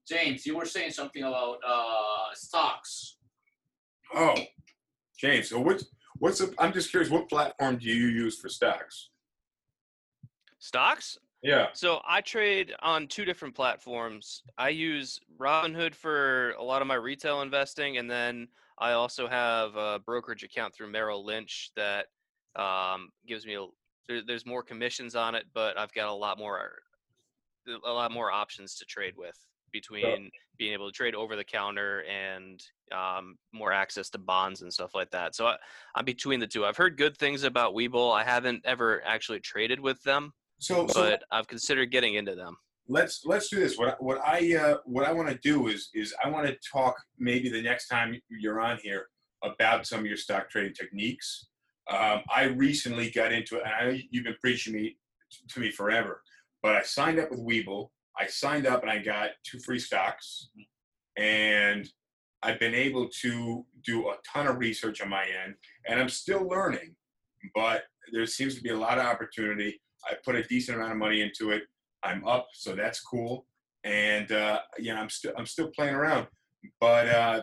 James, 0.08 0.46
you 0.46 0.56
were 0.56 0.66
saying 0.66 0.92
something 0.92 1.24
about 1.24 1.58
uh, 1.68 2.36
stocks. 2.36 3.18
Oh, 4.14 4.36
James. 5.18 5.50
So 5.50 5.60
what's 5.60 5.86
what's 6.20 6.38
the, 6.38 6.54
I'm 6.60 6.72
just 6.72 6.92
curious. 6.92 7.10
What 7.10 7.28
platform 7.28 7.78
do 7.78 7.88
you 7.88 8.10
use 8.10 8.40
for 8.40 8.48
stocks? 8.48 9.10
Stocks? 10.60 11.18
Yeah. 11.42 11.70
So 11.74 12.02
I 12.08 12.22
trade 12.22 12.76
on 12.84 13.08
two 13.08 13.26
different 13.26 13.56
platforms. 13.56 14.44
I 14.60 14.70
use 14.70 15.20
Robinhood 15.40 15.96
for 15.96 16.52
a 16.60 16.64
lot 16.64 16.84
of 16.84 16.88
my 16.88 16.94
retail 16.94 17.42
investing, 17.42 17.98
and 17.98 18.08
then 18.08 18.50
I 18.78 18.92
also 18.92 19.28
have 19.28 19.76
a 19.76 19.98
brokerage 20.06 20.44
account 20.44 20.76
through 20.76 20.92
Merrill 20.92 21.26
Lynch 21.26 21.72
that 21.76 22.06
um, 22.56 23.10
gives 23.28 23.46
me 23.46 23.56
a, 23.56 23.66
there, 24.08 24.22
there's 24.26 24.46
more 24.46 24.64
commissions 24.64 25.16
on 25.16 25.36
it, 25.36 25.46
but 25.54 25.78
I've 25.78 25.94
got 25.94 26.10
a 26.10 26.14
lot 26.14 26.38
more 26.38 26.72
a 27.86 27.92
lot 27.92 28.12
more 28.12 28.32
options 28.32 28.76
to 28.76 28.86
trade 28.86 29.14
with 29.16 29.38
between 29.72 30.30
being 30.58 30.74
able 30.74 30.88
to 30.88 30.92
trade 30.92 31.16
over 31.16 31.36
the 31.36 31.44
counter 31.44 32.04
and 32.04 32.62
um, 32.92 33.36
more 33.54 33.72
access 33.72 34.10
to 34.10 34.18
bonds 34.18 34.64
and 34.64 34.74
stuff 34.74 34.94
like 34.96 35.10
that. 35.12 35.34
So 35.36 35.46
I, 35.48 35.56
I'm 35.96 36.04
between 36.04 36.40
the 36.40 36.48
two. 36.48 36.66
I've 36.66 36.76
heard 36.76 36.98
good 36.98 37.16
things 37.18 37.44
about 37.44 37.74
Webull. 37.74 38.14
I 38.14 38.24
haven't 38.24 38.66
ever 38.66 39.02
actually 39.06 39.40
traded 39.40 39.80
with 39.80 40.02
them 40.04 40.34
So 40.60 40.88
so 40.88 41.02
but 41.04 41.24
I've 41.32 41.48
considered 41.48 41.92
getting 41.92 42.16
into 42.16 42.36
them. 42.36 42.58
let's 42.90 43.22
let's 43.26 43.48
do 43.50 43.60
this. 43.60 43.78
What 43.78 43.90
I- 43.90 43.96
what 44.00 44.20
I 44.26 44.56
uh, 44.56 44.78
what 44.86 45.06
I 45.08 45.14
want 45.14 45.30
to 45.30 45.38
do 45.38 45.68
is 45.68 45.90
is 45.94 46.14
I 46.24 46.30
want 46.30 46.48
to 46.48 46.58
talk 46.70 46.96
maybe 47.18 47.48
the 47.50 47.62
next 47.62 47.88
time 47.88 48.20
you're 48.28 48.60
on 48.60 48.78
here 48.82 49.08
about 49.44 49.88
some 49.88 50.00
of 50.02 50.06
your 50.06 50.18
stock 50.18 50.50
trading 50.50 50.74
techniques. 50.74 51.48
Um, 51.92 52.22
I 52.34 52.46
recently 52.46 53.12
got 53.12 53.34
into 53.34 53.58
it, 53.58 53.64
and 53.66 53.74
I 53.74 54.04
you've 54.12 54.24
been 54.24 54.36
preaching 54.42 54.74
me 54.74 54.98
to 55.50 55.60
me 55.60 55.72
forever, 55.72 56.22
but 56.64 56.76
I 56.76 56.84
signed 56.84 57.20
up 57.20 57.32
with 57.32 57.42
Webull. 57.42 57.90
I 58.18 58.28
signed 58.28 58.66
up 58.66 58.82
and 58.82 58.92
I 58.92 59.00
got 59.00 59.32
two 59.44 59.60
free 59.60 59.80
stocks, 59.80 60.50
and 61.18 61.88
I've 62.44 62.60
been 62.60 62.74
able 62.74 63.10
to 63.22 63.66
do 63.84 64.10
a 64.10 64.16
ton 64.32 64.48
of 64.48 64.58
research 64.58 65.02
on 65.02 65.10
my 65.10 65.24
end, 65.24 65.56
and 65.88 66.00
I'm 66.00 66.10
still 66.10 66.48
learning, 66.48 66.96
but 67.54 67.84
there 68.14 68.26
seems 68.26 68.56
to 68.56 68.62
be 68.62 68.70
a 68.70 68.78
lot 68.78 68.98
of 68.98 69.06
opportunity. 69.06 69.82
I 70.10 70.16
put 70.26 70.36
a 70.36 70.44
decent 70.44 70.78
amount 70.78 70.94
of 70.94 70.98
money 70.98 71.22
into 71.22 71.52
it. 71.52 71.64
I'm 72.04 72.26
up, 72.28 72.48
so 72.54 72.74
that's 72.74 73.02
cool. 73.02 73.46
And 73.84 74.32
uh, 74.32 74.60
you 74.78 74.94
know, 74.94 75.00
I'm 75.02 75.10
still 75.10 75.34
I'm 75.38 75.46
still 75.46 75.72
playing 75.76 75.96
around, 75.96 76.28
but 76.80 77.10
uh, 77.10 77.42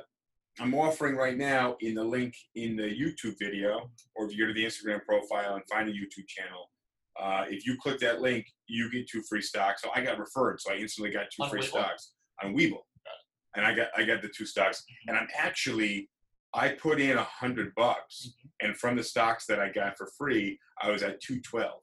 I'm 0.60 0.74
offering 0.74 1.16
right 1.16 1.36
now 1.36 1.76
in 1.80 1.94
the 1.94 2.04
link 2.04 2.34
in 2.54 2.76
the 2.76 2.82
YouTube 2.82 3.38
video, 3.38 3.90
or 4.16 4.26
if 4.26 4.32
you 4.36 4.44
go 4.44 4.48
to 4.48 4.54
the 4.54 4.64
Instagram 4.64 5.04
profile 5.04 5.54
and 5.54 5.62
find 5.70 5.88
the 5.88 5.92
YouTube 5.92 6.26
channel. 6.26 6.70
Uh, 7.20 7.44
if 7.48 7.66
you 7.66 7.76
click 7.80 7.98
that 7.98 8.20
link, 8.20 8.46
you 8.68 8.90
get 8.90 9.08
two 9.08 9.22
free 9.28 9.42
stocks. 9.42 9.82
So 9.82 9.90
I 9.94 10.02
got 10.02 10.18
referred, 10.18 10.60
so 10.60 10.72
I 10.72 10.76
instantly 10.76 11.10
got 11.10 11.26
two 11.34 11.42
On 11.42 11.50
free 11.50 11.60
Webull? 11.60 11.68
stocks 11.68 12.12
on 12.42 12.54
Webull, 12.54 12.82
and 13.56 13.66
I 13.66 13.74
got 13.74 13.88
I 13.96 14.04
got 14.04 14.22
the 14.22 14.28
two 14.28 14.46
stocks. 14.46 14.84
And 15.06 15.16
I'm 15.16 15.28
actually 15.36 16.08
I 16.54 16.70
put 16.70 17.00
in 17.00 17.18
a 17.18 17.24
hundred 17.24 17.74
bucks, 17.74 18.34
and 18.60 18.76
from 18.76 18.96
the 18.96 19.02
stocks 19.02 19.46
that 19.46 19.58
I 19.60 19.70
got 19.70 19.96
for 19.96 20.08
free, 20.16 20.58
I 20.80 20.90
was 20.90 21.02
at 21.02 21.20
two 21.20 21.40
twelve 21.40 21.80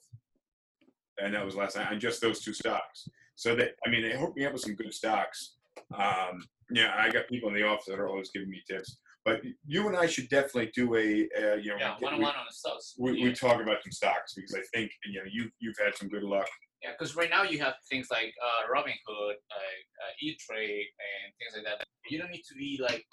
and 1.20 1.34
that 1.34 1.46
was 1.46 1.56
last 1.56 1.76
night 1.76 1.92
on 1.92 2.00
just 2.00 2.22
those 2.22 2.42
two 2.42 2.54
stocks. 2.54 3.08
So 3.36 3.56
that 3.56 3.72
I 3.86 3.90
mean, 3.90 4.04
they 4.04 4.18
hooked 4.18 4.38
me 4.38 4.46
up 4.46 4.54
with 4.54 4.62
some 4.62 4.76
good 4.76 4.94
stocks. 4.94 5.56
Um, 5.94 6.46
yeah, 6.72 6.94
I 6.98 7.10
got 7.10 7.28
people 7.28 7.50
in 7.50 7.56
the 7.56 7.64
office 7.64 7.86
that 7.88 8.00
are 8.00 8.08
always 8.08 8.30
giving 8.32 8.50
me 8.50 8.62
tips. 8.70 8.98
But 9.24 9.42
you 9.66 9.88
and 9.88 9.98
I 9.98 10.06
should 10.06 10.30
definitely 10.30 10.72
do 10.76 10.96
a 10.96 11.00
uh, 11.02 11.56
you 11.56 11.72
know 11.72 11.78
Yeah, 11.80 11.96
one 12.00 12.14
on 12.14 12.22
one 12.22 12.36
on 12.36 12.46
the 12.48 12.54
stocks. 12.54 12.96
we, 13.00 13.18
yeah. 13.18 13.24
we 13.26 13.34
talk 13.34 13.62
about 13.62 13.82
some 13.84 13.92
stocks 13.92 14.34
because 14.36 14.54
I 14.54 14.62
think 14.74 14.92
you 15.06 15.20
know 15.20 15.26
you 15.32 15.50
you've 15.60 15.78
had 15.84 15.96
some 15.96 16.10
good 16.10 16.24
luck. 16.24 16.48
Yeah, 16.84 16.92
because 16.98 17.16
right 17.16 17.30
now 17.30 17.42
you 17.42 17.58
have 17.60 17.74
things 17.90 18.08
like 18.12 18.34
uh, 18.38 18.70
Robinhood, 18.72 19.42
like 19.50 19.86
uh, 19.98 20.14
E-Trade, 20.22 20.86
and 21.02 21.34
things 21.40 21.54
like 21.56 21.66
that. 21.66 21.84
You 22.08 22.20
don't 22.20 22.30
need 22.30 22.44
to 22.48 22.54
be 22.54 22.78
like 22.80 23.04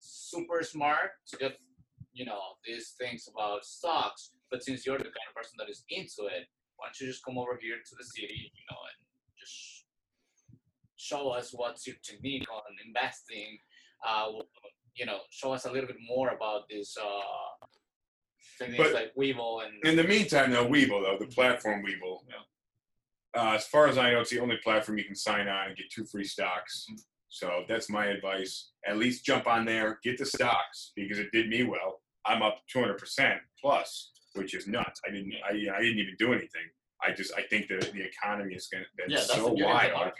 super 0.00 0.62
smart 0.62 1.16
to 1.28 1.36
get, 1.38 1.56
you 2.12 2.26
know, 2.26 2.40
these 2.66 2.92
things 3.00 3.26
about 3.32 3.64
stocks. 3.64 4.32
But 4.50 4.62
since 4.62 4.84
you're 4.84 4.98
the 4.98 5.04
kind 5.04 5.28
of 5.28 5.34
person 5.34 5.56
that 5.58 5.70
is 5.70 5.84
into 5.88 6.28
it, 6.28 6.44
why 6.76 6.86
don't 6.86 7.00
you 7.00 7.06
just 7.06 7.24
come 7.24 7.38
over 7.38 7.58
here 7.60 7.76
to 7.76 7.94
the 7.96 8.04
city, 8.04 8.52
you 8.52 8.64
know, 8.70 8.76
and 8.76 8.96
just 9.40 9.83
show 11.04 11.28
us 11.28 11.50
what's 11.52 11.86
your 11.86 11.96
technique 12.02 12.46
on 12.50 12.62
investing. 12.86 13.58
Uh, 14.06 14.28
you 14.96 15.04
know, 15.04 15.18
show 15.30 15.52
us 15.52 15.66
a 15.66 15.70
little 15.70 15.86
bit 15.86 15.96
more 16.06 16.30
about 16.30 16.62
this 16.70 16.96
uh, 16.96 18.66
But- 18.76 18.94
like 18.94 19.12
Weevil 19.16 19.60
and 19.60 19.84
In 19.84 19.96
the 19.96 20.04
meantime, 20.04 20.50
though, 20.50 20.66
Webull 20.66 21.02
though 21.04 21.18
the 21.18 21.30
platform 21.32 21.84
Webull. 21.84 22.20
Uh, 23.36 23.54
as 23.54 23.66
far 23.66 23.88
as 23.88 23.98
I 23.98 24.12
know, 24.12 24.20
it's 24.20 24.30
the 24.30 24.38
only 24.38 24.56
platform 24.62 24.96
you 24.96 25.04
can 25.04 25.16
sign 25.16 25.48
on 25.48 25.68
and 25.68 25.76
get 25.76 25.90
two 25.90 26.04
free 26.06 26.24
stocks. 26.24 26.86
So 27.28 27.64
that's 27.68 27.90
my 27.90 28.06
advice. 28.06 28.70
At 28.86 28.96
least 28.96 29.24
jump 29.24 29.48
on 29.48 29.64
there, 29.64 29.98
get 30.04 30.18
the 30.18 30.26
stocks 30.26 30.92
because 30.94 31.18
it 31.18 31.32
did 31.32 31.48
me 31.48 31.64
well. 31.64 32.00
I'm 32.26 32.42
up 32.42 32.60
200% 32.74 33.38
plus, 33.60 34.12
which 34.34 34.54
is 34.54 34.68
nuts. 34.68 35.00
I 35.06 35.10
didn't, 35.10 35.34
I, 35.44 35.50
I 35.50 35.82
didn't 35.82 35.98
even 35.98 36.14
do 36.16 36.32
anything. 36.32 36.68
I 37.04 37.10
just, 37.12 37.32
I 37.36 37.42
think 37.42 37.66
that 37.68 37.92
the 37.92 38.02
economy 38.04 38.54
is 38.54 38.68
going 38.68 38.84
to, 38.84 38.88
yeah, 39.08 39.16
that's 39.16 39.34
so 39.34 39.48
the 39.48 39.54
beauty 39.56 39.64
of 39.64 39.68
the 39.68 39.94
wild. 39.94 40.12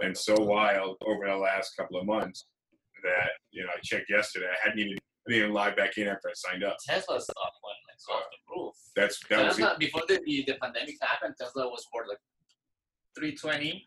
Been 0.00 0.14
so 0.14 0.34
wild 0.38 0.96
over 1.06 1.26
the 1.26 1.36
last 1.36 1.76
couple 1.76 1.98
of 1.98 2.06
months 2.06 2.46
that, 3.02 3.30
you 3.50 3.62
know, 3.62 3.70
I 3.76 3.80
checked 3.82 4.10
yesterday. 4.10 4.46
I 4.46 4.68
hadn't 4.68 4.80
even, 4.80 4.94
I 4.94 5.30
didn't 5.30 5.42
even 5.44 5.54
log 5.54 5.76
back 5.76 5.96
in 5.98 6.08
after 6.08 6.28
I 6.28 6.32
signed 6.34 6.64
up. 6.64 6.76
Tesla 6.84 7.20
stock 7.20 7.36
went 7.36 7.76
like 7.88 8.16
off 8.16 8.24
the 8.30 8.54
roof. 8.54 8.74
That's, 8.96 9.20
that 9.28 9.46
was, 9.46 9.56
Tesla 9.56 9.76
before 9.78 10.02
the, 10.08 10.20
the, 10.24 10.44
the 10.46 10.54
pandemic 10.60 10.96
happened, 11.00 11.34
Tesla 11.40 11.68
was 11.68 11.86
worth 11.94 12.08
like 12.08 12.18
three 13.16 13.36
twenty. 13.36 13.86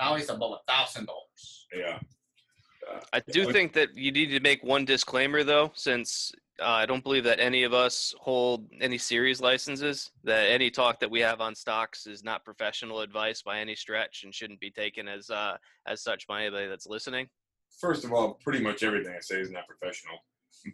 Now 0.00 0.14
it's 0.14 0.28
above 0.28 0.52
a 0.52 0.72
thousand 0.72 1.06
dollars. 1.06 1.66
yeah. 1.74 1.98
I 3.12 3.20
do 3.30 3.52
think 3.52 3.72
that 3.74 3.96
you 3.96 4.10
need 4.10 4.30
to 4.30 4.40
make 4.40 4.62
one 4.64 4.84
disclaimer 4.84 5.44
though, 5.44 5.70
since 5.74 6.32
uh, 6.62 6.70
I 6.70 6.86
don't 6.86 7.02
believe 7.02 7.24
that 7.24 7.40
any 7.40 7.64
of 7.64 7.72
us 7.72 8.14
hold 8.20 8.66
any 8.80 8.98
series 8.98 9.40
licenses. 9.40 10.10
That 10.24 10.50
any 10.50 10.70
talk 10.70 11.00
that 11.00 11.10
we 11.10 11.20
have 11.20 11.40
on 11.40 11.54
stocks 11.54 12.06
is 12.06 12.24
not 12.24 12.44
professional 12.44 13.00
advice 13.00 13.42
by 13.42 13.58
any 13.58 13.74
stretch 13.74 14.22
and 14.24 14.34
shouldn't 14.34 14.60
be 14.60 14.70
taken 14.70 15.08
as 15.08 15.30
uh, 15.30 15.56
as 15.86 16.02
such 16.02 16.26
by 16.26 16.42
anybody 16.42 16.68
that's 16.68 16.86
listening. 16.86 17.28
first 17.80 18.04
of 18.04 18.12
all, 18.12 18.38
pretty 18.42 18.60
much 18.60 18.82
everything 18.82 19.14
I 19.16 19.20
say 19.20 19.40
is 19.40 19.50
not 19.50 19.64
professional. 19.66 20.16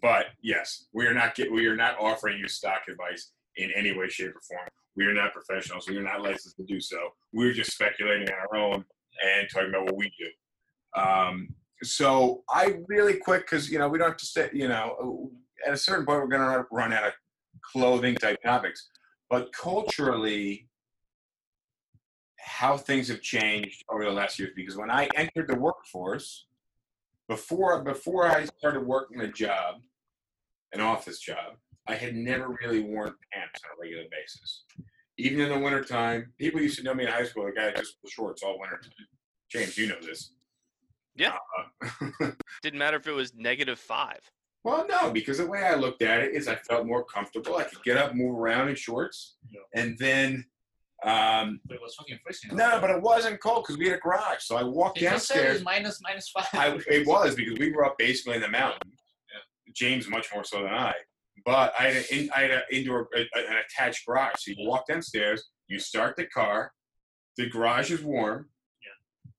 But 0.03 0.27
yes, 0.43 0.87
we 0.93 1.07
are 1.07 1.15
not 1.15 1.35
get, 1.35 1.51
we 1.51 1.67
are 1.67 1.77
not 1.77 1.97
offering 1.99 2.39
you 2.39 2.49
stock 2.49 2.83
advice 2.89 3.33
in 3.57 3.71
any 3.75 3.97
way, 3.97 4.09
shape, 4.09 4.35
or 4.37 4.41
form. 4.41 4.69
We 4.97 5.07
are 5.07 5.15
not 5.15 5.33
professionals. 5.33 5.89
We 5.89 5.97
are 5.97 6.03
not 6.03 6.23
licensed 6.23 6.57
to 6.57 6.65
do 6.65 6.81
so. 6.81 6.99
We're 7.33 7.53
just 7.53 7.73
speculating 7.73 8.29
on 8.29 8.35
our 8.35 8.57
own 8.57 8.85
and 9.25 9.49
talking 9.53 9.71
about 9.71 9.85
what 9.85 9.97
we 9.97 10.13
do. 10.19 11.01
Um, 11.01 11.49
so 11.83 12.43
I 12.51 12.79
really 12.89 13.17
quick 13.19 13.43
because 13.43 13.71
you 13.71 13.79
know 13.79 13.89
we 13.89 13.99
don't 13.99 14.09
have 14.09 14.17
to 14.17 14.27
say 14.27 14.51
You 14.53 14.69
know, 14.69 15.31
at 15.67 15.73
a 15.73 15.77
certain 15.77 16.07
point 16.07 16.21
we're 16.21 16.29
going 16.29 16.43
to 16.43 16.67
run 16.71 16.93
out 16.93 17.09
of 17.09 17.13
clothing 17.73 18.15
type 18.15 18.43
topics. 18.43 18.89
But 19.31 19.53
culturally, 19.53 20.69
how 22.49 22.77
things 22.77 23.09
have 23.09 23.21
changed 23.21 23.85
over 23.91 24.05
the 24.05 24.11
last 24.11 24.39
years. 24.39 24.53
Because 24.57 24.77
when 24.77 24.91
I 24.91 25.09
entered 25.15 25.49
the 25.49 25.59
workforce, 25.59 26.47
before 27.29 27.83
before 27.85 28.27
I 28.27 28.47
started 28.47 28.87
working 28.87 29.21
a 29.21 29.31
job, 29.31 29.77
an 30.73 30.81
office 30.81 31.21
job, 31.21 31.57
I 31.87 31.95
had 31.95 32.15
never 32.15 32.57
really 32.63 32.81
worn 32.81 33.15
pants 33.33 33.61
on 33.65 33.71
a 33.77 33.81
regular 33.81 34.05
basis. 34.11 34.65
Even 35.19 35.41
in 35.41 35.49
the 35.51 35.59
wintertime, 35.59 36.33
people 36.39 36.61
used 36.61 36.79
to 36.79 36.85
know 36.85 36.95
me 36.95 37.05
in 37.05 37.11
high 37.11 37.25
school, 37.25 37.45
the 37.45 37.53
guy 37.53 37.73
just 37.73 37.97
wore 38.03 38.11
shorts 38.11 38.43
all 38.43 38.59
wintertime. 38.59 38.93
James, 39.51 39.77
you 39.77 39.89
know 39.89 40.01
this. 40.01 40.33
Yeah. 41.17 41.37
Uh, 41.83 42.31
Didn't 42.63 42.79
matter 42.79 42.97
if 42.97 43.07
it 43.07 43.13
was 43.13 43.35
negative 43.35 43.79
five. 43.79 44.21
Well, 44.65 44.87
no, 44.89 45.11
because 45.11 45.39
the 45.39 45.47
way 45.47 45.63
I 45.63 45.75
looked 45.75 46.03
at 46.03 46.21
it 46.21 46.35
is 46.35 46.49
I 46.49 46.57
felt 46.57 46.87
more 46.87 47.05
comfortable. 47.05 47.57
I 47.57 47.65
could 47.65 47.83
get 47.85 47.97
up, 47.97 48.15
move 48.15 48.37
around 48.39 48.69
in 48.69 48.75
shorts, 48.75 49.37
Yeah. 49.51 49.61
and 49.75 49.97
then 49.99 50.45
um, 51.05 51.61
But 51.65 51.77
it 51.77 51.81
was 51.81 51.95
fucking 51.95 52.19
freezing. 52.25 52.57
no, 52.57 52.79
but 52.81 52.91
it 52.91 53.01
wasn't 53.01 53.41
cold 53.41 53.63
because 53.65 53.79
we 53.79 53.87
had 53.89 53.99
a 53.99 54.01
garage. 54.01 54.41
So 54.43 54.57
I 54.57 54.65
walked 54.65 54.99
said 54.99 55.11
downstairs. 55.11 55.57
it's 55.57 55.65
minus 55.65 56.01
minus 56.03 56.29
five. 56.29 56.49
I, 56.53 56.79
it 56.89 57.07
was 57.07 57.37
because 57.37 57.57
we 57.59 57.71
were 57.73 57.85
up 57.85 57.97
basically 57.99 58.35
in 58.35 58.43
the 58.43 58.49
mountains. 58.49 58.95
James 59.75 60.09
much 60.09 60.27
more 60.35 60.43
so 60.43 60.63
than 60.63 60.75
I. 60.75 60.95
But 61.47 61.73
I 61.79 61.85
had, 61.85 61.97
an 61.97 62.05
in, 62.11 62.31
I 62.35 62.41
had 62.41 62.51
an 62.51 62.63
indoor, 62.73 63.09
a, 63.15 63.21
an 63.21 63.57
attached 63.65 64.05
garage. 64.07 64.33
So 64.39 64.51
you 64.57 64.69
walk 64.69 64.89
downstairs, 64.89 65.45
you 65.69 65.79
start 65.79 66.17
the 66.17 66.27
car, 66.27 66.73
the 67.37 67.49
garage 67.49 67.93
is 67.93 68.03
warm. 68.03 68.49
Yeah. 68.83 69.31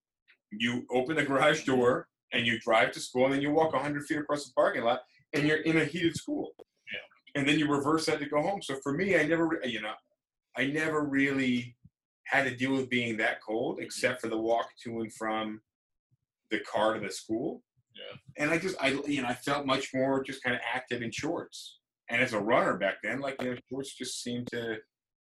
You 0.51 0.85
open 0.91 1.17
the 1.17 1.25
garage 1.25 1.65
door 1.65 2.07
and 2.31 2.45
you 2.45 2.59
drive 2.59 2.91
to 2.93 2.99
school, 2.99 3.25
and 3.25 3.33
then 3.33 3.41
you 3.41 3.51
walk 3.51 3.73
100 3.73 4.05
feet 4.05 4.17
across 4.17 4.45
the 4.45 4.53
parking 4.53 4.83
lot, 4.83 5.01
and 5.33 5.47
you're 5.47 5.61
in 5.61 5.77
a 5.77 5.85
heated 5.85 6.15
school. 6.15 6.51
Yeah. 6.57 7.39
And 7.39 7.47
then 7.47 7.59
you 7.59 7.67
reverse 7.71 8.05
that 8.05 8.19
to 8.19 8.25
go 8.25 8.41
home. 8.41 8.61
So 8.61 8.75
for 8.83 8.93
me, 8.93 9.17
I 9.17 9.23
never, 9.23 9.59
you 9.63 9.81
know, 9.81 9.93
I 10.57 10.67
never 10.67 11.03
really 11.03 11.75
had 12.25 12.43
to 12.43 12.55
deal 12.55 12.73
with 12.73 12.89
being 12.89 13.17
that 13.17 13.41
cold, 13.41 13.79
except 13.81 14.21
for 14.21 14.27
the 14.27 14.37
walk 14.37 14.67
to 14.83 15.01
and 15.01 15.11
from 15.13 15.61
the 16.51 16.59
car 16.59 16.93
to 16.93 16.99
the 16.99 17.11
school. 17.11 17.63
Yeah. 17.95 18.43
And 18.43 18.51
I 18.51 18.57
just, 18.59 18.75
I, 18.79 18.99
you 19.07 19.21
know, 19.21 19.27
I 19.27 19.33
felt 19.33 19.65
much 19.65 19.93
more 19.93 20.23
just 20.23 20.43
kind 20.43 20.55
of 20.55 20.61
active 20.73 21.01
in 21.01 21.11
shorts. 21.11 21.79
And 22.09 22.21
as 22.21 22.33
a 22.33 22.39
runner 22.39 22.77
back 22.77 22.95
then, 23.03 23.19
like, 23.19 23.41
you 23.41 23.51
know, 23.51 23.57
shorts 23.69 23.93
just 23.95 24.21
seemed 24.23 24.47
to, 24.51 24.77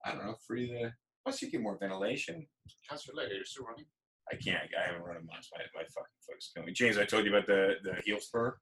I 0.05 0.11
don't 0.11 0.25
know, 0.25 0.35
free 0.45 0.67
the, 0.67 0.93
plus 1.23 1.41
you 1.41 1.49
get 1.49 1.61
more 1.61 1.77
ventilation. 1.79 2.47
How's 2.87 3.05
your 3.05 3.15
leg? 3.15 3.31
Are 3.31 3.45
still 3.45 3.65
running? 3.65 3.85
I 4.31 4.35
can't, 4.35 4.69
I 4.77 4.87
haven't 4.87 5.03
run 5.03 5.17
a 5.17 5.21
month. 5.21 5.47
My, 5.53 5.63
my 5.75 5.81
fucking 5.81 6.19
foot 6.25 6.37
is 6.37 6.51
killing 6.53 6.67
me. 6.67 6.73
James, 6.73 6.97
I 6.97 7.05
told 7.05 7.25
you 7.25 7.35
about 7.35 7.47
the, 7.47 7.75
the 7.83 7.95
heel 8.05 8.19
spur. 8.19 8.55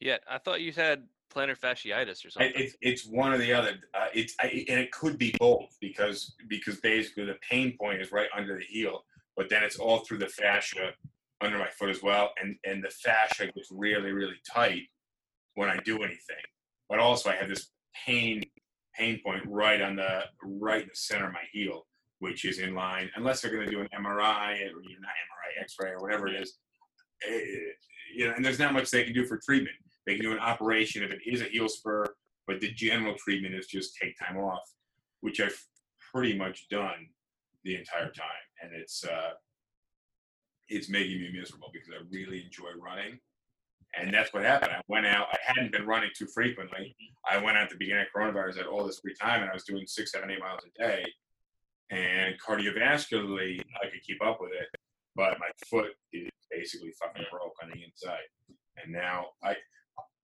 Yeah, 0.00 0.18
I 0.28 0.38
thought 0.38 0.60
you 0.60 0.72
had 0.72 1.04
plantar 1.34 1.58
fasciitis 1.58 2.24
or 2.24 2.28
I- 2.28 2.30
something. 2.30 2.52
It's, 2.54 2.76
it's 2.80 3.06
one 3.06 3.32
or 3.32 3.38
the 3.38 3.52
other. 3.52 3.74
Uh, 3.94 4.06
it's, 4.14 4.34
I, 4.40 4.64
and 4.68 4.80
it 4.80 4.92
could 4.92 5.18
be 5.18 5.34
both 5.38 5.76
because, 5.80 6.34
because 6.48 6.80
basically 6.80 7.24
the 7.24 7.36
pain 7.48 7.76
point 7.78 8.00
is 8.00 8.12
right 8.12 8.28
under 8.36 8.56
the 8.56 8.64
heel, 8.64 9.04
but 9.36 9.48
then 9.48 9.62
it's 9.62 9.78
all 9.78 9.98
through 9.98 10.18
the 10.18 10.28
fascia 10.28 10.92
under 11.40 11.58
my 11.58 11.68
foot 11.68 11.90
as 11.90 12.02
well. 12.02 12.30
And, 12.40 12.56
and 12.64 12.82
the 12.82 12.90
fascia 12.90 13.46
gets 13.46 13.68
really, 13.70 14.12
really 14.12 14.36
tight 14.50 14.82
when 15.54 15.68
I 15.68 15.76
do 15.78 15.96
anything. 16.02 16.36
But 16.88 17.00
also 17.00 17.30
I 17.30 17.36
have 17.36 17.48
this 17.48 17.70
pain, 18.06 18.42
pain 18.94 19.20
point 19.24 19.42
right 19.46 19.82
on 19.82 19.96
the, 19.96 20.24
right 20.42 20.82
in 20.82 20.88
the 20.88 20.94
center 20.94 21.26
of 21.26 21.32
my 21.32 21.44
heel, 21.52 21.86
which 22.24 22.46
is 22.46 22.58
in 22.58 22.74
line, 22.74 23.10
unless 23.16 23.42
they're 23.42 23.52
going 23.52 23.66
to 23.66 23.70
do 23.70 23.82
an 23.82 23.88
MRI 23.94 24.52
or 24.52 24.80
you 24.82 24.94
know, 24.94 25.02
not 25.02 25.12
MRI, 25.28 25.60
X-ray 25.60 25.90
or 25.90 26.00
whatever 26.00 26.26
it 26.26 26.40
is. 26.40 26.54
Eh, 27.28 27.38
you 28.16 28.26
know, 28.26 28.32
and 28.34 28.42
there's 28.42 28.58
not 28.58 28.72
much 28.72 28.90
they 28.90 29.04
can 29.04 29.12
do 29.12 29.26
for 29.26 29.38
treatment. 29.44 29.76
They 30.06 30.14
can 30.14 30.24
do 30.24 30.32
an 30.32 30.38
operation 30.38 31.02
if 31.02 31.10
it 31.10 31.20
is 31.26 31.42
a 31.42 31.44
heel 31.44 31.68
spur, 31.68 32.06
but 32.46 32.60
the 32.60 32.72
general 32.72 33.14
treatment 33.18 33.54
is 33.54 33.66
just 33.66 33.98
take 34.00 34.18
time 34.18 34.38
off, 34.38 34.62
which 35.20 35.38
I've 35.38 35.62
pretty 36.14 36.34
much 36.34 36.66
done 36.70 37.08
the 37.64 37.76
entire 37.76 38.10
time, 38.10 38.46
and 38.62 38.72
it's 38.72 39.04
uh, 39.04 39.32
it's 40.68 40.88
making 40.88 41.20
me 41.20 41.30
miserable 41.30 41.68
because 41.74 41.90
I 41.90 42.02
really 42.10 42.42
enjoy 42.42 42.70
running, 42.80 43.18
and 44.00 44.14
that's 44.14 44.32
what 44.32 44.44
happened. 44.44 44.72
I 44.72 44.80
went 44.88 45.04
out. 45.04 45.26
I 45.30 45.36
hadn't 45.44 45.72
been 45.72 45.86
running 45.86 46.10
too 46.16 46.26
frequently. 46.32 46.96
I 47.30 47.36
went 47.36 47.58
out 47.58 47.64
at 47.64 47.70
the 47.70 47.76
beginning 47.76 48.06
of 48.06 48.18
coronavirus. 48.18 48.54
I 48.54 48.58
had 48.60 48.66
all 48.66 48.86
this 48.86 49.00
free 49.00 49.14
time, 49.20 49.42
and 49.42 49.50
I 49.50 49.54
was 49.54 49.64
doing 49.64 49.84
six, 49.86 50.12
seven, 50.12 50.30
eight 50.30 50.40
miles 50.40 50.62
a 50.64 50.82
day, 50.82 51.04
and 51.90 52.34
cardiovascularly 52.46 53.60
I 53.82 53.88
could 53.90 54.02
keep 54.06 54.22
up 54.24 54.38
with 54.40 54.52
it, 54.52 54.68
but 55.16 55.38
my 55.38 55.48
foot 55.66 55.92
is 56.12 56.28
basically 56.50 56.92
fucking 57.00 57.24
broke 57.30 57.54
on 57.62 57.70
the 57.70 57.82
inside, 57.84 58.26
and 58.82 58.92
now 58.92 59.26
I. 59.42 59.56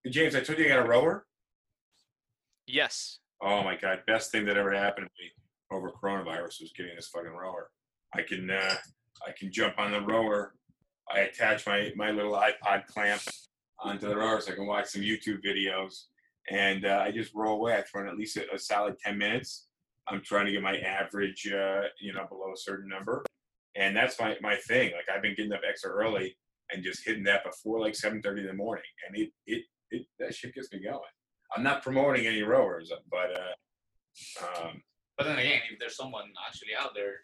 James, 0.09 0.35
I 0.35 0.41
told 0.41 0.57
you 0.57 0.65
I 0.65 0.69
got 0.69 0.85
a 0.85 0.89
rower. 0.89 1.25
yes. 2.67 3.19
Oh 3.43 3.63
my 3.63 3.75
god, 3.75 4.01
best 4.05 4.31
thing 4.31 4.45
that 4.45 4.57
ever 4.57 4.71
happened 4.71 5.07
to 5.07 5.23
me 5.23 5.31
over 5.71 5.91
coronavirus 5.91 6.61
was 6.61 6.73
getting 6.75 6.95
this 6.95 7.07
fucking 7.07 7.31
rower. 7.31 7.69
I 8.13 8.21
can 8.23 8.49
uh, 8.49 8.75
I 9.27 9.31
can 9.37 9.51
jump 9.51 9.79
on 9.79 9.91
the 9.91 10.01
rower. 10.01 10.53
I 11.13 11.21
attach 11.21 11.65
my 11.65 11.91
my 11.95 12.11
little 12.11 12.33
iPod 12.33 12.85
clamp 12.87 13.21
onto 13.79 14.07
the 14.07 14.15
rower 14.15 14.41
so 14.41 14.51
I 14.51 14.55
can 14.55 14.67
watch 14.67 14.87
some 14.87 15.01
YouTube 15.01 15.43
videos, 15.43 16.05
and 16.49 16.85
uh, 16.85 17.01
I 17.03 17.11
just 17.11 17.33
roll 17.33 17.55
away. 17.57 17.75
I 17.75 17.81
throw 17.81 18.01
in 18.01 18.07
at 18.07 18.17
least 18.17 18.37
a, 18.37 18.53
a 18.53 18.59
solid 18.59 18.99
ten 18.99 19.17
minutes. 19.17 19.67
I'm 20.07 20.21
trying 20.23 20.47
to 20.47 20.51
get 20.51 20.61
my 20.61 20.77
average, 20.77 21.47
uh, 21.47 21.83
you 21.99 22.13
know, 22.13 22.25
below 22.27 22.51
a 22.53 22.57
certain 22.57 22.89
number, 22.89 23.23
and 23.75 23.95
that's 23.95 24.19
my 24.19 24.35
my 24.41 24.55
thing. 24.67 24.91
Like 24.91 25.05
I've 25.13 25.21
been 25.21 25.35
getting 25.35 25.53
up 25.53 25.61
extra 25.67 25.91
early 25.91 26.35
and 26.71 26.83
just 26.83 27.05
hitting 27.05 27.23
that 27.25 27.43
before 27.43 27.79
like 27.79 27.95
seven 27.95 28.21
thirty 28.21 28.41
in 28.41 28.47
the 28.47 28.53
morning, 28.53 28.83
and 29.07 29.17
it 29.17 29.29
it 29.45 29.63
it 29.91 30.07
that 30.19 30.33
shit 30.33 30.55
gets 30.55 30.71
me 30.71 30.79
going. 30.83 30.99
I'm 31.55 31.63
not 31.63 31.83
promoting 31.83 32.27
any 32.27 32.41
rowers, 32.43 32.91
but 33.09 33.29
uh, 33.37 34.63
um, 34.63 34.81
But 35.17 35.25
then 35.25 35.37
again, 35.37 35.61
if 35.71 35.79
there's 35.79 35.95
someone 35.95 36.25
actually 36.47 36.75
out 36.79 36.91
there, 36.95 37.15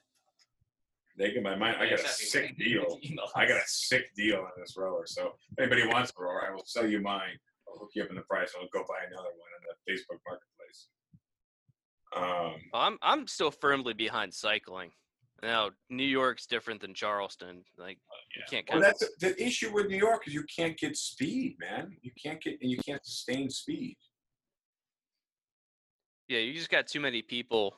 they 1.18 1.32
get 1.32 1.44
my 1.44 1.56
mind. 1.56 1.78
I 1.80 1.90
got 1.90 2.00
a 2.00 2.08
sick 2.08 2.58
deal. 2.60 3.00
I 3.36 3.48
got 3.48 3.58
a 3.58 3.68
sick 3.68 4.14
deal 4.16 4.40
on 4.40 4.52
this 4.60 4.76
rower. 4.78 5.04
So 5.06 5.34
if 5.52 5.60
anybody 5.60 5.88
wants 5.88 6.12
a 6.18 6.22
rower, 6.22 6.46
I 6.48 6.54
will 6.54 6.66
sell 6.66 6.88
you 6.88 7.02
mine. 7.02 7.40
I'll 7.68 7.80
hook 7.80 7.90
you 7.96 8.04
up 8.04 8.10
in 8.10 8.16
the 8.16 8.22
price. 8.24 8.54
I'll 8.56 8.68
go 8.72 8.86
buy 8.88 9.02
another 9.08 9.34
one 9.34 9.52
on 9.58 9.62
the 9.66 9.76
Facebook 9.92 10.20
Marketplace. 10.28 10.57
Um, 12.24 12.56
I'm 12.74 12.98
I'm 13.02 13.28
still 13.28 13.52
firmly 13.52 13.94
behind 13.94 14.34
cycling. 14.34 14.92
Now 15.44 15.70
New 15.90 16.04
York's 16.06 16.48
different 16.48 16.82
than 16.82 16.94
Charleston. 16.94 17.64
Like 17.78 18.00
you 18.36 18.44
can't 18.50 18.66
well, 18.70 18.82
kind 18.82 18.92
of 18.92 19.00
that's 19.00 19.18
the 19.20 19.42
issue 19.44 19.72
with 19.74 19.88
New 19.88 19.98
York 19.98 20.28
is 20.28 20.34
you 20.34 20.44
can't 20.56 20.78
get 20.78 20.98
speed, 20.98 21.58
man. 21.60 21.96
You 22.02 22.12
can't 22.22 22.42
get 22.42 22.58
and 22.62 22.72
you 22.72 22.80
can't 22.86 23.06
sustain 23.06 23.50
speed. 23.50 23.98
yeah. 26.28 26.40
You 26.40 26.54
just 26.54 26.70
got 26.70 26.88
too 26.88 27.00
many 27.00 27.22
people 27.22 27.76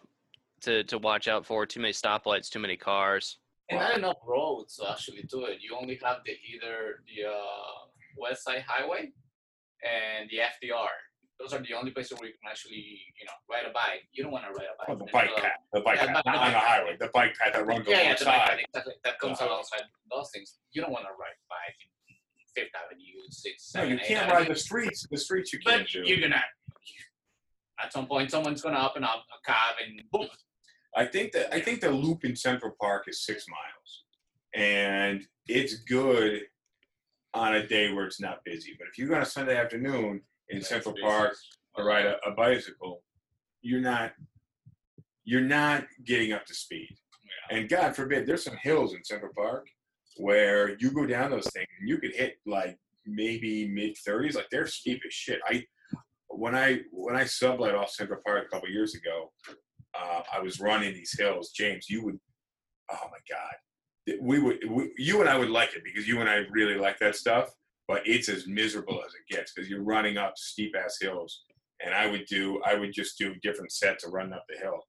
to 0.62 0.84
to 0.86 0.98
watch 0.98 1.28
out 1.28 1.46
for. 1.46 1.66
Too 1.66 1.82
many 1.82 1.94
stoplights. 1.94 2.50
Too 2.50 2.60
many 2.60 2.78
cars. 2.78 3.38
and 3.70 3.80
not 3.80 3.98
enough 3.98 4.18
roads 4.26 4.78
to 4.78 4.90
actually 4.90 5.24
do 5.24 5.46
it. 5.46 5.58
You 5.62 5.78
only 5.80 6.00
have 6.04 6.18
the 6.26 6.32
either 6.32 7.04
the 7.08 7.30
uh, 7.30 7.90
West 8.18 8.44
Side 8.44 8.64
Highway 8.68 9.12
and 9.84 10.30
the 10.30 10.38
FDR. 10.38 10.88
Those 11.40 11.54
are 11.54 11.60
the 11.64 11.74
only 11.74 11.92
places 11.92 12.20
where 12.20 12.28
you 12.28 12.36
can 12.36 12.52
actually, 12.52 12.76
you 13.18 13.26
know, 13.26 13.32
ride 13.50 13.64
a 13.66 13.72
bike. 13.74 14.04
You 14.12 14.24
don't 14.24 14.32
want 14.34 14.44
to 14.44 14.52
ride 14.52 14.68
a 14.68 14.78
bike. 14.78 14.88
Well, 14.90 14.98
the 14.98 15.12
bike 15.12 15.36
path, 15.38 15.52
the 15.72 15.80
bike 15.80 15.96
yeah, 16.02 16.08
path, 16.14 16.26
not 16.26 16.36
on 16.36 16.52
the 16.52 16.60
highway. 16.60 16.98
The 17.00 17.10
bike 17.14 17.34
path 17.40 17.54
that 17.54 17.66
runs 17.66 17.88
Yeah, 17.88 18.02
yeah, 18.02 18.14
the 18.14 18.20
the 18.20 18.26
bike 18.26 18.36
side. 18.42 18.50
path, 18.50 18.60
exactly. 18.68 18.94
That 19.06 19.20
comes 19.20 19.42
Uh, 19.42 19.46
alongside 19.48 19.82
those 20.12 20.30
things. 20.34 20.60
You 20.74 20.82
don't 20.82 20.92
want 20.92 21.06
to 21.06 21.12
ride 21.12 21.32
a 21.32 21.48
bike 21.48 21.80
in 22.10 22.16
Fifth 22.54 22.76
Avenue, 22.76 23.06
Sixth, 23.30 23.74
No, 23.76 23.84
you 23.84 23.98
can't 24.00 24.24
Avenue. 24.28 24.34
ride 24.40 24.48
the 24.50 24.56
streets. 24.60 25.08
The 25.10 25.18
streets 25.18 25.54
you 25.54 25.60
can't 25.60 25.84
But 25.84 25.90
do. 25.92 26.02
you're 26.04 26.20
gonna. 26.20 26.44
At 27.82 27.94
some 27.94 28.06
point, 28.08 28.30
someone's 28.32 28.62
gonna 28.62 28.86
open 28.86 29.06
up 29.06 29.24
a 29.32 29.46
cab 29.50 29.76
and 29.82 30.02
boom. 30.12 30.28
I 30.94 31.06
think 31.06 31.32
that 31.32 31.54
I 31.56 31.62
think 31.62 31.80
the 31.80 31.90
loop 31.92 32.26
in 32.26 32.36
Central 32.36 32.76
Park 32.82 33.06
is 33.08 33.24
six 33.24 33.46
miles, 33.48 34.04
and 34.54 35.26
it's 35.48 35.76
good 35.76 36.42
on 37.34 37.56
a 37.56 37.66
day 37.66 37.94
where 37.94 38.06
it's 38.06 38.20
not 38.20 38.44
busy. 38.44 38.76
But 38.78 38.90
if 38.90 38.98
you 38.98 39.08
go 39.08 39.16
on 39.16 39.22
a 39.22 39.26
Sunday 39.26 39.56
afternoon 39.56 40.22
in 40.50 40.62
Central 40.62 40.96
Park 41.02 41.36
to 41.76 41.84
ride 41.84 42.06
a, 42.06 42.18
a 42.26 42.32
bicycle, 42.32 43.04
you're 43.62 43.82
not 43.82 44.12
you're 45.26 45.42
not 45.42 45.86
getting 46.06 46.34
up 46.34 46.46
to 46.46 46.56
speed. 46.56 46.96
And 47.52 47.70
God 47.70 47.96
forbid, 47.96 48.26
there's 48.26 48.44
some 48.44 48.58
hills 48.62 48.94
in 48.94 49.04
Central 49.04 49.32
Park 49.36 49.68
where 50.18 50.76
you 50.80 50.92
go 50.92 51.06
down 51.06 51.32
those 51.32 51.50
things 51.52 51.68
and 51.80 51.88
you 51.88 51.98
could 51.98 52.16
hit 52.16 52.38
like 52.46 52.78
maybe 53.06 53.68
mid 53.68 53.96
30s. 54.08 54.36
Like 54.36 54.50
they're 54.52 54.68
steep 54.68 55.02
as 55.06 55.14
shit. 55.14 55.40
I 55.48 55.64
when 56.30 56.56
I 56.56 56.80
when 56.92 57.16
I 57.16 57.26
sublet 57.26 57.76
off 57.76 57.92
Central 57.92 58.22
Park 58.26 58.46
a 58.46 58.50
couple 58.50 58.70
years 58.70 58.96
ago, 58.96 59.32
uh, 60.00 60.22
I 60.34 60.40
was 60.40 60.60
running 60.60 60.94
these 60.94 61.16
hills. 61.18 61.52
James, 61.52 61.90
you 61.90 62.04
would, 62.06 62.20
oh 62.92 63.10
my 63.12 63.18
God, 63.30 64.18
we 64.22 64.40
would, 64.40 64.60
we, 64.70 64.92
you 64.98 65.22
and 65.22 65.30
I 65.30 65.38
would 65.38 65.50
like 65.50 65.76
it 65.76 65.84
because 65.84 66.08
you 66.08 66.20
and 66.20 66.30
I 66.30 66.44
really 66.52 66.76
like 66.76 67.00
that 67.00 67.16
stuff. 67.16 67.50
But 67.90 68.04
it's 68.06 68.30
as 68.30 68.46
miserable 68.46 69.02
as 69.04 69.12
it 69.16 69.36
gets 69.36 69.52
because 69.52 69.68
you're 69.68 69.82
running 69.82 70.16
up 70.16 70.38
steep 70.38 70.76
ass 70.78 71.00
hills, 71.02 71.42
and 71.84 71.92
I 71.96 72.06
would 72.06 72.26
do, 72.28 72.62
I 72.64 72.76
would 72.76 72.94
just 72.94 73.18
do 73.18 73.34
different 73.42 73.72
sets 73.72 74.06
of 74.06 74.14
running 74.14 74.34
up 74.34 74.46
the 74.48 74.60
hill. 74.60 74.80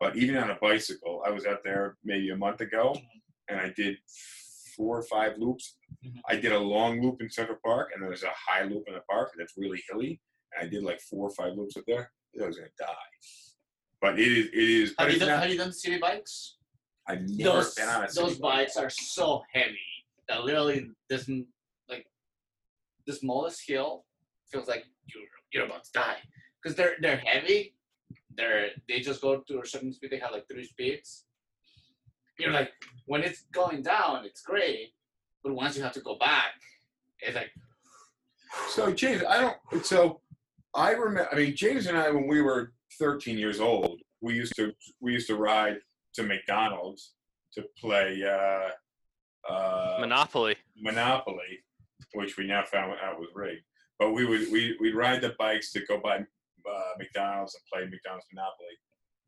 But 0.00 0.16
even 0.16 0.36
on 0.36 0.50
a 0.50 0.56
bicycle, 0.60 1.22
I 1.24 1.30
was 1.30 1.46
out 1.46 1.60
there 1.62 1.96
maybe 2.04 2.30
a 2.30 2.36
month 2.36 2.60
ago, 2.60 2.96
and 3.48 3.60
I 3.60 3.72
did 3.76 3.96
four 4.76 4.98
or 4.98 5.04
five 5.04 5.38
loops. 5.38 5.76
Mhm. 6.04 6.20
I 6.28 6.34
did 6.34 6.50
a 6.50 6.58
long 6.58 7.00
loop 7.00 7.22
in 7.22 7.30
Central 7.30 7.58
Park, 7.64 7.92
and 7.94 8.02
there's 8.02 8.24
a 8.24 8.32
high 8.34 8.64
loop 8.64 8.88
in 8.88 8.94
the 8.94 9.02
park 9.08 9.30
that's 9.38 9.54
really 9.56 9.80
hilly. 9.88 10.20
And 10.52 10.66
I 10.66 10.68
did 10.68 10.82
like 10.82 11.00
four 11.00 11.28
or 11.28 11.34
five 11.34 11.52
loops 11.54 11.76
up 11.76 11.84
there. 11.86 12.10
I 12.42 12.44
was 12.46 12.56
gonna 12.56 12.70
die. 12.76 12.94
But 14.00 14.18
it 14.18 14.26
is 14.32 14.46
it 14.46 14.54
is. 14.54 14.94
Have 14.98 15.12
you 15.12 15.18
done? 15.20 15.28
not, 15.28 15.42
Have 15.42 15.50
you 15.50 15.58
done 15.58 15.72
city 15.72 15.98
bikes? 15.98 16.56
I've 17.06 17.22
never 17.22 17.58
those 17.58 17.74
been 17.76 17.88
on 17.88 18.04
a 18.04 18.08
city 18.08 18.26
those 18.26 18.38
bike. 18.38 18.66
bikes 18.66 18.76
are 18.76 18.90
so 18.90 19.44
heavy 19.52 19.78
that 20.28 20.44
literally 20.44 20.90
like 21.08 21.46
the 23.08 23.14
smallest 23.14 23.62
hill 23.66 24.04
feels 24.52 24.68
like 24.68 24.84
you're 25.12 25.24
you're 25.52 25.64
about 25.64 25.82
to 25.82 25.90
die 25.92 26.18
because 26.62 26.76
they're 26.76 26.94
they're 27.00 27.16
heavy. 27.16 27.74
They're 28.36 28.68
they 28.88 29.00
just 29.00 29.20
go 29.20 29.42
to 29.48 29.60
a 29.60 29.66
certain 29.66 29.92
speed. 29.92 30.10
They 30.12 30.18
have 30.18 30.30
like 30.30 30.46
three 30.48 30.64
speeds. 30.64 31.24
You're 32.38 32.52
like 32.52 32.70
when 33.06 33.22
it's 33.24 33.46
going 33.52 33.82
down, 33.82 34.24
it's 34.24 34.42
great, 34.42 34.92
but 35.42 35.54
once 35.54 35.76
you 35.76 35.82
have 35.82 35.94
to 35.94 36.00
go 36.00 36.16
back, 36.18 36.52
it's 37.20 37.34
like 37.34 37.50
So 38.68 38.92
James, 38.92 39.22
I 39.28 39.40
don't. 39.40 39.84
So 39.84 40.20
I 40.74 40.90
remember. 40.90 41.28
I 41.32 41.36
mean, 41.36 41.56
James 41.56 41.86
and 41.86 41.96
I, 41.96 42.10
when 42.10 42.28
we 42.28 42.42
were 42.42 42.72
13 43.00 43.38
years 43.38 43.58
old, 43.58 43.98
we 44.20 44.34
used 44.34 44.54
to 44.56 44.72
we 45.00 45.12
used 45.12 45.28
to 45.28 45.36
ride 45.36 45.78
to 46.14 46.22
McDonald's 46.22 47.14
to 47.54 47.64
play 47.80 48.22
uh, 48.22 49.52
uh, 49.52 49.96
Monopoly. 50.00 50.56
Monopoly, 50.76 51.64
which 52.14 52.36
we 52.36 52.46
now 52.46 52.64
found 52.64 52.92
out 53.02 53.18
was 53.18 53.28
rigged. 53.34 53.62
But 53.98 54.12
we 54.12 54.24
would 54.24 54.50
we 54.52 54.76
we'd 54.80 54.94
ride 54.94 55.20
the 55.20 55.34
bikes 55.38 55.72
to 55.72 55.80
go 55.86 55.98
by 56.00 56.18
uh, 56.18 56.90
McDonald's 56.98 57.54
and 57.54 57.62
play 57.72 57.88
McDonald's 57.90 58.26
Monopoly. 58.32 58.76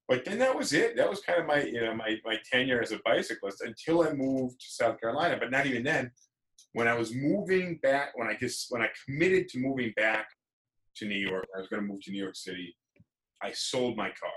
But 0.08 0.24
then 0.24 0.38
that 0.38 0.56
was 0.56 0.72
it. 0.72 0.96
That 0.96 1.08
was 1.08 1.20
kind 1.20 1.40
of 1.40 1.46
my 1.46 1.62
you 1.62 1.80
know 1.80 1.94
my 1.94 2.18
my 2.24 2.36
tenure 2.50 2.82
as 2.82 2.92
a 2.92 3.00
bicyclist 3.04 3.62
until 3.62 4.02
I 4.02 4.12
moved 4.12 4.60
to 4.60 4.66
South 4.68 5.00
Carolina. 5.00 5.36
But 5.38 5.50
not 5.50 5.66
even 5.66 5.84
then. 5.84 6.10
When 6.72 6.86
I 6.86 6.94
was 6.94 7.12
moving 7.12 7.78
back, 7.82 8.10
when 8.14 8.28
I 8.28 8.36
just 8.36 8.66
when 8.70 8.82
I 8.82 8.88
committed 9.04 9.48
to 9.48 9.58
moving 9.58 9.92
back 9.96 10.28
to 10.96 11.06
New 11.06 11.18
York, 11.18 11.46
I 11.56 11.58
was 11.58 11.68
going 11.68 11.82
to 11.82 11.88
move 11.88 12.02
to 12.02 12.12
New 12.12 12.22
York 12.22 12.36
City. 12.36 12.76
I 13.42 13.52
sold 13.52 13.96
my 13.96 14.08
car. 14.08 14.30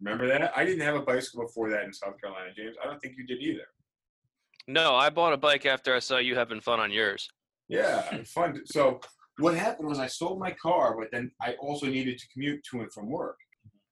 Remember 0.00 0.26
that? 0.28 0.52
I 0.56 0.64
didn't 0.64 0.80
have 0.80 0.94
a 0.94 1.02
bicycle 1.02 1.42
before 1.42 1.70
that 1.70 1.84
in 1.84 1.92
South 1.92 2.20
Carolina, 2.20 2.50
James. 2.56 2.76
I 2.82 2.86
don't 2.86 2.98
think 3.00 3.16
you 3.18 3.26
did 3.26 3.42
either. 3.42 3.66
No, 4.66 4.94
I 4.94 5.10
bought 5.10 5.32
a 5.32 5.36
bike 5.36 5.66
after 5.66 5.94
I 5.94 5.98
saw 5.98 6.18
you 6.18 6.36
having 6.36 6.60
fun 6.60 6.80
on 6.80 6.90
yours. 6.90 7.28
Yeah, 7.68 8.02
fun. 8.24 8.60
So 8.66 9.00
what 9.38 9.54
happened 9.54 9.88
was 9.88 9.98
I 9.98 10.06
sold 10.06 10.38
my 10.38 10.50
car, 10.50 10.96
but 10.98 11.08
then 11.12 11.30
I 11.40 11.54
also 11.60 11.86
needed 11.86 12.18
to 12.18 12.28
commute 12.32 12.62
to 12.70 12.80
and 12.80 12.92
from 12.92 13.08
work. 13.08 13.36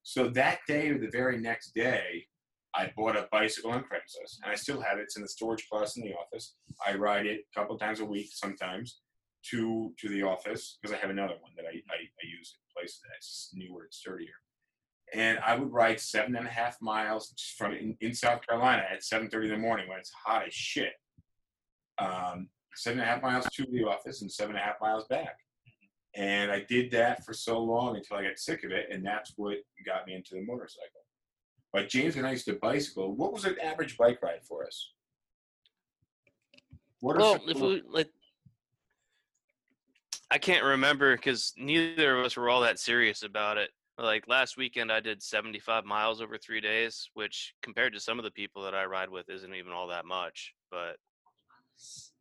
So 0.03 0.29
that 0.31 0.61
day 0.67 0.89
or 0.89 0.99
the 0.99 1.11
very 1.11 1.39
next 1.39 1.75
day, 1.75 2.27
I 2.75 2.93
bought 2.97 3.17
a 3.17 3.29
bicycle 3.33 3.71
on 3.71 3.81
Craigslist, 3.81 4.39
and 4.43 4.53
I 4.53 4.55
still 4.55 4.81
have 4.81 4.99
it. 4.99 5.03
It's 5.03 5.17
in 5.17 5.23
the 5.23 5.29
storage 5.29 5.67
closet 5.71 6.03
in 6.03 6.09
the 6.09 6.15
office. 6.15 6.55
I 6.87 6.95
ride 6.95 7.27
it 7.27 7.41
a 7.53 7.59
couple 7.59 7.79
times 7.79 8.01
a 8.01 8.05
week, 8.05 8.29
sometimes, 8.33 9.01
to 9.51 9.93
to 9.99 10.09
the 10.09 10.23
office 10.23 10.79
because 10.81 10.95
I 10.97 11.01
have 11.01 11.11
another 11.11 11.35
one 11.41 11.53
that 11.57 11.65
I, 11.65 11.75
I, 11.91 11.99
I 11.99 12.25
use 12.39 12.55
in 12.55 12.61
places 12.77 13.01
that's 13.09 13.51
newer 13.55 13.83
and 13.83 13.93
sturdier. 13.93 14.39
And 15.15 15.39
I 15.39 15.57
would 15.57 15.73
ride 15.73 16.01
seven 16.01 16.37
and 16.37 16.47
a 16.47 16.51
half 16.51 16.81
miles 16.83 17.33
from 17.57 17.73
in, 17.73 17.97
in 18.01 18.15
South 18.15 18.47
Carolina 18.47 18.85
at 18.91 19.03
seven 19.03 19.31
thirty 19.31 19.49
in 19.49 19.55
the 19.55 19.59
morning 19.59 19.89
when 19.89 19.99
it's 19.99 20.13
hot 20.13 20.47
as 20.47 20.55
shit. 20.55 20.93
Um, 21.99 22.49
seven 22.75 23.01
and 23.01 23.09
a 23.09 23.13
half 23.13 23.23
miles 23.23 23.47
to 23.55 23.67
the 23.71 23.85
office 23.85 24.23
and 24.23 24.31
seven 24.31 24.55
and 24.55 24.63
a 24.63 24.65
half 24.65 24.81
miles 24.81 25.07
back. 25.09 25.39
And 26.15 26.51
I 26.51 26.65
did 26.69 26.91
that 26.93 27.25
for 27.25 27.33
so 27.33 27.63
long 27.63 27.97
until 27.97 28.17
I 28.17 28.25
got 28.25 28.39
sick 28.39 28.65
of 28.65 28.71
it, 28.71 28.87
and 28.91 29.05
that's 29.05 29.35
what 29.37 29.59
got 29.85 30.07
me 30.07 30.15
into 30.15 30.35
the 30.35 30.43
motorcycle. 30.43 31.05
But 31.73 31.89
James 31.89 32.17
and 32.17 32.27
I 32.27 32.33
used 32.33 32.47
to 32.47 32.55
bicycle. 32.55 33.15
What 33.15 33.33
was 33.33 33.45
an 33.45 33.57
average 33.63 33.97
bike 33.99 34.21
ride 34.23 34.45
for 34.47 34.67
us? 34.67 34.93
What 37.01 37.17
are 37.17 37.21
Well, 37.21 37.39
if 37.47 37.61
we 37.61 37.83
like, 37.89 38.09
I 40.31 40.39
can't 40.39 40.65
remember 40.65 41.17
because 41.17 41.55
neither 41.57 42.19
of 42.19 42.25
us 42.25 42.37
were 42.37 42.49
all 42.49 42.63
that 42.63 42.79
serious 42.79 43.23
about 43.23 43.59
it. 43.59 43.71
Like 43.99 44.29
last 44.29 44.57
weekend, 44.57 44.93
I 44.93 45.01
did 45.01 45.23
75 45.23 45.85
miles 45.85 46.21
over 46.21 46.39
three 46.39 46.61
days, 46.61 47.11
which 47.15 47.55
compared 47.63 47.93
to 47.95 48.01
some 48.01 48.19
of 48.19 48.25
the 48.25 48.31
people 48.31 48.63
that 48.63 48.75
I 48.75 48.85
ride 48.85 49.11
with, 49.11 49.29
isn't 49.29 49.55
even 49.55 49.73
all 49.73 49.89
that 49.89 50.05
much. 50.05 50.55
But 50.71 50.97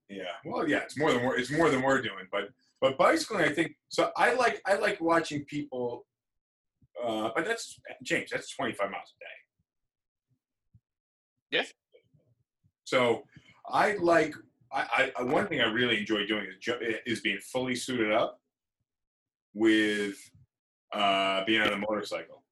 Yeah. 0.10 0.24
Well, 0.44 0.68
yeah, 0.68 0.80
it's 0.80 0.98
more 0.98 1.14
than 1.14 1.24
we're 1.24 1.38
it's 1.38 1.52
more 1.52 1.70
than 1.70 1.84
we're 1.84 2.02
doing, 2.02 2.26
but 2.32 2.50
but 2.82 2.98
bicycling, 2.98 3.46
I 3.46 3.50
think. 3.50 3.76
So 3.90 4.12
I 4.18 4.34
like 4.34 4.62
I 4.66 4.76
like 4.76 5.00
watching 5.02 5.46
people. 5.46 6.06
Uh, 7.04 7.30
but 7.36 7.46
that's 7.46 7.80
James. 8.04 8.32
That's 8.32 8.56
twenty 8.56 8.74
five 8.74 8.90
miles 8.90 9.14
a 9.16 9.20
day. 9.20 9.26
Yeah. 11.60 11.66
So 12.86 13.24
I 13.70 13.94
like 14.00 14.34
I, 14.72 15.12
I 15.18 15.24
one 15.24 15.48
thing 15.48 15.62
I 15.62 15.66
really 15.66 16.00
enjoy 16.00 16.26
doing 16.26 16.48
is 16.48 16.74
is 17.06 17.22
being 17.22 17.40
fully 17.40 17.76
suited 17.76 18.12
up 18.12 18.40
with 19.54 20.18
uh, 20.94 21.44
being 21.46 21.62
on 21.62 21.74
a 21.74 21.78
motorcycle. 21.78 22.44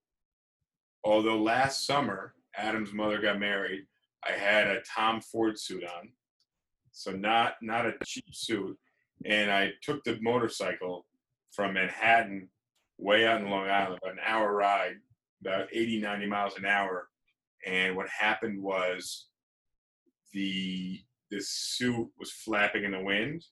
Although 1.04 1.42
last 1.42 1.86
summer 1.86 2.34
Adam's 2.56 2.94
mother 2.94 3.20
got 3.20 3.40
married, 3.40 3.86
I 4.28 4.32
had 4.32 4.68
a 4.68 4.82
Tom 4.82 5.22
Ford 5.22 5.60
suit 5.60 5.84
on 5.84 6.10
so 6.96 7.12
not 7.12 7.56
not 7.62 7.86
a 7.86 7.94
cheap 8.06 8.26
suit. 8.32 8.78
And 9.26 9.52
I 9.52 9.72
took 9.82 10.04
the 10.04 10.18
motorcycle 10.22 11.06
from 11.52 11.74
Manhattan 11.74 12.50
way 12.98 13.28
out 13.28 13.42
in 13.42 13.50
Long 13.50 13.70
Island, 13.70 14.00
an 14.04 14.18
hour 14.26 14.54
ride, 14.54 14.96
about 15.42 15.68
80, 15.72 16.00
90 16.02 16.26
miles 16.28 16.58
an 16.58 16.66
hour. 16.66 17.10
And 17.66 17.96
what 17.96 18.08
happened 18.10 18.62
was 18.62 19.28
the 20.32 21.02
the 21.32 21.42
suit 21.42 22.10
was 22.18 22.32
flapping 22.32 22.86
in 22.86 22.92
the 22.92 23.04
wind, 23.04 23.44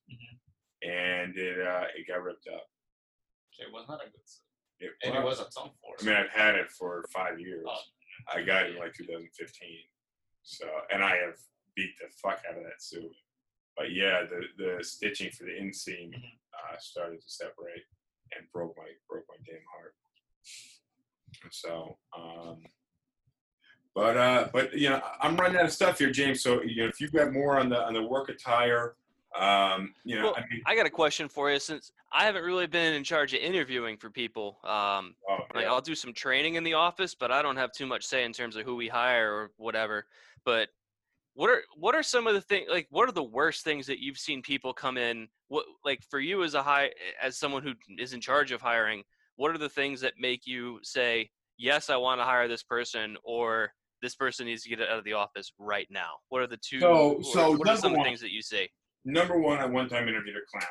and 0.82 1.36
it 1.36 1.60
uh, 1.60 1.86
it 1.98 2.08
got 2.08 2.24
ripped 2.24 2.48
up. 2.48 2.66
it 3.60 3.74
was 3.74 3.86
not 3.90 4.00
a 4.00 4.10
good. 4.10 4.22
suit. 4.26 4.43
It, 4.84 4.92
And 5.04 5.16
it 5.16 5.24
was 5.24 5.40
at 5.40 5.54
some 5.54 5.72
force. 5.82 6.02
I 6.02 6.06
mean, 6.06 6.16
I've 6.16 6.30
had 6.30 6.56
it 6.56 6.70
for 6.72 7.06
five 7.14 7.40
years. 7.40 7.66
Oh. 7.68 7.78
I 8.34 8.42
got 8.42 8.64
it 8.64 8.72
in 8.72 8.80
like 8.80 8.94
2015. 8.94 9.70
So, 10.44 10.66
and 10.94 11.04
I 11.04 11.16
have 11.18 11.36
beat 11.76 11.92
the 12.00 12.08
fuck 12.22 12.42
out 12.50 12.58
of 12.58 12.64
that 12.64 12.82
suit. 12.82 13.12
But 13.76 13.92
yeah, 13.92 14.24
the 14.30 14.42
the 14.64 14.84
stitching 14.84 15.32
for 15.32 15.46
the 15.46 15.52
inseam 15.52 16.14
uh, 16.14 16.76
started 16.80 17.22
to 17.22 17.30
separate 17.30 17.84
and 18.36 18.46
broke 18.54 18.76
my 18.78 18.86
broke 19.10 19.26
my 19.30 19.36
damn 19.46 19.62
heart. 19.76 19.96
So, 21.52 21.98
um, 22.16 22.58
but 23.96 24.18
uh, 24.18 24.50
but 24.54 24.78
you 24.78 24.90
know, 24.90 25.02
I'm 25.22 25.38
running 25.38 25.58
out 25.58 25.66
of 25.66 25.72
stuff 25.72 26.00
here, 26.00 26.12
James. 26.12 26.44
So 26.44 26.62
you 26.62 26.84
know, 26.84 26.88
if 26.88 27.02
you've 27.02 27.14
got 27.14 27.34
more 27.34 27.58
on 27.60 27.70
the 27.70 27.82
on 27.84 27.94
the 27.94 28.04
work 28.04 28.30
attire, 28.30 28.96
um, 29.40 29.94
you 30.04 30.18
know, 30.18 30.26
Well, 30.26 30.36
I 30.38 30.42
mean, 30.52 30.62
I 30.66 30.76
got 30.76 30.86
a 30.86 30.90
question 30.92 31.28
for 31.28 31.52
you 31.52 31.60
since 31.60 31.92
I 32.12 32.26
haven't 32.26 32.44
really 32.44 32.68
been 32.68 32.94
in 32.94 33.04
charge 33.04 33.34
of 33.34 33.40
interviewing 33.40 33.98
for 33.98 34.10
people. 34.10 34.60
Um, 34.64 35.16
oh, 35.30 35.40
like. 35.56 35.66
I'll 35.66 35.82
do 35.82 35.96
some 35.96 36.14
training 36.14 36.56
in 36.56 36.64
the 36.64 36.74
office, 36.76 37.16
but 37.16 37.32
I 37.32 37.42
don't 37.42 37.58
have 37.58 37.72
too 37.72 37.86
much 37.88 38.04
say 38.06 38.24
in 38.24 38.34
terms 38.34 38.56
of 38.56 38.66
who 38.66 38.76
we 38.76 38.88
hire 38.88 39.34
or 39.34 39.52
whatever. 39.58 40.06
But 40.46 40.70
what 41.36 41.50
are 41.50 41.62
what 41.76 41.96
are 41.96 42.04
some 42.04 42.28
of 42.28 42.34
the 42.36 42.42
things 42.42 42.68
like 42.70 42.88
what 42.92 43.10
are 43.10 43.14
the 43.14 43.24
worst 43.24 43.64
things 43.64 43.88
that 43.88 44.00
you've 44.00 44.18
seen 44.20 44.42
people 44.42 44.72
come 44.74 44.98
in 44.98 45.28
what 45.48 45.66
like 45.84 46.00
for 46.10 46.20
you 46.20 46.44
as 46.44 46.54
a 46.54 46.62
high 46.62 46.92
as 47.22 47.38
someone 47.40 47.64
who 47.64 47.74
is 47.98 48.14
in 48.14 48.22
charge 48.22 48.52
of 48.52 48.62
hiring 48.62 49.02
what 49.36 49.50
are 49.50 49.58
the 49.58 49.70
things 49.70 50.00
that 50.00 50.14
make 50.20 50.46
you 50.46 50.80
say 50.84 51.28
yes 51.58 51.90
i 51.90 51.96
want 51.96 52.20
to 52.20 52.24
hire 52.24 52.48
this 52.48 52.62
person 52.62 53.18
or 53.24 53.72
this 54.04 54.14
person 54.16 54.46
needs 54.46 54.62
to 54.62 54.70
get 54.70 54.80
out 54.82 55.00
of 55.00 55.04
the 55.06 55.14
office 55.14 55.52
right 55.58 55.88
now 55.90 56.12
what 56.30 56.40
are 56.42 56.48
the 56.48 56.58
two 56.58 56.80
So- 56.80 57.14
or 57.16 57.24
so 57.24 57.52
what 57.58 57.68
are 57.68 57.78
some 57.78 57.94
one- 57.94 58.06
things 58.06 58.22
that 58.22 58.32
you 58.32 58.44
say 58.44 58.70
number 59.06 59.40
one, 59.40 59.60
I 59.60 59.66
one 59.66 59.90
time 59.90 60.08
interviewed 60.08 60.36
a 60.36 60.46
clown. 60.50 60.70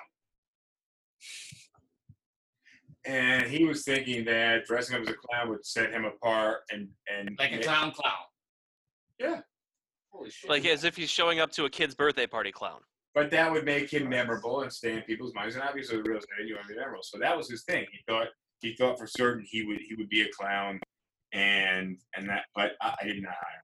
And 3.04 3.50
he 3.50 3.64
was 3.64 3.84
thinking 3.84 4.24
that 4.26 4.64
dressing 4.66 4.96
up 4.96 5.02
as 5.02 5.08
a 5.08 5.14
clown 5.14 5.48
would 5.48 5.66
set 5.66 5.90
him 5.90 6.04
apart 6.04 6.60
and 6.70 6.88
and 7.12 7.36
like 7.38 7.50
a 7.52 7.56
make- 7.56 7.64
clown 7.64 7.90
clown. 7.92 8.14
Yeah. 9.18 9.40
Holy 10.12 10.30
shit. 10.30 10.50
like 10.50 10.66
as 10.66 10.84
if 10.84 10.94
he's 10.96 11.08
showing 11.10 11.40
up 11.40 11.50
to 11.52 11.64
a 11.64 11.70
kid's 11.70 11.94
birthday 11.94 12.26
party 12.26 12.52
clown 12.52 12.80
but 13.14 13.30
that 13.30 13.50
would 13.52 13.64
make 13.64 13.92
him 13.92 14.08
memorable 14.08 14.62
and 14.62 14.72
stay 14.72 14.94
in 14.94 15.02
people's 15.02 15.34
minds. 15.34 15.54
And 15.54 15.64
obviously, 15.64 15.96
the 15.96 16.02
real 16.02 16.18
estate 16.18 16.46
you 16.46 16.54
want 16.54 16.66
to 16.66 16.72
be 16.74 16.78
memorable. 16.78 17.02
So 17.02 17.18
that 17.18 17.36
was 17.36 17.50
his 17.50 17.64
thing. 17.64 17.86
He 17.92 17.98
thought 18.08 18.28
he 18.60 18.74
thought 18.74 18.98
for 18.98 19.06
certain 19.06 19.44
he 19.46 19.64
would 19.64 19.78
he 19.86 19.94
would 19.94 20.08
be 20.08 20.22
a 20.22 20.28
clown, 20.30 20.80
and 21.32 21.98
and 22.16 22.28
that. 22.28 22.44
But 22.54 22.72
I, 22.80 22.94
I 23.02 23.04
did 23.06 23.22
not 23.22 23.32
hire. 23.32 23.56
Him. 23.56 23.62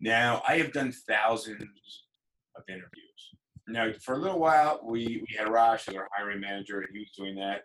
Now 0.00 0.42
I 0.48 0.56
have 0.56 0.72
done 0.72 0.92
thousands 1.08 1.62
of 2.56 2.62
interviews. 2.68 3.30
Now 3.68 3.90
for 4.02 4.14
a 4.14 4.18
little 4.18 4.38
while, 4.38 4.80
we 4.84 5.24
we 5.26 5.36
had 5.38 5.48
Raj 5.48 5.88
as 5.88 5.94
our 5.94 6.08
hiring 6.16 6.40
manager, 6.40 6.80
and 6.80 6.88
he 6.92 7.00
was 7.00 7.10
doing 7.16 7.36
that. 7.36 7.62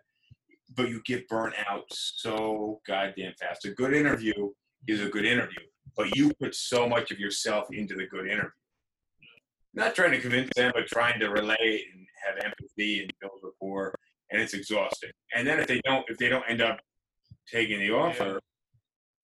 But 0.74 0.90
you 0.90 1.00
get 1.04 1.28
burnt 1.28 1.54
out 1.68 1.84
so 1.90 2.80
goddamn 2.86 3.32
fast. 3.40 3.64
A 3.64 3.70
good 3.70 3.94
interview 3.94 4.50
is 4.86 5.00
a 5.00 5.08
good 5.08 5.24
interview, 5.24 5.64
but 5.96 6.14
you 6.14 6.32
put 6.34 6.54
so 6.54 6.88
much 6.88 7.10
of 7.10 7.18
yourself 7.18 7.68
into 7.72 7.94
the 7.94 8.06
good 8.06 8.26
interview 8.26 8.50
not 9.78 9.94
trying 9.94 10.10
to 10.10 10.20
convince 10.20 10.50
them, 10.56 10.72
but 10.74 10.86
trying 10.86 11.20
to 11.20 11.28
relate 11.28 11.84
and 11.92 12.06
have 12.26 12.44
empathy 12.44 13.00
and 13.00 13.12
build 13.20 13.32
rapport, 13.42 13.94
and 14.30 14.40
it's 14.40 14.54
exhausting. 14.54 15.10
And 15.34 15.46
then 15.46 15.60
if 15.60 15.66
they 15.66 15.80
don't, 15.84 16.04
if 16.08 16.18
they 16.18 16.28
don't 16.28 16.44
end 16.48 16.60
up 16.60 16.78
taking 17.50 17.78
the 17.78 17.92
offer, 17.92 18.40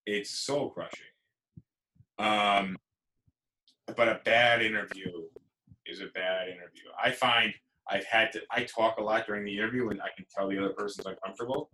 it's 0.06 0.30
soul 0.30 0.70
crushing. 0.70 1.00
Um, 2.18 2.76
but 3.96 4.08
a 4.08 4.20
bad 4.24 4.62
interview 4.62 5.10
is 5.86 6.00
a 6.00 6.06
bad 6.14 6.48
interview. 6.48 6.84
I 7.02 7.10
find 7.10 7.52
I've 7.88 8.04
had 8.04 8.32
to. 8.32 8.40
I 8.50 8.64
talk 8.64 8.98
a 8.98 9.02
lot 9.02 9.26
during 9.26 9.44
the 9.44 9.56
interview, 9.56 9.90
and 9.90 10.00
I 10.00 10.08
can 10.16 10.26
tell 10.34 10.48
the 10.48 10.58
other 10.58 10.72
person's 10.72 11.06
uncomfortable. 11.06 11.70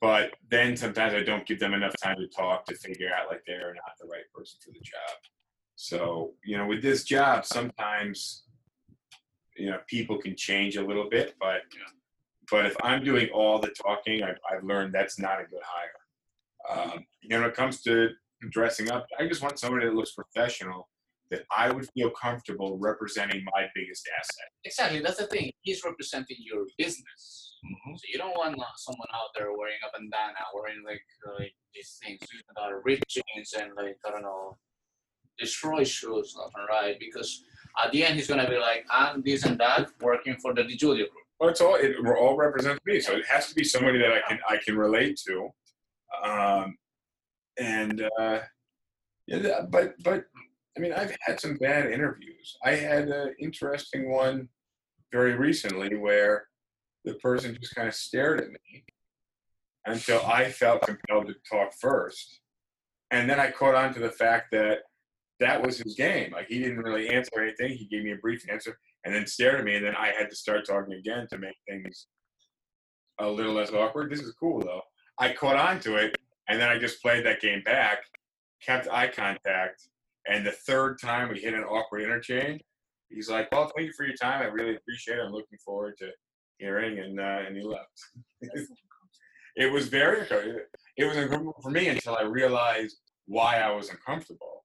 But 0.00 0.32
then 0.50 0.76
sometimes 0.76 1.14
I 1.14 1.22
don't 1.22 1.46
give 1.46 1.60
them 1.60 1.74
enough 1.74 1.94
time 2.02 2.16
to 2.16 2.26
talk 2.26 2.64
to 2.66 2.74
figure 2.74 3.10
out 3.14 3.28
like 3.30 3.42
they're 3.46 3.74
not 3.74 3.94
the 4.00 4.08
right 4.08 4.24
person 4.34 4.58
for 4.64 4.72
the 4.72 4.80
job. 4.80 5.18
So 5.76 6.32
you 6.44 6.56
know, 6.56 6.66
with 6.66 6.82
this 6.82 7.04
job, 7.04 7.44
sometimes 7.44 8.44
you 9.56 9.70
know 9.70 9.78
people 9.86 10.18
can 10.18 10.34
change 10.34 10.76
a 10.76 10.84
little 10.84 11.08
bit, 11.08 11.34
but 11.38 11.62
but 12.50 12.66
if 12.66 12.76
I'm 12.82 13.04
doing 13.04 13.28
all 13.30 13.58
the 13.58 13.68
talking, 13.68 14.22
I've, 14.22 14.38
I've 14.50 14.64
learned 14.64 14.94
that's 14.94 15.18
not 15.18 15.40
a 15.40 15.44
good 15.44 15.62
hire. 15.64 16.82
Um, 16.92 17.06
you 17.22 17.30
know, 17.30 17.40
when 17.40 17.50
it 17.50 17.56
comes 17.56 17.80
to 17.82 18.10
dressing 18.50 18.90
up, 18.90 19.06
I 19.18 19.26
just 19.26 19.42
want 19.42 19.58
somebody 19.58 19.86
that 19.86 19.94
looks 19.94 20.12
professional, 20.12 20.88
that 21.32 21.44
I 21.56 21.70
would 21.70 21.88
feel 21.94 22.10
comfortable 22.10 22.78
representing 22.78 23.42
my 23.54 23.66
biggest 23.74 24.08
asset. 24.18 24.48
Exactly, 24.64 25.00
that's 25.00 25.16
the 25.16 25.26
thing. 25.26 25.50
He's 25.62 25.82
representing 25.82 26.36
your 26.38 26.66
business. 26.76 27.56
So 27.96 28.04
you 28.12 28.18
don't 28.18 28.36
want 28.36 28.60
uh, 28.60 28.64
someone 28.76 29.08
out 29.14 29.30
there 29.34 29.56
wearing 29.56 29.80
a 29.86 29.98
bandana, 29.98 30.44
wearing 30.54 30.82
like 30.84 31.00
uh, 31.26 31.38
like 31.38 31.54
these 31.74 31.98
things, 32.04 32.20
uh, 32.60 32.74
ripped 32.84 33.08
jeans 33.08 33.54
and 33.58 33.70
like 33.76 33.96
I 34.06 34.10
don't 34.10 34.22
know, 34.22 34.58
destroy 35.38 35.84
shoes 35.84 36.34
left 36.38 36.52
and 36.56 36.68
right. 36.68 36.96
Because 37.00 37.42
at 37.82 37.92
the 37.92 38.04
end 38.04 38.16
he's 38.16 38.28
gonna 38.28 38.48
be 38.48 38.58
like, 38.58 38.84
I'm 38.90 39.22
this 39.22 39.44
and 39.44 39.58
that, 39.58 39.88
working 40.00 40.36
for 40.42 40.52
the 40.52 40.62
DiGiulio 40.62 41.08
group. 41.12 41.26
Well, 41.40 41.50
it's 41.50 41.60
all 41.60 41.76
it 41.76 41.96
all 42.04 42.36
represents 42.36 42.80
me, 42.84 43.00
so 43.00 43.12
it 43.14 43.26
has 43.26 43.48
to 43.48 43.54
be 43.54 43.64
somebody 43.64 43.98
that 44.00 44.12
I 44.12 44.20
can 44.28 44.38
I 44.48 44.56
can 44.58 44.76
relate 44.76 45.18
to, 45.26 45.48
um, 46.24 46.76
and 47.58 48.02
uh, 48.18 48.40
yeah, 49.26 49.62
but 49.70 49.94
but 50.02 50.24
I 50.76 50.80
mean 50.80 50.92
I've 50.92 51.14
had 51.20 51.40
some 51.40 51.56
bad 51.56 51.90
interviews. 51.90 52.56
I 52.64 52.72
had 52.72 53.08
an 53.08 53.34
interesting 53.38 54.10
one 54.10 54.48
very 55.12 55.34
recently 55.34 55.94
where 55.94 56.46
the 57.04 57.14
person 57.14 57.56
just 57.60 57.74
kind 57.74 57.88
of 57.88 57.94
stared 57.94 58.40
at 58.40 58.48
me 58.48 58.84
until 59.84 60.24
I 60.24 60.50
felt 60.50 60.82
compelled 60.82 61.26
to 61.26 61.34
talk 61.50 61.72
first, 61.80 62.40
and 63.10 63.28
then 63.28 63.40
I 63.40 63.50
caught 63.50 63.74
on 63.74 63.92
to 63.94 64.00
the 64.00 64.10
fact 64.10 64.52
that 64.52 64.78
that 65.40 65.60
was 65.60 65.78
his 65.78 65.94
game. 65.94 66.32
Like 66.32 66.46
he 66.48 66.60
didn't 66.60 66.78
really 66.78 67.08
answer 67.08 67.42
anything. 67.42 67.76
He 67.76 67.86
gave 67.86 68.04
me 68.04 68.12
a 68.12 68.16
brief 68.16 68.48
answer 68.50 68.78
and 69.04 69.14
then 69.14 69.26
stared 69.26 69.58
at 69.58 69.64
me, 69.64 69.74
and 69.74 69.84
then 69.84 69.96
I 69.96 70.12
had 70.16 70.30
to 70.30 70.36
start 70.36 70.66
talking 70.66 70.94
again 70.94 71.26
to 71.30 71.38
make 71.38 71.56
things 71.68 72.06
a 73.20 73.28
little 73.28 73.52
less 73.52 73.72
awkward. 73.72 74.10
This 74.10 74.20
is 74.20 74.34
cool 74.38 74.60
though. 74.60 74.82
I 75.18 75.32
caught 75.32 75.56
on 75.56 75.80
to 75.80 75.96
it, 75.96 76.16
and 76.48 76.60
then 76.60 76.68
I 76.68 76.78
just 76.78 77.02
played 77.02 77.26
that 77.26 77.40
game 77.40 77.62
back, 77.64 77.98
kept 78.62 78.88
eye 78.88 79.08
contact, 79.08 79.88
and 80.28 80.46
the 80.46 80.52
third 80.52 81.00
time 81.00 81.28
we 81.30 81.40
hit 81.40 81.54
an 81.54 81.64
awkward 81.64 82.02
interchange, 82.02 82.60
he's 83.10 83.28
like, 83.28 83.50
"Well, 83.52 83.70
thank 83.74 83.86
you 83.86 83.92
for 83.96 84.06
your 84.06 84.16
time. 84.16 84.42
I 84.42 84.46
really 84.46 84.76
appreciate 84.76 85.18
it. 85.18 85.22
I'm 85.24 85.32
looking 85.32 85.58
forward 85.64 85.94
to 85.98 86.10
hearing," 86.58 86.98
and 86.98 87.18
uh, 87.18 87.40
and 87.46 87.56
he 87.56 87.62
left. 87.62 88.00
it 89.56 89.72
was 89.72 89.88
very 89.88 90.20
uncomfortable. 90.20 90.60
It 90.96 91.04
was 91.04 91.16
uncomfortable 91.16 91.60
for 91.62 91.70
me 91.70 91.88
until 91.88 92.16
I 92.16 92.22
realized 92.22 92.96
why 93.26 93.60
I 93.60 93.70
was 93.70 93.90
uncomfortable, 93.90 94.64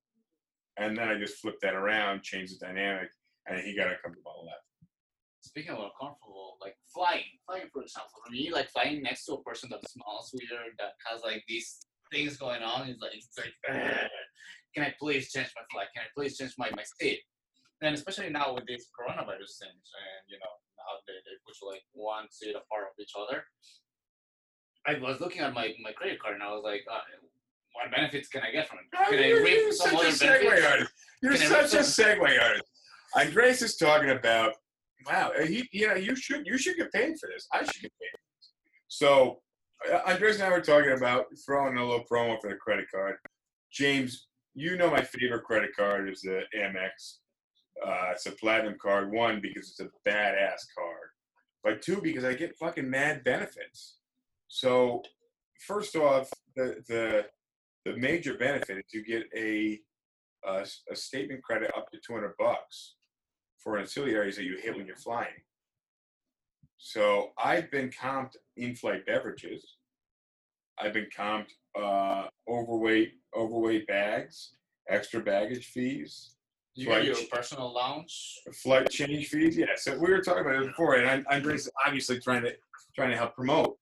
and 0.77 0.97
then 0.97 1.09
I 1.09 1.17
just 1.17 1.37
flipped 1.37 1.61
that 1.61 1.73
around, 1.73 2.23
changed 2.23 2.59
the 2.59 2.65
dynamic, 2.65 3.09
and 3.47 3.59
he 3.61 3.75
got 3.75 3.87
uncomfortable 3.87 4.33
and 4.39 4.47
left. 4.47 4.63
Speaking 5.41 5.71
of 5.71 5.79
uncomfortable, 5.79 6.57
like 6.61 6.75
flying, 6.93 7.23
flying 7.45 7.69
for 7.71 7.81
example, 7.81 8.11
for 8.25 8.31
me, 8.31 8.51
like 8.51 8.69
flying 8.69 9.01
next 9.01 9.25
to 9.25 9.33
a 9.33 9.43
person 9.43 9.69
that 9.71 9.79
smells 9.89 10.33
weird, 10.33 10.73
that 10.77 10.93
has 11.09 11.21
like 11.23 11.43
these 11.47 11.86
things 12.11 12.37
going 12.37 12.63
on, 12.63 12.87
is 12.89 12.97
like 13.01 13.13
it's 13.15 13.29
like, 13.37 13.53
"Ugh, 13.69 14.07
can 14.75 14.83
I 14.85 14.93
please 14.99 15.31
change 15.31 15.51
my 15.55 15.63
flight? 15.71 15.87
Can 15.95 16.03
I 16.05 16.09
please 16.15 16.37
change 16.37 16.53
my 16.57 16.69
my 16.75 16.83
seat? 16.99 17.21
And 17.81 17.93
especially 17.95 18.29
now 18.29 18.53
with 18.55 18.65
these 18.67 18.87
coronavirus 18.97 19.53
things, 19.61 19.85
and 20.01 20.21
you 20.27 20.37
know 20.39 20.53
now 20.77 20.97
they 21.07 21.13
they 21.25 21.35
put 21.45 21.55
like 21.67 21.83
one 21.93 22.25
seat 22.31 22.55
apart 22.55 22.85
of 22.89 22.95
each 22.99 23.13
other. 23.17 23.43
I 24.85 24.97
was 24.99 25.19
looking 25.19 25.41
at 25.41 25.53
my 25.53 25.73
my 25.83 25.91
credit 25.91 26.19
card 26.21 26.35
and 26.35 26.43
I 26.43 26.51
was 26.53 26.63
like, 26.63 26.83
uh, 26.91 26.99
what 27.73 27.91
benefits 27.91 28.29
can 28.29 28.41
I 28.41 28.51
get 28.51 28.67
from 28.67 28.79
it? 28.79 29.09
Can 29.09 29.19
I 29.19 29.27
you're, 29.27 29.43
reap 29.43 29.57
you're 29.57 29.71
some 29.73 29.91
such 29.91 29.93
a 29.93 29.97
other 29.99 30.09
segue 30.09 30.49
benefits? 30.49 30.65
artist. 30.67 30.91
You're 31.21 31.35
Can 31.37 31.47
such 31.49 31.73
a 31.73 31.83
some- 31.83 32.05
segue 32.05 32.41
artist. 32.41 32.63
Andres 33.15 33.61
is 33.61 33.77
talking 33.77 34.09
about, 34.09 34.53
wow, 35.05 35.31
he, 35.45 35.67
you 35.71 35.87
know, 35.87 35.95
you 35.95 36.15
should 36.15 36.45
you 36.45 36.57
should 36.57 36.77
get 36.77 36.91
paid 36.91 37.15
for 37.19 37.29
this. 37.33 37.47
I 37.53 37.59
should 37.63 37.81
get 37.81 37.91
paid 37.99 38.11
for 38.11 38.19
this. 38.37 38.51
So, 38.87 39.41
Andres 40.05 40.35
and 40.35 40.43
I 40.43 40.49
were 40.49 40.61
talking 40.61 40.91
about 40.91 41.25
throwing 41.45 41.77
a 41.77 41.85
little 41.85 42.05
promo 42.09 42.39
for 42.41 42.49
the 42.49 42.55
credit 42.55 42.85
card. 42.91 43.15
James, 43.71 44.27
you 44.55 44.75
know 44.75 44.89
my 44.89 45.01
favorite 45.01 45.43
credit 45.43 45.75
card 45.75 46.09
is 46.09 46.21
the 46.21 46.41
Amex. 46.57 47.17
Uh, 47.85 48.11
it's 48.11 48.25
a 48.25 48.31
platinum 48.31 48.75
card. 48.81 49.11
One 49.11 49.39
because 49.39 49.69
it's 49.69 49.79
a 49.79 50.09
badass 50.09 50.65
card, 50.75 51.09
but 51.63 51.81
two 51.81 52.01
because 52.01 52.23
I 52.23 52.33
get 52.33 52.55
fucking 52.55 52.89
mad 52.89 53.23
benefits. 53.23 53.97
So, 54.47 55.03
first 55.59 55.95
off, 55.95 56.29
the 56.55 56.83
the 56.87 57.25
the 57.85 57.95
major 57.97 58.33
benefit 58.33 58.77
is 58.77 58.93
you 58.93 59.05
get 59.05 59.25
a 59.35 59.79
a 60.45 60.95
statement 60.95 61.43
credit 61.43 61.71
up 61.75 61.91
to 61.91 61.99
200 62.05 62.33
bucks 62.39 62.95
for 63.57 63.73
ancillaries 63.79 64.35
that 64.35 64.45
you 64.45 64.57
hit 64.57 64.75
when 64.75 64.87
you're 64.87 64.95
flying. 64.95 65.33
So 66.77 67.31
I've 67.37 67.69
been 67.71 67.89
comped 67.89 68.35
in-flight 68.55 69.05
beverages. 69.05 69.75
I've 70.79 70.93
been 70.93 71.07
comped 71.15 71.49
uh, 71.79 72.27
overweight 72.47 73.13
overweight 73.35 73.87
bags, 73.87 74.53
extra 74.89 75.19
baggage 75.21 75.65
fees, 75.67 76.35
You 76.75 76.85
get 76.87 77.05
your 77.05 77.15
personal 77.31 77.73
lounge. 77.73 78.39
flight 78.53 78.89
change 78.89 79.27
fees. 79.27 79.57
Yeah, 79.57 79.65
so 79.75 79.97
we 79.97 80.09
were 80.11 80.21
talking 80.21 80.41
about 80.41 80.63
it 80.63 80.67
before, 80.67 80.95
and 80.95 81.25
I- 81.27 81.35
Andres 81.35 81.69
obviously 81.85 82.19
trying 82.19 82.43
to 82.43 82.55
trying 82.95 83.09
to 83.11 83.17
help 83.17 83.35
promote, 83.35 83.77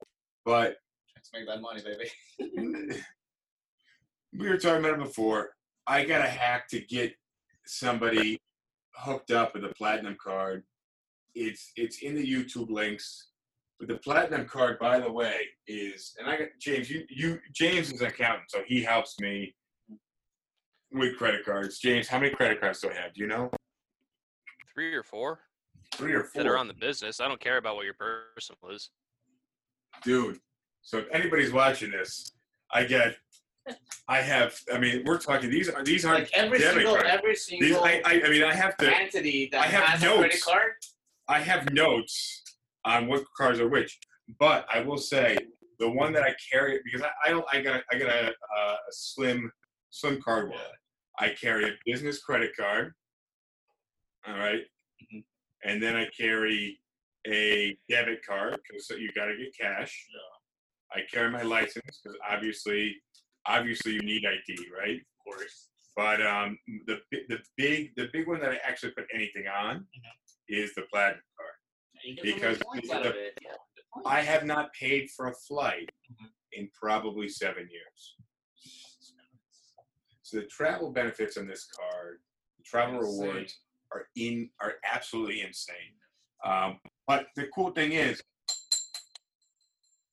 but 0.46 0.78
Let's 1.16 1.32
make 1.34 1.48
that 1.48 1.62
money, 1.62 1.82
baby. 1.82 2.10
we 4.38 4.50
were 4.50 4.58
talking 4.58 4.86
about 4.86 5.00
it 5.00 5.06
before. 5.06 5.52
I 5.88 6.04
got 6.06 6.22
a 6.22 6.28
hack 6.30 6.68
to 6.70 6.80
get 6.82 7.14
somebody 7.66 8.40
hooked 8.96 9.32
up 9.32 9.54
with 9.54 9.66
a 9.66 9.70
platinum 9.74 10.18
card. 10.22 10.64
It's 11.36 11.72
it's 11.76 12.00
in 12.02 12.16
the 12.16 12.26
YouTube 12.26 12.70
links. 12.70 13.28
But 13.78 13.90
the 13.90 13.98
platinum 13.98 14.48
card, 14.48 14.80
by 14.80 15.00
the 15.02 15.12
way, 15.12 15.36
is 15.68 16.16
and 16.18 16.30
I 16.30 16.38
got 16.38 16.48
James. 16.62 16.90
You 16.90 17.04
you 17.10 17.40
James 17.54 17.92
is 17.92 18.00
an 18.02 18.08
accountant, 18.08 18.50
so 18.50 18.62
he 18.66 18.82
helps 18.82 19.20
me 19.20 19.54
with 20.94 21.18
credit 21.18 21.44
cards. 21.44 21.80
James, 21.80 22.08
how 22.08 22.20
many 22.20 22.34
credit 22.34 22.62
cards 22.62 22.80
do 22.80 22.90
I 22.90 22.94
have? 22.94 23.14
Do 23.14 23.22
you 23.22 23.28
know? 23.28 23.52
Three 24.74 24.94
or 24.94 25.04
four 25.04 25.40
Three 25.94 26.14
or 26.14 26.24
four. 26.24 26.44
that 26.44 26.50
are 26.50 26.58
on 26.58 26.68
the 26.68 26.74
business. 26.74 27.20
I 27.20 27.28
don't 27.28 27.40
care 27.40 27.58
about 27.58 27.76
what 27.76 27.86
your 27.86 27.96
personal 27.96 28.58
is. 28.74 28.90
dude. 30.04 30.40
So 30.82 31.00
if 31.00 31.06
anybody's 31.12 31.52
watching 31.52 31.92
this, 31.92 32.32
I 32.72 32.84
get. 32.86 33.18
I 34.08 34.22
have. 34.22 34.58
I 34.72 34.78
mean, 34.78 35.04
we're 35.06 35.18
talking. 35.18 35.50
These 35.50 35.68
are 35.70 35.84
these 35.84 36.06
aren't 36.06 36.26
Like 36.26 36.32
every 36.34 36.60
debit 36.60 36.76
single, 36.76 36.94
cards. 36.96 37.10
every 37.12 37.32
These, 37.32 37.46
single 37.46 37.84
I, 37.84 38.02
I, 38.06 38.22
I 38.26 38.30
mean, 38.30 38.44
I 38.44 38.54
have 38.54 38.78
to. 38.78 38.96
entity 38.96 39.50
that 39.52 39.62
I 39.62 39.66
have 39.68 39.84
has 39.86 40.04
a 40.04 40.06
credit 40.06 40.22
notes. 40.22 40.44
card. 40.46 40.72
I 41.28 41.40
have 41.40 41.72
notes 41.74 42.44
on 42.86 43.08
what 43.08 43.24
cards 43.38 43.60
are 43.60 43.68
which, 43.70 43.98
but 44.40 44.66
I 44.74 44.82
will 44.82 44.98
say 44.98 45.38
the 45.80 45.90
one 45.90 46.14
that 46.14 46.24
I 46.24 46.34
carry 46.52 46.80
because 46.86 47.02
I, 47.02 47.10
I 47.26 47.30
don't 47.32 47.46
I 47.52 47.62
got 47.62 47.82
I 47.92 47.98
got 47.98 48.10
a, 48.10 48.28
a, 48.28 48.60
a 48.62 48.78
slim 48.92 49.52
slim 49.90 50.22
card 50.22 50.50
wallet. 50.50 50.66
I 51.20 51.30
carry 51.30 51.66
a 51.70 51.74
business 51.86 52.20
credit 52.22 52.52
card. 52.58 52.94
All 54.28 54.38
right? 54.38 54.62
Mhm. 55.14 55.24
and 55.64 55.82
then 55.84 55.96
I 55.96 56.08
carry 56.18 56.80
a 57.28 57.78
debit 57.90 58.20
card 58.26 58.58
because 58.68 58.90
you 59.00 59.12
got 59.14 59.26
to 59.26 59.36
get 59.38 59.56
cash. 59.60 59.94
I 60.94 61.02
carry 61.12 61.32
my 61.32 61.42
license 61.42 62.00
because 62.04 62.18
obviously, 62.30 62.96
obviously 63.48 63.94
you 63.94 64.02
need 64.02 64.24
ID, 64.26 64.58
right? 64.80 64.98
Of 65.00 65.24
course. 65.26 65.70
But 65.96 66.26
um, 66.26 66.58
the 66.88 67.00
the 67.30 67.40
big 67.58 67.92
the 67.96 68.08
big 68.14 68.28
one 68.28 68.40
that 68.42 68.52
I 68.52 68.60
actually 68.68 68.92
put 68.92 69.06
anything 69.14 69.46
on 69.48 69.86
is 70.48 70.74
the 70.76 70.84
platinum 70.92 71.22
card. 71.38 71.52
You 72.04 72.16
get 72.16 72.26
some 72.26 72.36
Because 72.36 72.90
the- 72.90 72.96
out 72.96 73.06
of 73.06 73.16
it. 73.16 73.38
Yeah, 73.42 73.52
the 73.76 73.82
points. 73.94 74.08
I 74.10 74.22
have 74.22 74.46
not 74.46 74.74
paid 74.74 75.10
for 75.12 75.28
a 75.28 75.34
flight 75.34 75.90
Mhm. 76.12 76.30
in 76.54 76.70
probably 76.72 77.28
seven 77.30 77.70
years. 77.70 78.16
So 80.22 80.38
the 80.38 80.46
travel 80.48 80.92
benefits 80.92 81.38
on 81.38 81.48
this 81.48 81.66
card, 81.66 82.22
the 82.58 82.64
travel 82.64 83.00
Insane. 83.00 83.20
rewards 83.28 83.60
are 83.92 84.10
in 84.16 84.52
are 84.60 84.80
absolutely 84.84 85.42
insane. 85.42 86.00
Um, 86.44 86.80
but 87.08 87.28
the 87.36 87.48
cool 87.50 87.72
thing 87.72 87.92
is, 87.94 88.22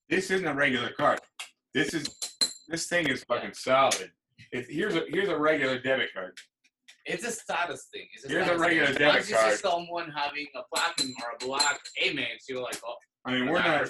this 0.09 0.31
isn't 0.31 0.47
a 0.47 0.55
regular 0.55 0.93
card. 0.93 1.21
This 1.73 1.95
is 1.95 2.09
this 2.69 2.87
thing 2.89 3.09
is 3.09 3.25
fucking 3.25 3.55
solid. 3.55 4.13
If 4.53 4.69
here's 4.69 4.95
a 4.95 5.07
here's 5.09 5.29
a 5.29 5.39
regular 5.39 5.79
debit 5.79 6.13
card. 6.13 6.39
It's 7.05 7.25
a 7.25 7.31
status 7.33 7.89
thing. 7.93 8.07
It's 8.15 8.25
a 8.25 8.29
Here's 8.29 8.43
a 8.43 8.47
status 8.47 8.61
regular 8.61 8.87
thing. 8.89 8.95
debit 8.99 9.15
Once 9.15 9.31
you 9.31 9.37
card. 9.37 9.53
see 9.53 9.57
someone 9.59 10.11
having 10.17 10.47
a 10.55 10.63
platinum 10.75 11.13
or 11.23 11.31
a 11.35 11.47
black 11.47 11.81
Amex, 12.03 12.49
you're 12.49 12.63
like, 12.63 12.79
oh, 12.87 12.95
I 13.25 13.33
mean, 13.33 13.47
we're 13.49 13.59
not. 13.59 13.83
eh? 13.85 13.89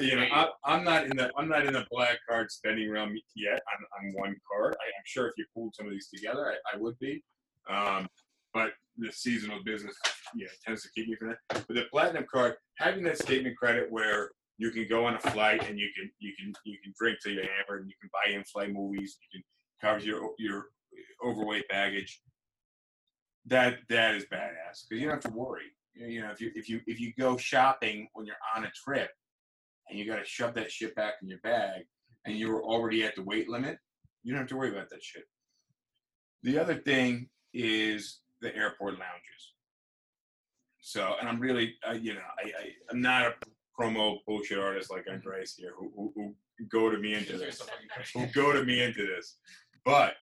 You 0.00 0.16
know. 0.16 0.26
I, 0.32 0.48
I'm 0.64 0.84
not 0.84 1.04
in 1.06 1.16
the 1.16 1.30
I'm 1.36 1.48
not 1.48 1.66
in 1.66 1.72
the 1.72 1.86
black 1.90 2.18
card 2.28 2.50
spending 2.50 2.90
realm 2.90 3.14
yet. 3.34 3.60
I'm 3.72 4.06
on 4.08 4.12
one 4.14 4.36
card. 4.50 4.74
I, 4.74 4.84
I'm 4.86 5.04
sure 5.04 5.26
if 5.28 5.34
you 5.38 5.44
pulled 5.54 5.74
some 5.74 5.86
of 5.86 5.92
these 5.92 6.08
together, 6.12 6.52
I, 6.52 6.76
I 6.76 6.78
would 6.80 6.98
be. 6.98 7.22
Um, 7.70 8.08
but 8.54 8.70
the 8.96 9.12
seasonal 9.12 9.58
business, 9.64 9.94
yeah, 10.34 10.46
tends 10.64 10.82
to 10.82 10.88
keep 10.94 11.08
me 11.08 11.16
from 11.16 11.28
that. 11.28 11.38
But 11.68 11.74
the 11.74 11.84
platinum 11.92 12.26
card, 12.32 12.54
having 12.78 13.02
that 13.04 13.18
statement 13.18 13.56
credit 13.56 13.86
where 13.90 14.30
you 14.58 14.70
can 14.70 14.86
go 14.88 15.04
on 15.04 15.14
a 15.14 15.20
flight 15.20 15.68
and 15.68 15.78
you 15.78 15.88
can 15.96 16.10
you 16.18 16.32
can 16.38 16.52
you 16.64 16.78
can 16.82 16.92
drink 16.98 17.18
till 17.22 17.32
you're 17.34 17.42
hammered 17.44 17.82
and 17.82 17.88
you 17.90 17.94
can 18.00 18.10
buy 18.12 18.32
in-flight 18.32 18.72
movies, 18.72 19.16
you 19.32 19.40
can 19.40 19.44
cover 19.80 20.04
your 20.04 20.30
your 20.38 20.66
overweight 21.24 21.68
baggage. 21.68 22.20
That 23.46 23.78
that 23.88 24.14
is 24.14 24.24
badass 24.24 24.86
because 24.88 25.00
you 25.00 25.02
don't 25.02 25.22
have 25.22 25.32
to 25.32 25.38
worry. 25.38 25.72
You 25.94 26.22
know, 26.22 26.30
if 26.30 26.40
you 26.40 26.50
if 26.54 26.68
you 26.68 26.80
if 26.86 27.00
you 27.00 27.12
go 27.18 27.36
shopping 27.36 28.08
when 28.12 28.26
you're 28.26 28.36
on 28.56 28.64
a 28.64 28.70
trip 28.70 29.10
and 29.88 29.98
you 29.98 30.06
got 30.06 30.18
to 30.18 30.24
shove 30.24 30.54
that 30.54 30.70
shit 30.70 30.94
back 30.94 31.14
in 31.22 31.28
your 31.28 31.38
bag 31.38 31.82
and 32.24 32.36
you 32.36 32.50
were 32.50 32.62
already 32.62 33.04
at 33.04 33.14
the 33.14 33.22
weight 33.22 33.48
limit, 33.48 33.78
you 34.22 34.32
don't 34.32 34.42
have 34.42 34.48
to 34.48 34.56
worry 34.56 34.70
about 34.70 34.90
that 34.90 35.02
shit. 35.02 35.24
The 36.42 36.58
other 36.58 36.74
thing 36.74 37.28
is 37.54 38.20
the 38.40 38.54
airport 38.54 38.94
lounges. 38.94 39.54
So, 40.80 41.14
and 41.18 41.28
I'm 41.28 41.40
really, 41.40 41.74
uh, 41.88 41.94
you 41.94 42.14
know, 42.14 42.20
I, 42.38 42.48
I 42.48 42.70
I'm 42.90 43.00
not 43.00 43.26
a 43.26 43.34
promo 43.78 44.18
bullshit 44.26 44.58
artist 44.58 44.90
like 44.90 45.06
Andres 45.10 45.54
here 45.56 45.72
who, 45.76 45.90
who, 45.96 46.12
who 46.14 46.64
go 46.66 46.90
to 46.90 46.98
me 46.98 47.14
into 47.14 47.36
this, 47.36 47.60
who 48.14 48.26
go 48.26 48.52
to 48.52 48.64
me 48.64 48.82
into 48.82 49.06
this, 49.06 49.36
but 49.84 50.14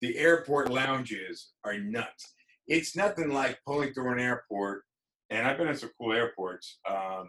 the 0.00 0.18
airport 0.18 0.70
lounges 0.70 1.52
are 1.64 1.78
nuts. 1.78 2.33
It's 2.66 2.96
nothing 2.96 3.30
like 3.30 3.58
pulling 3.66 3.92
through 3.92 4.12
an 4.12 4.20
airport, 4.20 4.82
and 5.30 5.46
I've 5.46 5.58
been 5.58 5.68
in 5.68 5.76
some 5.76 5.90
cool 5.98 6.12
airports. 6.12 6.78
Um, 6.88 7.28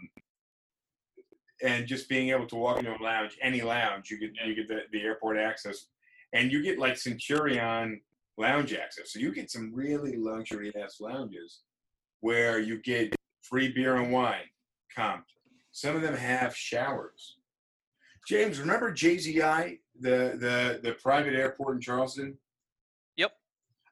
and 1.64 1.88
just 1.88 2.10
being 2.10 2.30
able 2.30 2.48
to 2.48 2.56
walk 2.56 2.80
into 2.80 2.96
a 2.96 3.02
lounge, 3.02 3.38
any 3.42 3.62
lounge, 3.62 4.10
you 4.10 4.20
get 4.20 4.32
you 4.46 4.56
get 4.56 4.68
the, 4.68 4.82
the 4.92 5.02
airport 5.02 5.38
access, 5.38 5.88
and 6.34 6.52
you 6.52 6.62
get 6.62 6.80
like 6.80 6.98
Centurion 6.98 8.02
lounge 8.38 8.74
access. 8.74 9.14
So 9.14 9.20
you 9.20 9.34
get 9.34 9.52
some 9.52 9.74
really 9.74 10.18
luxury 10.18 10.72
ass 10.82 11.00
lounges 11.00 11.62
where 12.22 12.60
you 12.60 12.82
get 12.82 13.16
free 13.42 13.72
beer 13.72 13.96
and 13.96 14.12
wine 14.12 14.50
comped. 14.98 15.24
Some 15.72 15.96
of 15.96 16.02
them 16.02 16.16
have 16.16 16.56
showers. 16.56 17.38
James, 18.28 18.60
remember 18.60 18.92
JZI, 18.92 19.80
the 20.00 20.38
the 20.40 20.80
the 20.84 20.96
private 21.02 21.34
airport 21.34 21.76
in 21.76 21.82
Charleston? 21.82 22.38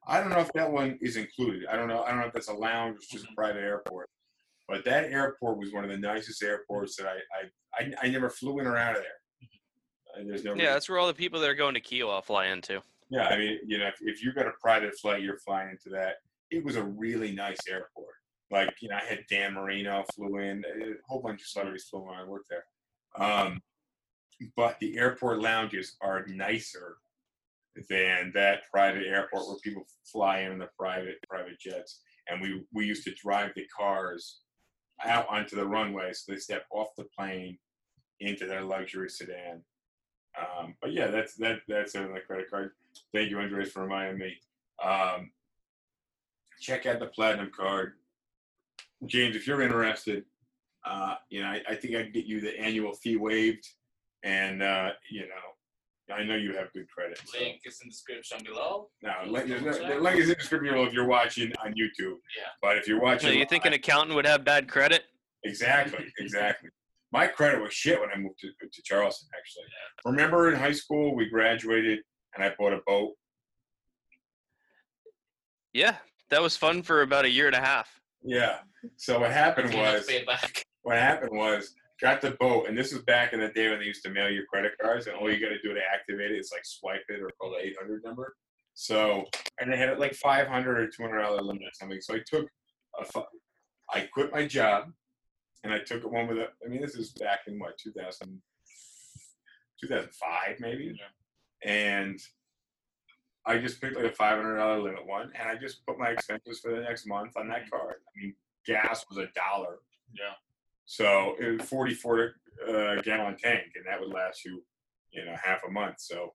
I 0.07 0.19
don't 0.19 0.29
know 0.29 0.39
if 0.39 0.51
that 0.53 0.71
one 0.71 0.97
is 1.01 1.15
included. 1.17 1.65
I 1.67 1.75
don't 1.75 1.87
know. 1.87 2.03
I 2.03 2.09
don't 2.09 2.19
know 2.19 2.27
if 2.27 2.33
that's 2.33 2.49
a 2.49 2.53
lounge 2.53 2.97
or 2.97 2.99
just 3.11 3.25
a 3.25 3.33
private 3.35 3.63
airport. 3.63 4.09
But 4.67 4.85
that 4.85 5.05
airport 5.05 5.57
was 5.57 5.73
one 5.73 5.83
of 5.83 5.89
the 5.89 5.97
nicest 5.97 6.41
airports 6.41 6.95
that 6.95 7.07
I 7.07 7.17
I, 7.37 7.83
I, 7.83 7.93
I 8.03 8.09
never 8.09 8.29
flew 8.29 8.59
in 8.59 8.67
or 8.67 8.77
out 8.77 8.95
of 8.95 9.01
there. 9.01 9.49
And 10.15 10.29
there's 10.29 10.43
no 10.43 10.55
Yeah, 10.55 10.73
that's 10.73 10.89
where 10.89 10.99
all 10.99 11.07
the 11.07 11.13
people 11.13 11.39
that 11.39 11.49
are 11.49 11.55
going 11.55 11.73
to 11.73 11.81
Kiawah 11.81 12.23
fly 12.23 12.47
into. 12.47 12.81
yeah, 13.09 13.27
I 13.27 13.37
mean, 13.37 13.59
you 13.65 13.77
know, 13.77 13.87
if, 13.87 13.95
if 14.01 14.23
you 14.23 14.33
got 14.33 14.47
a 14.47 14.53
private 14.61 14.93
flight, 14.99 15.21
you're 15.21 15.39
flying 15.39 15.71
into 15.71 15.89
that. 15.89 16.15
It 16.51 16.63
was 16.63 16.75
a 16.75 16.83
really 16.83 17.31
nice 17.31 17.59
airport. 17.67 18.13
Like, 18.51 18.75
you 18.81 18.89
know, 18.89 18.95
I 18.95 19.05
had 19.05 19.21
Dan 19.29 19.53
Marino 19.55 20.03
flew 20.15 20.37
in, 20.37 20.63
a 20.65 20.93
whole 21.07 21.21
bunch 21.21 21.41
of 21.41 21.47
celebrities 21.47 21.85
flew 21.89 22.01
in 22.01 22.07
when 22.07 22.19
I 22.19 22.23
worked 22.23 22.49
there. 22.49 22.65
Um, 23.17 23.59
but 24.55 24.79
the 24.79 24.97
airport 24.97 25.39
lounges 25.39 25.95
are 26.01 26.25
nicer 26.27 26.97
than 27.89 28.31
that 28.35 28.61
private 28.71 29.07
airport 29.07 29.47
where 29.47 29.57
people 29.63 29.83
fly 30.05 30.41
in 30.41 30.59
the 30.59 30.69
private 30.77 31.17
private 31.27 31.59
jets. 31.59 32.01
And 32.29 32.41
we 32.41 32.63
we 32.73 32.85
used 32.85 33.03
to 33.05 33.13
drive 33.13 33.51
the 33.55 33.65
cars 33.75 34.39
out 35.03 35.27
onto 35.29 35.55
the 35.55 35.67
runway 35.67 36.13
so 36.13 36.31
they 36.31 36.37
step 36.37 36.65
off 36.71 36.89
the 36.97 37.05
plane 37.17 37.57
into 38.19 38.45
their 38.45 38.61
luxury 38.61 39.09
sedan. 39.09 39.63
Um, 40.39 40.75
but 40.81 40.93
yeah, 40.93 41.07
that's 41.07 41.35
that 41.35 41.59
that's 41.67 41.95
it 41.95 42.03
on 42.03 42.13
the 42.13 42.19
credit 42.19 42.49
card. 42.49 42.71
Thank 43.13 43.29
you, 43.29 43.39
Andres, 43.39 43.71
for 43.71 43.83
reminding 43.83 44.19
me. 44.19 44.35
Um, 44.83 45.31
check 46.59 46.85
out 46.85 46.99
the 46.99 47.07
platinum 47.07 47.51
card, 47.55 47.93
James. 49.05 49.35
If 49.35 49.45
you're 49.45 49.61
interested, 49.61 50.23
uh, 50.85 51.15
you 51.29 51.41
know 51.41 51.49
I, 51.49 51.61
I 51.69 51.75
think 51.75 51.95
I 51.95 52.03
can 52.03 52.11
get 52.11 52.25
you 52.25 52.41
the 52.41 52.59
annual 52.59 52.93
fee 52.93 53.17
waived, 53.17 53.67
and 54.23 54.63
uh, 54.63 54.91
you 55.11 55.21
know 55.21 55.52
I 56.11 56.23
know 56.23 56.35
you 56.35 56.53
have 56.57 56.71
good 56.73 56.89
credit. 56.89 57.19
So. 57.25 57.39
Link 57.39 57.61
is 57.65 57.79
in 57.81 57.87
the 57.87 57.91
description 57.91 58.39
below. 58.43 58.89
Now, 59.01 59.23
link, 59.25 59.47
there's 59.47 59.61
no, 59.61 59.71
the 59.71 60.01
link 60.01 60.17
is 60.17 60.23
in 60.23 60.29
the 60.29 60.35
description 60.35 60.73
below 60.73 60.85
if 60.85 60.93
you're 60.93 61.07
watching 61.07 61.51
on 61.63 61.71
YouTube. 61.71 62.17
Yeah. 62.37 62.49
But 62.61 62.77
if 62.77 62.87
you're 62.87 62.99
watching, 62.99 63.29
So 63.29 63.35
you 63.35 63.45
think 63.45 63.65
an 63.65 63.73
accountant 63.73 64.15
would 64.15 64.25
have 64.25 64.43
bad 64.43 64.67
credit? 64.67 65.03
Exactly, 65.43 66.05
exactly. 66.19 66.69
My 67.11 67.27
credit 67.27 67.61
was 67.61 67.73
shit 67.73 67.99
when 67.99 68.09
I 68.13 68.17
moved 68.17 68.39
to, 68.39 68.47
to 68.47 68.81
Charleston, 68.83 69.29
actually. 69.37 69.63
Remember 70.05 70.51
in 70.51 70.59
high 70.59 70.71
school, 70.71 71.15
we 71.15 71.29
graduated 71.29 71.99
and 72.35 72.43
I 72.43 72.53
bought 72.57 72.73
a 72.73 72.79
boat? 72.85 73.13
Yeah, 75.73 75.95
that 76.29 76.41
was 76.41 76.57
fun 76.57 76.83
for 76.83 77.01
about 77.01 77.25
a 77.25 77.29
year 77.29 77.47
and 77.47 77.55
a 77.55 77.61
half. 77.61 77.99
Yeah. 78.23 78.57
So 78.97 79.19
what 79.19 79.31
happened 79.31 79.71
You 79.73 79.79
have 79.79 79.91
to 79.93 79.97
was, 79.99 80.07
pay 80.07 80.15
it 80.17 80.27
back. 80.27 80.63
what 80.83 80.97
happened 80.97 81.31
was, 81.37 81.73
got 82.03 82.19
the 82.21 82.31
boat, 82.31 82.67
and 82.67 82.77
this 82.77 82.91
was 82.91 83.01
back 83.03 83.31
in 83.31 83.39
the 83.39 83.47
day 83.47 83.69
when 83.69 83.79
they 83.79 83.85
used 83.85 84.03
to 84.03 84.09
mail 84.09 84.29
you 84.29 84.45
credit 84.45 84.73
cards, 84.79 85.07
and 85.07 85.15
all 85.15 85.31
you 85.31 85.39
got 85.39 85.53
to 85.53 85.61
do 85.61 85.73
to 85.73 85.79
activate 85.79 86.31
it 86.31 86.37
is 86.37 86.51
like 86.51 86.65
swipe 86.65 87.05
it 87.07 87.21
or 87.21 87.29
call 87.39 87.51
the 87.51 87.65
800 87.65 88.03
number. 88.03 88.35
So, 88.73 89.25
and 89.59 89.71
they 89.71 89.77
had 89.77 89.89
it 89.89 89.99
like 89.99 90.13
500 90.13 90.79
or 90.79 90.87
200 90.87 91.21
dollar 91.21 91.41
limit 91.41 91.63
or 91.63 91.71
something. 91.73 92.01
So 92.01 92.15
I 92.15 92.19
took 92.27 92.49
a, 92.99 93.21
I 93.93 94.01
quit 94.13 94.33
my 94.33 94.45
job, 94.45 94.91
and 95.63 95.73
I 95.73 95.79
took 95.79 96.03
one 96.03 96.27
with 96.27 96.39
a. 96.39 96.47
I 96.63 96.67
mean, 96.67 96.81
this 96.81 96.95
is 96.95 97.13
back 97.13 97.41
in 97.47 97.57
what 97.57 97.77
2000, 97.77 98.41
2005 99.81 100.59
maybe, 100.59 100.99
and 101.63 102.19
I 103.45 103.59
just 103.59 103.79
picked 103.79 103.95
like 103.95 104.11
a 104.11 104.15
500 104.15 104.57
dollar 104.57 104.81
limit 104.81 105.07
one, 105.07 105.31
and 105.39 105.47
I 105.47 105.55
just 105.55 105.85
put 105.85 105.97
my 105.97 106.09
expenses 106.09 106.59
for 106.59 106.75
the 106.75 106.81
next 106.81 107.07
month 107.07 107.37
on 107.37 107.47
that 107.47 107.61
mm-hmm. 107.61 107.77
card. 107.77 107.95
I 107.95 108.19
mean, 108.19 108.35
gas 108.65 109.05
was 109.09 109.19
a 109.19 109.27
dollar. 109.33 109.77
Yeah. 110.13 110.33
So 110.85 111.35
it 111.39 111.59
was 111.59 111.69
44 111.69 112.33
uh, 112.67 113.01
gallon 113.01 113.35
tank, 113.37 113.63
and 113.75 113.85
that 113.87 113.99
would 113.99 114.13
last 114.13 114.45
you, 114.45 114.63
you 115.11 115.25
know, 115.25 115.35
half 115.41 115.61
a 115.67 115.71
month. 115.71 115.95
So 115.99 116.33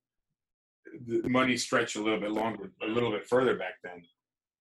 the 1.07 1.28
money 1.28 1.57
stretched 1.57 1.96
a 1.96 2.03
little 2.03 2.20
bit 2.20 2.32
longer, 2.32 2.72
a 2.82 2.86
little 2.86 3.11
bit 3.11 3.26
further 3.26 3.57
back 3.57 3.74
then. 3.82 4.03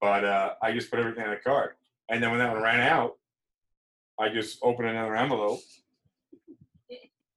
But 0.01 0.25
uh, 0.25 0.53
I 0.61 0.73
just 0.73 0.91
put 0.91 0.99
everything 0.99 1.23
in 1.23 1.31
the 1.31 1.37
card, 1.37 1.71
and 2.09 2.21
then 2.21 2.29
when 2.29 2.39
that 2.39 2.53
one 2.53 2.61
ran 2.61 2.81
out, 2.81 3.13
I 4.19 4.29
just 4.29 4.59
opened 4.61 4.89
another 4.89 5.15
envelope, 5.15 5.59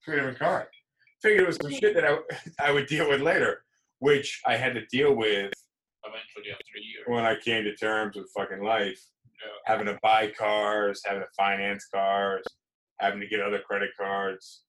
took 0.03 0.13
a 0.13 0.17
different 0.17 0.39
card. 0.39 0.67
Figured 1.21 1.43
it 1.43 1.47
was 1.47 1.57
some 1.61 1.71
shit 1.71 1.93
that 1.95 2.05
I, 2.05 2.17
I 2.67 2.71
would 2.71 2.87
deal 2.87 3.09
with 3.09 3.21
later, 3.21 3.63
which 3.99 4.41
I 4.45 4.57
had 4.57 4.73
to 4.73 4.85
deal 4.87 5.15
with 5.15 5.51
Eventually 6.03 6.51
after 6.51 6.77
a 6.77 6.81
year. 6.81 7.03
when 7.07 7.25
I 7.25 7.35
came 7.39 7.63
to 7.63 7.75
terms 7.75 8.15
with 8.15 8.31
fucking 8.35 8.63
life. 8.63 8.99
Having 9.65 9.87
to 9.87 9.99
buy 10.01 10.31
cars, 10.37 11.01
having 11.05 11.21
to 11.21 11.27
finance 11.37 11.87
cars, 11.93 12.43
having 12.99 13.19
to 13.19 13.27
get 13.27 13.41
other 13.41 13.59
credit 13.59 13.91
cards, 13.99 14.63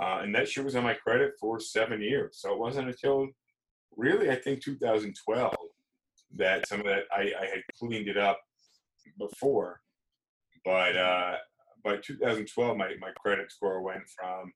uh, 0.00 0.20
and 0.22 0.34
that 0.34 0.48
shit 0.48 0.64
was 0.64 0.76
on 0.76 0.84
my 0.84 0.94
credit 0.94 1.32
for 1.40 1.60
seven 1.60 2.00
years. 2.00 2.38
So 2.40 2.52
it 2.52 2.58
wasn't 2.58 2.88
until 2.88 3.28
really 3.96 4.30
I 4.30 4.36
think 4.36 4.62
2012 4.62 5.54
that 6.36 6.66
some 6.66 6.80
of 6.80 6.86
that 6.86 7.04
I, 7.12 7.32
I 7.40 7.46
had 7.46 7.62
cleaned 7.78 8.08
it 8.08 8.16
up 8.16 8.40
before, 9.18 9.80
but 10.64 10.96
uh, 10.96 11.36
by 11.84 11.96
2012 11.96 12.76
my 12.76 12.94
my 13.00 13.10
credit 13.20 13.50
score 13.52 13.82
went 13.82 14.04
from 14.08 14.52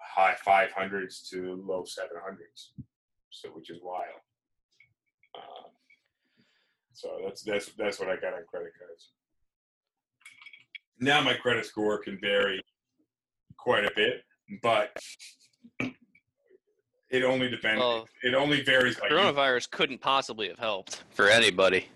high 0.00 0.36
500s 0.46 1.28
to 1.30 1.62
low 1.66 1.82
700s, 1.82 2.84
so 3.30 3.48
which 3.50 3.70
is 3.70 3.78
wild. 3.82 4.20
So 6.94 7.20
that's 7.24 7.42
that's 7.42 7.70
that's 7.76 7.98
what 8.00 8.08
I 8.08 8.16
got 8.16 8.34
on 8.34 8.44
credit 8.48 8.72
cards. 8.78 9.10
Now 11.00 11.20
my 11.20 11.34
credit 11.34 11.66
score 11.66 11.98
can 11.98 12.18
vary 12.20 12.62
quite 13.58 13.84
a 13.84 13.90
bit, 13.96 14.22
but 14.62 14.96
it 17.10 17.24
only 17.24 17.48
depends. 17.48 17.80
Well, 17.80 18.08
it 18.22 18.34
only 18.34 18.62
varies 18.62 18.96
by. 18.98 19.08
Coronavirus 19.08 19.70
couldn't 19.70 20.00
possibly 20.00 20.48
have 20.48 20.58
helped 20.58 21.02
for 21.10 21.28
anybody. 21.28 21.88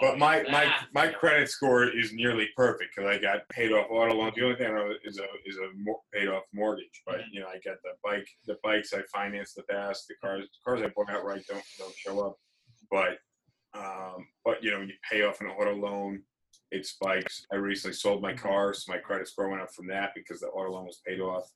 But 0.00 0.18
my 0.18 0.44
my 0.50 0.72
my 0.94 1.08
credit 1.08 1.48
score 1.48 1.84
is 1.84 2.12
nearly 2.12 2.48
perfect 2.56 2.94
because 2.94 3.10
I 3.10 3.18
got 3.20 3.48
paid 3.48 3.72
off 3.72 3.86
auto 3.90 4.14
loans. 4.14 4.34
The 4.36 4.44
only 4.44 4.56
thing 4.56 4.66
I 4.66 4.74
know 4.74 4.92
is 5.04 5.18
a 5.18 5.26
is 5.44 5.56
a 5.56 5.70
mor- 5.76 6.00
paid 6.14 6.28
off 6.28 6.44
mortgage. 6.52 7.02
But 7.04 7.20
you 7.32 7.40
know 7.40 7.48
I 7.48 7.58
got 7.64 7.78
the 7.82 7.92
bike 8.04 8.28
the 8.46 8.58
bikes 8.62 8.92
I 8.92 9.02
financed 9.12 9.56
the 9.56 9.64
past. 9.64 10.06
The 10.08 10.14
cars 10.22 10.42
the 10.44 10.70
cars 10.70 10.82
I 10.82 10.92
bought 10.94 11.10
outright 11.10 11.44
don't 11.48 11.64
don't 11.78 11.94
show 11.96 12.20
up. 12.26 12.36
But 12.90 13.18
um, 13.78 14.26
but 14.44 14.62
you 14.62 14.70
know 14.70 14.78
when 14.78 14.88
you 14.88 14.94
pay 15.10 15.22
off 15.22 15.40
an 15.40 15.48
auto 15.48 15.74
loan, 15.74 16.22
it 16.70 16.86
spikes. 16.86 17.46
I 17.52 17.56
recently 17.56 17.94
sold 17.94 18.22
my 18.22 18.32
car, 18.34 18.74
so 18.74 18.92
my 18.92 18.98
credit 18.98 19.28
score 19.28 19.48
went 19.48 19.62
up 19.62 19.72
from 19.74 19.86
that 19.88 20.10
because 20.14 20.40
the 20.40 20.48
auto 20.48 20.72
loan 20.72 20.86
was 20.86 21.00
paid 21.06 21.20
off. 21.20 21.50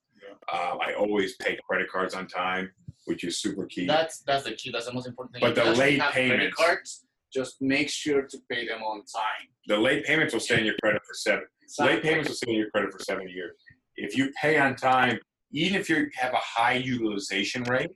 Um, 0.52 0.78
I 0.86 0.92
always 0.98 1.36
pay 1.36 1.58
credit 1.68 1.88
cards 1.90 2.14
on 2.14 2.26
time, 2.26 2.70
which 3.06 3.24
is 3.24 3.38
super 3.38 3.66
key. 3.66 3.86
That's 3.86 4.20
that's 4.20 4.44
the 4.44 4.52
key. 4.52 4.70
That's 4.70 4.86
the 4.86 4.92
most 4.92 5.06
important 5.06 5.34
thing. 5.34 5.40
But 5.40 5.56
If 5.58 5.64
the 5.64 5.80
late 5.80 6.00
have 6.00 6.12
credit 6.12 6.30
payments- 6.30 6.56
cards, 6.56 7.06
just 7.32 7.62
make 7.62 7.88
sure 7.88 8.22
to 8.22 8.38
pay 8.50 8.66
them 8.66 8.82
on 8.82 8.98
time. 9.04 9.48
the 9.66 9.76
late 9.78 10.04
payments 10.04 10.32
will 10.34 10.40
stay 10.40 10.58
in 10.58 10.64
your 10.66 10.74
credit 10.82 11.00
for 11.06 11.14
seven. 11.14 11.44
Late 11.78 12.02
payments 12.02 12.28
will 12.28 12.36
stay 12.36 12.50
in 12.52 12.58
your 12.58 12.70
credit 12.70 12.92
for 12.92 12.98
seven 12.98 13.28
years. 13.28 13.56
If 13.96 14.16
you 14.16 14.32
pay 14.40 14.58
on 14.58 14.74
time, 14.74 15.18
even 15.52 15.80
if 15.80 15.88
you 15.88 16.08
have 16.16 16.32
a 16.34 16.38
high 16.40 16.74
utilization 16.74 17.62
rate, 17.64 17.90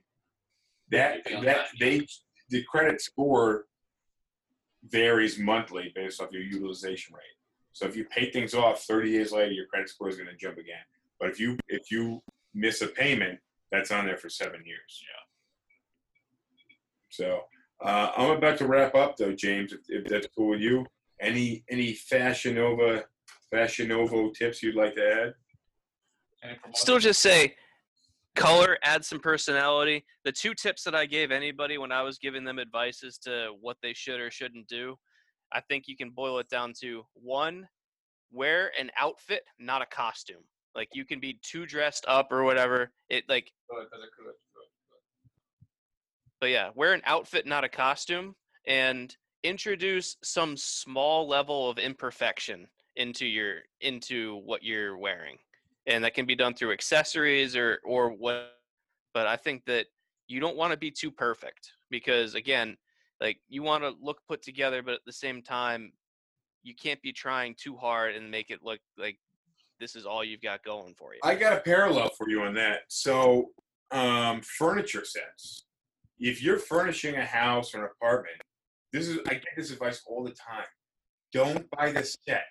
that 0.91 1.29
You 1.29 1.41
that 1.41 1.55
time. 1.57 1.65
they 1.79 2.07
the 2.49 2.63
credit 2.63 3.01
score 3.01 3.65
varies 4.89 5.37
monthly 5.37 5.91
based 5.95 6.21
off 6.21 6.31
your 6.31 6.43
utilization 6.43 7.15
rate. 7.15 7.23
So 7.73 7.85
if 7.85 7.95
you 7.95 8.05
pay 8.05 8.31
things 8.31 8.53
off 8.53 8.83
30 8.83 9.11
days 9.11 9.31
later, 9.31 9.51
your 9.51 9.65
credit 9.65 9.89
score 9.89 10.09
is 10.09 10.15
going 10.15 10.29
to 10.29 10.35
jump 10.35 10.57
again. 10.57 10.83
But 11.19 11.29
if 11.29 11.39
you 11.39 11.57
if 11.67 11.91
you 11.91 12.21
miss 12.53 12.81
a 12.81 12.87
payment, 12.87 13.39
that's 13.71 13.91
on 13.91 14.05
there 14.05 14.17
for 14.17 14.29
seven 14.29 14.61
years. 14.65 15.03
Yeah. 15.03 15.25
So 17.09 17.41
uh, 17.83 18.11
I'm 18.15 18.31
about 18.31 18.57
to 18.59 18.67
wrap 18.67 18.95
up 18.95 19.17
though, 19.17 19.33
James. 19.33 19.73
If, 19.73 19.79
if 19.89 20.05
that's 20.05 20.27
cool 20.35 20.49
with 20.51 20.61
you, 20.61 20.85
any 21.19 21.63
any 21.69 21.93
Fashion 21.93 22.55
Nova 22.55 23.03
Fashion 23.51 23.87
Novo 23.87 24.31
tips 24.31 24.61
you'd 24.63 24.75
like 24.75 24.95
to 24.95 25.33
add? 26.43 26.55
Still 26.73 26.99
just 26.99 27.21
say 27.21 27.55
color, 28.35 28.77
add 28.83 29.03
some 29.03 29.19
personality. 29.19 30.05
The 30.23 30.31
two 30.31 30.53
tips 30.53 30.83
that 30.83 30.95
I 30.95 31.05
gave 31.05 31.31
anybody 31.31 31.77
when 31.77 31.91
I 31.91 32.01
was 32.01 32.17
giving 32.17 32.43
them 32.43 32.59
advice 32.59 33.03
as 33.03 33.17
to 33.19 33.49
what 33.59 33.77
they 33.81 33.93
should 33.93 34.19
or 34.19 34.29
shouldn't 34.29 34.67
do, 34.67 34.95
I 35.51 35.61
think 35.61 35.85
you 35.87 35.95
can 35.95 36.11
boil 36.11 36.39
it 36.39 36.49
down 36.49 36.73
to 36.81 37.03
one, 37.13 37.67
wear 38.31 38.71
an 38.79 38.91
outfit, 38.99 39.43
not 39.59 39.81
a 39.81 39.85
costume. 39.85 40.43
Like 40.75 40.89
you 40.93 41.05
can 41.05 41.19
be 41.19 41.39
too 41.41 41.65
dressed 41.65 42.05
up 42.07 42.31
or 42.31 42.43
whatever. 42.43 42.91
It 43.09 43.23
like 43.29 43.51
but 46.41 46.49
yeah, 46.49 46.69
wear 46.75 46.93
an 46.93 47.01
outfit, 47.05 47.47
not 47.47 47.63
a 47.63 47.69
costume, 47.69 48.35
and 48.67 49.15
introduce 49.43 50.17
some 50.23 50.57
small 50.57 51.27
level 51.27 51.69
of 51.69 51.77
imperfection 51.77 52.67
into 52.95 53.25
your 53.25 53.59
into 53.81 54.41
what 54.43 54.63
you're 54.63 54.97
wearing, 54.97 55.37
and 55.87 56.03
that 56.03 56.13
can 56.13 56.25
be 56.25 56.35
done 56.35 56.53
through 56.53 56.71
accessories 56.71 57.55
or 57.55 57.79
or 57.83 58.11
what. 58.11 58.51
But 59.13 59.27
I 59.27 59.37
think 59.37 59.65
that 59.65 59.87
you 60.27 60.39
don't 60.39 60.57
want 60.57 60.71
to 60.71 60.77
be 60.77 60.91
too 60.91 61.11
perfect 61.11 61.71
because 61.89 62.35
again, 62.35 62.77
like 63.21 63.39
you 63.47 63.63
want 63.63 63.83
to 63.83 63.93
look 64.01 64.19
put 64.27 64.41
together, 64.41 64.81
but 64.83 64.93
at 64.93 65.05
the 65.05 65.13
same 65.13 65.41
time, 65.41 65.93
you 66.63 66.73
can't 66.75 67.01
be 67.01 67.13
trying 67.13 67.55
too 67.57 67.75
hard 67.77 68.15
and 68.15 68.29
make 68.29 68.49
it 68.49 68.59
look 68.63 68.79
like 68.97 69.17
this 69.79 69.95
is 69.95 70.05
all 70.05 70.23
you've 70.23 70.41
got 70.41 70.63
going 70.63 70.93
for 70.97 71.13
you. 71.13 71.19
I 71.23 71.35
got 71.35 71.53
a 71.53 71.61
parallel 71.61 72.09
for 72.17 72.29
you 72.29 72.41
on 72.41 72.53
that. 72.55 72.81
So, 72.87 73.51
um, 73.91 74.41
furniture 74.41 75.05
sets. 75.05 75.65
If 76.17 76.41
you're 76.41 76.59
furnishing 76.59 77.15
a 77.15 77.25
house 77.25 77.75
or 77.75 77.83
an 77.83 77.89
apartment, 77.91 78.37
this 78.91 79.07
is 79.07 79.19
I 79.27 79.33
get 79.33 79.43
this 79.55 79.71
advice 79.71 80.01
all 80.07 80.23
the 80.23 80.31
time. 80.31 80.65
Don't 81.33 81.69
buy 81.71 81.91
the 81.91 82.03
set. 82.03 82.45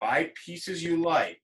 Buy 0.00 0.30
pieces 0.44 0.82
you 0.82 1.00
like 1.00 1.40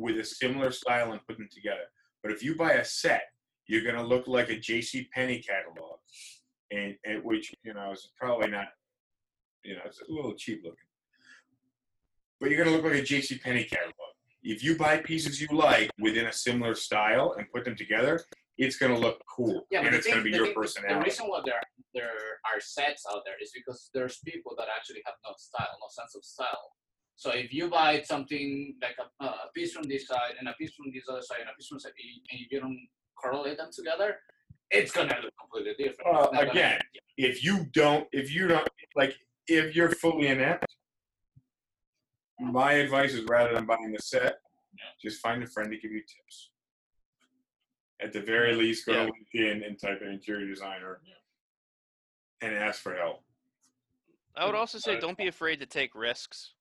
with 0.00 0.18
a 0.18 0.24
similar 0.24 0.70
style 0.70 1.12
and 1.12 1.20
put 1.26 1.36
them 1.38 1.48
together. 1.52 1.84
But 2.22 2.32
if 2.32 2.42
you 2.42 2.56
buy 2.56 2.72
a 2.72 2.84
set, 2.84 3.22
you're 3.66 3.84
gonna 3.84 4.06
look 4.06 4.26
like 4.26 4.48
a 4.50 4.58
J.C. 4.58 5.08
Penney 5.14 5.42
catalog, 5.42 5.98
and, 6.70 6.96
which 7.24 7.52
you 7.62 7.74
know 7.74 7.92
is 7.92 8.10
probably 8.18 8.50
not, 8.50 8.66
you 9.64 9.74
know, 9.74 9.82
it's 9.86 10.00
a 10.00 10.12
little 10.12 10.34
cheap 10.34 10.60
looking. 10.64 10.78
But 12.40 12.50
you're 12.50 12.62
gonna 12.64 12.76
look 12.76 12.84
like 12.84 13.00
a 13.00 13.02
J.C. 13.02 13.38
Penney 13.38 13.64
catalog 13.64 13.94
if 14.42 14.64
you 14.64 14.76
buy 14.76 14.98
pieces 14.98 15.40
you 15.40 15.48
like 15.52 15.90
within 15.98 16.26
a 16.26 16.32
similar 16.32 16.74
style 16.74 17.34
and 17.38 17.46
put 17.52 17.64
them 17.64 17.76
together, 17.76 18.20
it's 18.58 18.76
gonna 18.76 18.98
look 18.98 19.22
cool 19.28 19.66
Yeah, 19.70 19.80
and 19.86 19.94
it's 19.94 20.06
thing, 20.06 20.14
gonna 20.14 20.24
be 20.24 20.30
your 20.30 20.46
thing- 20.46 20.84
The 20.88 21.00
reason 21.04 21.26
why 21.28 21.42
there 21.44 21.60
there 21.92 22.38
are 22.46 22.60
sets 22.60 23.04
out 23.10 23.22
there 23.24 23.34
is 23.42 23.50
because 23.52 23.90
there's 23.92 24.18
people 24.18 24.54
that 24.56 24.68
actually 24.74 25.02
have 25.06 25.16
no 25.26 25.34
style, 25.36 25.76
no 25.80 25.88
sense 25.90 26.14
of 26.14 26.24
style. 26.24 26.76
So 27.20 27.32
if 27.32 27.52
you 27.52 27.68
buy 27.68 28.00
something 28.00 28.76
like 28.80 28.96
a, 28.98 29.24
a 29.26 29.50
piece 29.54 29.74
from 29.74 29.82
this 29.82 30.06
side 30.06 30.36
and 30.38 30.48
a 30.48 30.54
piece 30.54 30.72
from 30.74 30.86
this 30.90 31.04
other 31.06 31.20
side 31.20 31.40
and 31.40 31.50
a 31.50 31.54
piece 31.54 31.66
from 31.66 31.76
this 31.76 31.82
side, 31.82 31.92
and 32.30 32.40
you 32.50 32.58
don't 32.58 32.88
correlate 33.14 33.58
them 33.58 33.68
together, 33.70 34.20
it's 34.70 34.90
gonna 34.90 35.14
look 35.22 35.34
completely 35.38 35.74
different. 35.76 36.10
Well, 36.10 36.24
It's 36.24 36.32
not 36.32 36.38
gonna- 36.46 36.50
again, 36.52 36.80
If 37.18 37.44
you 37.44 37.66
don't, 37.72 38.08
if 38.12 38.32
you 38.32 38.48
don't 38.48 38.66
like, 38.96 39.14
if 39.46 39.76
you're 39.76 39.90
fully 39.90 40.28
inept, 40.28 40.64
my 42.38 42.72
advice 42.84 43.12
is 43.12 43.24
rather 43.26 43.52
than 43.52 43.66
buying 43.66 43.92
the 43.92 43.98
set, 43.98 44.38
just 45.02 45.20
find 45.20 45.42
a 45.42 45.46
friend 45.46 45.70
to 45.70 45.76
give 45.76 45.92
you 45.92 46.00
tips. 46.00 46.52
At 48.00 48.14
the 48.14 48.22
very 48.22 48.54
least, 48.54 48.86
go 48.86 48.92
Yeah. 48.94 49.06
to 49.08 49.12
LinkedIn 49.12 49.66
and 49.66 49.78
type 49.78 50.00
in 50.00 50.08
interior 50.08 50.46
designer 50.46 51.02
and 52.40 52.54
ask 52.54 52.80
for 52.80 52.96
help. 52.96 53.22
I 54.34 54.46
would 54.46 54.54
also 54.54 54.78
say 54.78 54.96
Uh, 54.96 55.00
don't 55.00 55.18
be 55.18 55.26
afraid 55.26 55.60
to 55.60 55.66
take 55.66 55.94
risks. 55.94 56.54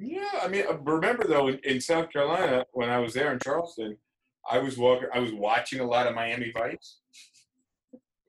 Yeah, 0.00 0.28
I 0.42 0.48
mean, 0.48 0.64
uh, 0.68 0.78
remember 0.78 1.24
though, 1.26 1.48
in, 1.48 1.58
in 1.64 1.80
South 1.80 2.10
Carolina, 2.12 2.64
when 2.72 2.88
I 2.88 2.98
was 3.00 3.14
there 3.14 3.32
in 3.32 3.40
Charleston, 3.40 3.96
I 4.48 4.58
was 4.58 4.78
walking, 4.78 5.08
I 5.12 5.18
was 5.18 5.32
watching 5.32 5.80
a 5.80 5.84
lot 5.86 6.06
of 6.06 6.14
Miami 6.14 6.52
Vice, 6.56 6.98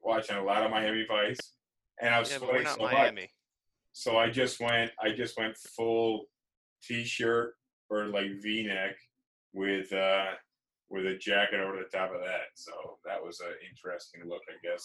watching 0.02 0.38
a 0.38 0.44
lot 0.44 0.64
of 0.64 0.72
Miami 0.72 1.06
Vice, 1.08 1.38
and 2.02 2.14
I 2.14 2.20
was 2.20 2.32
Yeah, 2.32 2.40
sweating 2.40 2.68
so 2.68 2.78
much. 2.82 2.94
Miami. 2.94 3.30
So 3.94 4.18
I 4.18 4.30
just 4.32 4.60
went, 4.60 4.92
I 5.02 5.12
just 5.12 5.38
went 5.38 5.56
full 5.58 6.26
t-shirt 6.84 7.54
or 7.90 8.06
like 8.08 8.32
V-neck 8.42 8.96
with 9.54 9.92
uh 9.94 10.26
with 10.90 11.06
a 11.06 11.16
jacket 11.18 11.60
over 11.60 11.78
the 11.78 11.96
top 11.98 12.12
of 12.14 12.22
that. 12.22 12.48
So 12.56 12.72
that 13.06 13.24
was 13.24 13.40
an 13.42 13.54
interesting 13.70 14.22
look, 14.28 14.42
I 14.50 14.58
guess. 14.68 14.84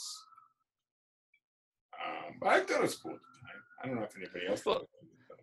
Um, 2.05 2.35
but 2.41 2.49
I 2.49 2.61
thought 2.61 2.79
it 2.81 2.83
was 2.83 2.97
cool 2.97 3.13
at 3.13 3.19
the 3.21 3.41
time. 3.41 3.63
I 3.83 3.87
don't 3.87 3.97
know 3.97 4.03
if 4.03 4.17
anybody 4.17 4.47
else. 4.49 4.67
Well, 4.67 4.75
thought 4.81 4.83
it 4.83 4.89
was, 5.03 5.11
but- 5.31 5.39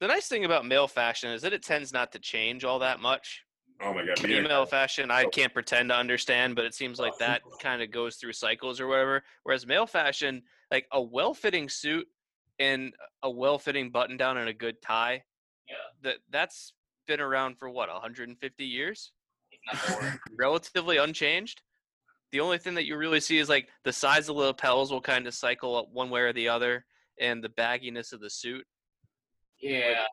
The 0.00 0.06
nice 0.08 0.28
thing 0.28 0.44
about 0.44 0.64
male 0.64 0.88
fashion 0.88 1.30
is 1.30 1.42
that 1.42 1.52
it 1.52 1.62
tends 1.62 1.92
not 1.92 2.12
to 2.12 2.18
change 2.18 2.64
all 2.64 2.78
that 2.78 3.00
much. 3.00 3.42
Oh 3.82 3.92
my 3.94 4.04
god, 4.04 4.18
Female 4.18 4.66
fashion, 4.66 5.10
I 5.10 5.24
can't 5.26 5.52
pretend 5.54 5.88
to 5.90 5.96
understand, 5.96 6.54
but 6.56 6.64
it 6.64 6.74
seems 6.74 6.98
like 6.98 7.16
that 7.18 7.42
kind 7.60 7.82
of 7.82 7.90
goes 7.90 8.16
through 8.16 8.32
cycles 8.32 8.80
or 8.80 8.86
whatever. 8.86 9.22
Whereas 9.42 9.66
male 9.66 9.86
fashion, 9.86 10.42
like 10.70 10.86
a 10.92 11.00
well-fitting 11.00 11.68
suit 11.68 12.06
and 12.58 12.92
a 13.22 13.30
well-fitting 13.30 13.90
button-down 13.90 14.36
and 14.38 14.48
a 14.48 14.54
good 14.54 14.80
tie, 14.82 15.22
Yeah. 15.68 15.74
that 16.02 16.16
that's 16.30 16.72
been 17.06 17.20
around 17.20 17.58
for 17.58 17.68
what 17.70 17.88
150 17.88 18.64
years, 18.64 19.12
If 19.50 19.60
not 19.66 19.90
more. 20.02 20.20
relatively 20.38 20.96
unchanged. 20.98 21.62
The 22.32 22.40
only 22.40 22.58
thing 22.58 22.74
that 22.74 22.84
you 22.86 22.96
really 22.96 23.20
see 23.20 23.38
is 23.38 23.48
like 23.48 23.68
the 23.84 23.92
size 23.92 24.28
of 24.28 24.36
the 24.36 24.42
lapels 24.42 24.92
will 24.92 25.00
kind 25.00 25.26
of 25.26 25.34
cycle 25.34 25.74
up 25.76 25.88
one 25.90 26.10
way 26.10 26.20
or 26.20 26.32
the 26.32 26.48
other, 26.48 26.84
and 27.18 27.42
the 27.42 27.48
bagginess 27.48 28.12
of 28.12 28.20
the 28.20 28.30
suit. 28.30 28.66
Yeah. 29.60 30.04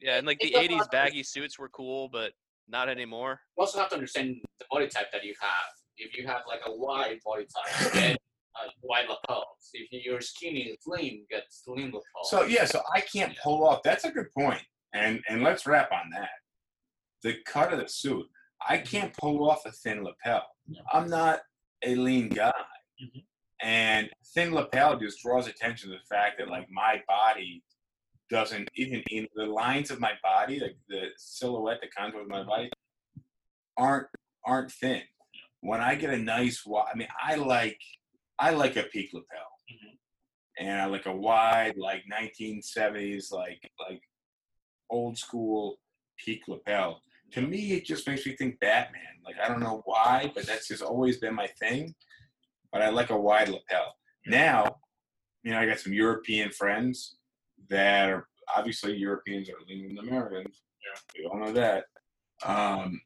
Yeah, 0.00 0.16
and 0.16 0.26
like 0.26 0.38
the 0.40 0.52
80s 0.52 0.78
not- 0.78 0.90
baggy 0.90 1.22
suits 1.22 1.58
were 1.58 1.68
cool, 1.70 2.08
but 2.08 2.32
not 2.68 2.88
anymore. 2.88 3.40
you 3.56 3.62
also 3.62 3.78
have 3.78 3.88
to 3.88 3.94
understand 3.96 4.36
the 4.58 4.64
body 4.70 4.86
type 4.88 5.10
that 5.12 5.24
you 5.24 5.34
have. 5.40 5.50
If 5.96 6.16
you 6.16 6.26
have 6.26 6.42
like 6.46 6.60
a 6.66 6.72
wide 6.72 7.18
body 7.24 7.46
type, 7.46 7.94
you 7.94 8.00
uh, 8.10 8.68
wide 8.82 9.06
lapels. 9.08 9.70
If 9.72 9.88
you're 10.04 10.20
skinny, 10.20 10.76
slim, 10.80 11.00
you 11.04 11.24
get 11.30 11.44
slim 11.50 11.86
lapels. 11.86 12.30
So 12.30 12.44
yeah, 12.44 12.64
so 12.64 12.82
I 12.94 13.00
can't 13.00 13.36
pull 13.42 13.66
off. 13.66 13.82
That's 13.82 14.04
a 14.04 14.10
good 14.10 14.30
point. 14.36 14.62
And 14.94 15.20
and 15.28 15.42
let's 15.42 15.66
wrap 15.66 15.90
on 15.92 16.10
that. 16.10 16.30
The 17.22 17.36
cut 17.46 17.72
of 17.72 17.80
the 17.80 17.88
suit. 17.88 18.26
I 18.68 18.78
can't 18.78 19.12
pull 19.16 19.48
off 19.50 19.64
a 19.66 19.72
thin 19.72 20.04
lapel. 20.04 20.42
I'm 20.92 21.08
not 21.08 21.40
a 21.84 21.94
lean 21.96 22.28
guy. 22.28 22.52
Mhm. 23.02 23.24
And 23.60 24.10
thin 24.34 24.52
lapel 24.54 24.98
just 24.98 25.20
draws 25.22 25.48
attention 25.48 25.90
to 25.90 25.96
the 25.96 26.04
fact 26.14 26.38
that 26.38 26.48
like 26.48 26.68
my 26.70 27.02
body 27.08 27.62
doesn't 28.30 28.68
even 28.76 29.02
in 29.10 29.26
the 29.34 29.46
lines 29.46 29.90
of 29.90 30.00
my 30.00 30.12
body, 30.22 30.60
like 30.60 30.76
the 30.88 31.06
silhouette, 31.16 31.80
the 31.80 31.88
contours 31.88 32.22
of 32.22 32.28
my 32.28 32.40
mm-hmm. 32.40 32.48
body 32.48 32.70
aren't 33.76 34.06
aren't 34.44 34.72
thin. 34.72 35.02
When 35.60 35.80
I 35.80 35.94
get 35.94 36.10
a 36.10 36.18
nice 36.18 36.64
I 36.66 36.96
mean 36.96 37.08
I 37.22 37.36
like 37.36 37.80
I 38.38 38.50
like 38.50 38.76
a 38.76 38.84
peak 38.84 39.10
lapel 39.12 39.50
mm-hmm. 39.70 40.66
and 40.66 40.80
I 40.80 40.86
like 40.86 41.06
a 41.06 41.16
wide, 41.16 41.74
like 41.76 42.04
1970s, 42.12 43.32
like 43.32 43.60
like 43.88 44.00
old 44.90 45.18
school 45.18 45.78
peak 46.18 46.42
lapel. 46.48 47.00
To 47.32 47.42
me, 47.42 47.72
it 47.72 47.84
just 47.84 48.06
makes 48.06 48.24
me 48.24 48.34
think 48.36 48.58
Batman. 48.60 49.02
Like 49.24 49.36
I 49.42 49.48
don't 49.48 49.60
know 49.60 49.82
why, 49.84 50.32
but 50.34 50.46
that's 50.46 50.68
just 50.68 50.82
always 50.82 51.18
been 51.18 51.34
my 51.34 51.48
thing. 51.60 51.94
But 52.72 52.82
I 52.82 52.90
like 52.90 53.10
a 53.10 53.18
wide 53.18 53.48
lapel. 53.48 53.94
Now, 54.26 54.76
you 55.42 55.52
know, 55.52 55.58
I 55.58 55.66
got 55.66 55.78
some 55.78 55.92
European 55.92 56.50
friends 56.50 57.17
that 57.70 58.10
are 58.10 58.28
obviously 58.56 58.96
Europeans 58.96 59.48
are 59.48 59.54
leaner 59.68 59.88
than 59.88 60.08
Americans. 60.08 60.62
Yeah, 60.82 61.00
we 61.18 61.26
all 61.26 61.38
know 61.38 61.52
that. 61.52 61.84
Um, 62.44 63.00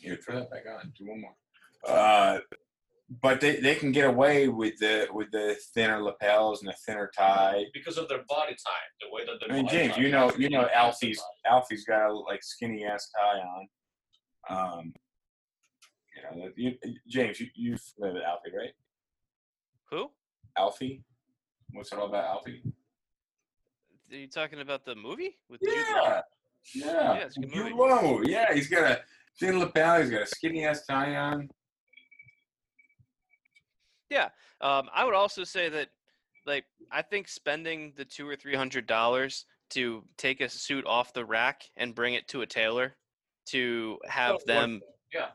here, 0.00 0.16
throw 0.16 0.36
that 0.36 0.50
back 0.50 0.64
on. 0.68 0.92
Do 0.96 1.08
one 1.08 1.20
more. 1.20 1.34
Uh, 1.86 2.38
but 3.22 3.40
they, 3.40 3.56
they 3.60 3.76
can 3.76 3.92
get 3.92 4.08
away 4.08 4.48
with 4.48 4.78
the 4.78 5.06
with 5.12 5.30
the 5.30 5.56
thinner 5.74 6.02
lapels 6.02 6.60
and 6.60 6.68
the 6.68 6.76
thinner 6.84 7.10
tie. 7.16 7.64
because 7.72 7.98
of 7.98 8.08
their 8.08 8.24
body 8.28 8.52
type, 8.52 8.90
the 9.00 9.06
way 9.12 9.24
that 9.24 9.50
I 9.52 9.56
mean, 9.56 9.68
James, 9.68 9.96
you 9.96 10.10
know, 10.10 10.32
you 10.36 10.50
know, 10.50 10.68
Alfie's. 10.74 11.22
Alfie's 11.46 11.84
got 11.84 12.10
a 12.10 12.12
like 12.12 12.42
skinny 12.42 12.84
ass 12.84 13.08
tie 13.14 13.38
on. 13.38 13.68
Um, 14.48 14.92
you 16.16 16.40
know, 16.40 16.50
you, 16.56 16.74
James, 17.08 17.38
you 17.40 17.46
you 17.54 17.76
familiar 17.94 18.14
with 18.14 18.24
Alfie, 18.24 18.56
right? 18.56 18.72
Who? 19.90 20.10
Alfie, 20.58 21.04
what's 21.72 21.92
it 21.92 21.98
all 21.98 22.06
about, 22.06 22.24
Alfie? 22.24 22.62
Are 24.12 24.16
you 24.16 24.28
talking 24.28 24.60
about 24.60 24.84
the 24.84 24.94
movie 24.94 25.38
with 25.48 25.60
Jude 25.60 25.74
Law? 25.94 26.02
Yeah, 26.04 26.22
yeah, 26.74 26.92
Yeah, 26.92 27.14
it's 27.14 27.36
a 27.36 27.40
good 27.40 27.52
Jude 27.52 27.76
movie. 27.76 27.92
Law. 27.92 28.20
Yeah, 28.24 28.54
he's 28.54 28.68
got 28.68 28.90
a 28.90 29.00
thin 29.38 29.58
lapel. 29.58 30.00
He's 30.00 30.10
got 30.10 30.22
a 30.22 30.26
skinny 30.26 30.64
ass 30.64 30.86
tie 30.86 31.16
on. 31.16 31.48
Um, 34.60 34.88
I 34.94 35.04
would 35.04 35.14
also 35.14 35.44
say 35.44 35.68
that 35.68 35.88
like 36.46 36.64
I 36.90 37.02
think 37.02 37.28
spending 37.28 37.92
the 37.96 38.04
two 38.04 38.28
or 38.28 38.36
three 38.36 38.54
hundred 38.54 38.86
dollars 38.86 39.46
to 39.70 40.04
take 40.16 40.40
a 40.40 40.48
suit 40.48 40.86
off 40.86 41.12
the 41.12 41.24
rack 41.24 41.62
and 41.76 41.94
bring 41.94 42.14
it 42.14 42.28
to 42.28 42.42
a 42.42 42.46
tailor 42.46 42.94
to 43.46 43.98
have 44.06 44.34
worth 44.34 44.44
them 44.44 44.80
yeah. 45.12 45.28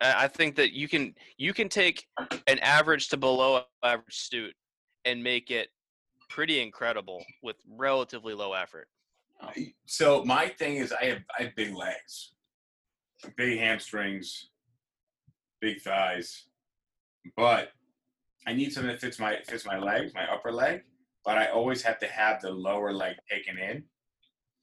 I 0.00 0.28
think 0.28 0.56
that 0.56 0.72
you 0.72 0.88
can 0.88 1.14
you 1.38 1.54
can 1.54 1.68
take 1.68 2.06
an 2.46 2.58
average 2.58 3.08
to 3.08 3.16
below 3.16 3.62
average 3.82 4.04
suit 4.28 4.54
and 5.06 5.22
make 5.22 5.50
it 5.50 5.68
pretty 6.28 6.60
incredible 6.60 7.24
with 7.42 7.56
relatively 7.68 8.34
low 8.34 8.52
effort. 8.52 8.88
Uh, 9.40 9.50
so 9.86 10.24
my 10.24 10.48
thing 10.48 10.76
is, 10.76 10.92
I 10.92 11.04
have 11.06 11.18
I 11.38 11.44
have 11.44 11.56
big 11.56 11.74
legs, 11.74 12.32
big 13.36 13.58
hamstrings, 13.58 14.48
big 15.60 15.80
thighs, 15.80 16.44
but 17.36 17.70
I 18.46 18.54
need 18.54 18.72
something 18.72 18.90
that 18.90 19.00
fits 19.00 19.18
my 19.18 19.38
fits 19.46 19.66
my 19.66 19.78
legs, 19.78 20.12
my 20.14 20.24
upper 20.32 20.52
leg. 20.52 20.82
But 21.24 21.38
I 21.38 21.46
always 21.46 21.82
have 21.82 21.98
to 22.00 22.06
have 22.06 22.40
the 22.40 22.50
lower 22.50 22.92
leg 22.92 23.16
taken 23.30 23.58
in, 23.58 23.82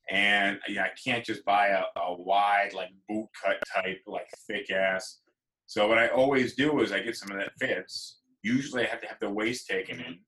and 0.09 0.59
yeah, 0.67 0.83
I 0.83 0.91
can't 1.03 1.25
just 1.25 1.45
buy 1.45 1.67
a, 1.67 1.83
a 1.99 2.15
wide 2.21 2.71
like 2.73 2.89
boot 3.07 3.27
cut 3.43 3.57
type 3.73 4.01
like 4.07 4.27
thick 4.47 4.71
ass. 4.71 5.19
So 5.65 5.87
what 5.87 5.97
I 5.97 6.07
always 6.07 6.55
do 6.55 6.81
is 6.81 6.91
I 6.91 6.99
get 6.99 7.15
something 7.15 7.37
that 7.37 7.51
fits. 7.59 8.19
Usually 8.43 8.85
I 8.85 8.89
have 8.89 9.01
to 9.01 9.07
have 9.07 9.19
the 9.19 9.29
waist 9.29 9.67
taken 9.67 9.99
in, 9.99 10.19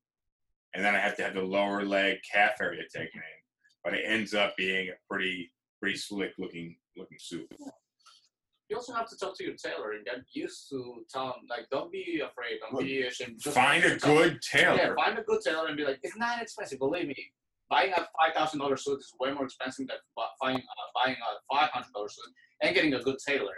and 0.76 0.84
then 0.84 0.93
I 0.93 0.99
have 0.99 1.15
to 1.17 1.23
have 1.23 1.34
the 1.34 1.41
lower 1.41 1.84
leg 1.84 2.17
calf 2.32 2.55
area 2.61 2.84
taken 2.93 3.19
in 3.19 3.36
but 3.86 3.93
it 3.93 4.03
ends 4.05 4.34
up 4.34 4.57
being 4.57 4.89
a 4.89 4.93
pretty 5.09 5.53
pretty 5.80 5.95
slick 5.95 6.34
looking 6.38 6.76
looking 6.97 7.17
suit. 7.19 7.47
You 8.67 8.78
also 8.78 8.93
have 8.93 9.07
to 9.09 9.15
talk 9.15 9.38
to 9.38 9.43
your 9.43 9.53
tailor 9.53 9.91
and 9.91 10.03
get 10.03 10.15
used 10.34 10.69
to 10.71 11.05
tell 11.07 11.28
him 11.28 11.45
like, 11.47 11.67
don't 11.69 11.91
be 11.91 12.23
afraid, 12.26 12.57
don't 12.59 12.73
Well, 12.73 12.82
be 12.82 13.03
ashamed. 13.03 13.39
Just 13.39 13.55
Find 13.55 13.84
a 13.84 13.95
good 13.97 14.41
tailor. 14.41 14.76
Yeah, 14.76 14.95
find 14.95 15.19
a 15.19 15.21
good 15.21 15.41
tailor 15.41 15.67
and 15.67 15.78
be 15.78 15.86
like, 15.86 15.99
it's 16.01 16.17
not 16.17 16.41
expensive. 16.41 16.80
Believe 16.80 17.07
me, 17.07 17.15
buying 17.69 17.93
a 17.93 17.97
five 17.97 18.34
thousand 18.36 18.59
dollar 18.59 18.76
suit 18.76 18.97
is 18.97 19.13
way 19.19 19.32
more 19.32 19.45
expensive 19.45 19.88
than 19.88 19.97
buying 20.41 20.57
uh, 20.57 20.88
buying 21.05 21.15
a 21.15 21.55
five 21.55 21.69
hundred 21.69 21.93
dollar 21.93 22.09
suit 22.09 22.26
and 22.63 22.73
getting 22.73 22.95
a 22.95 23.01
good 23.01 23.17
tailor. 23.26 23.53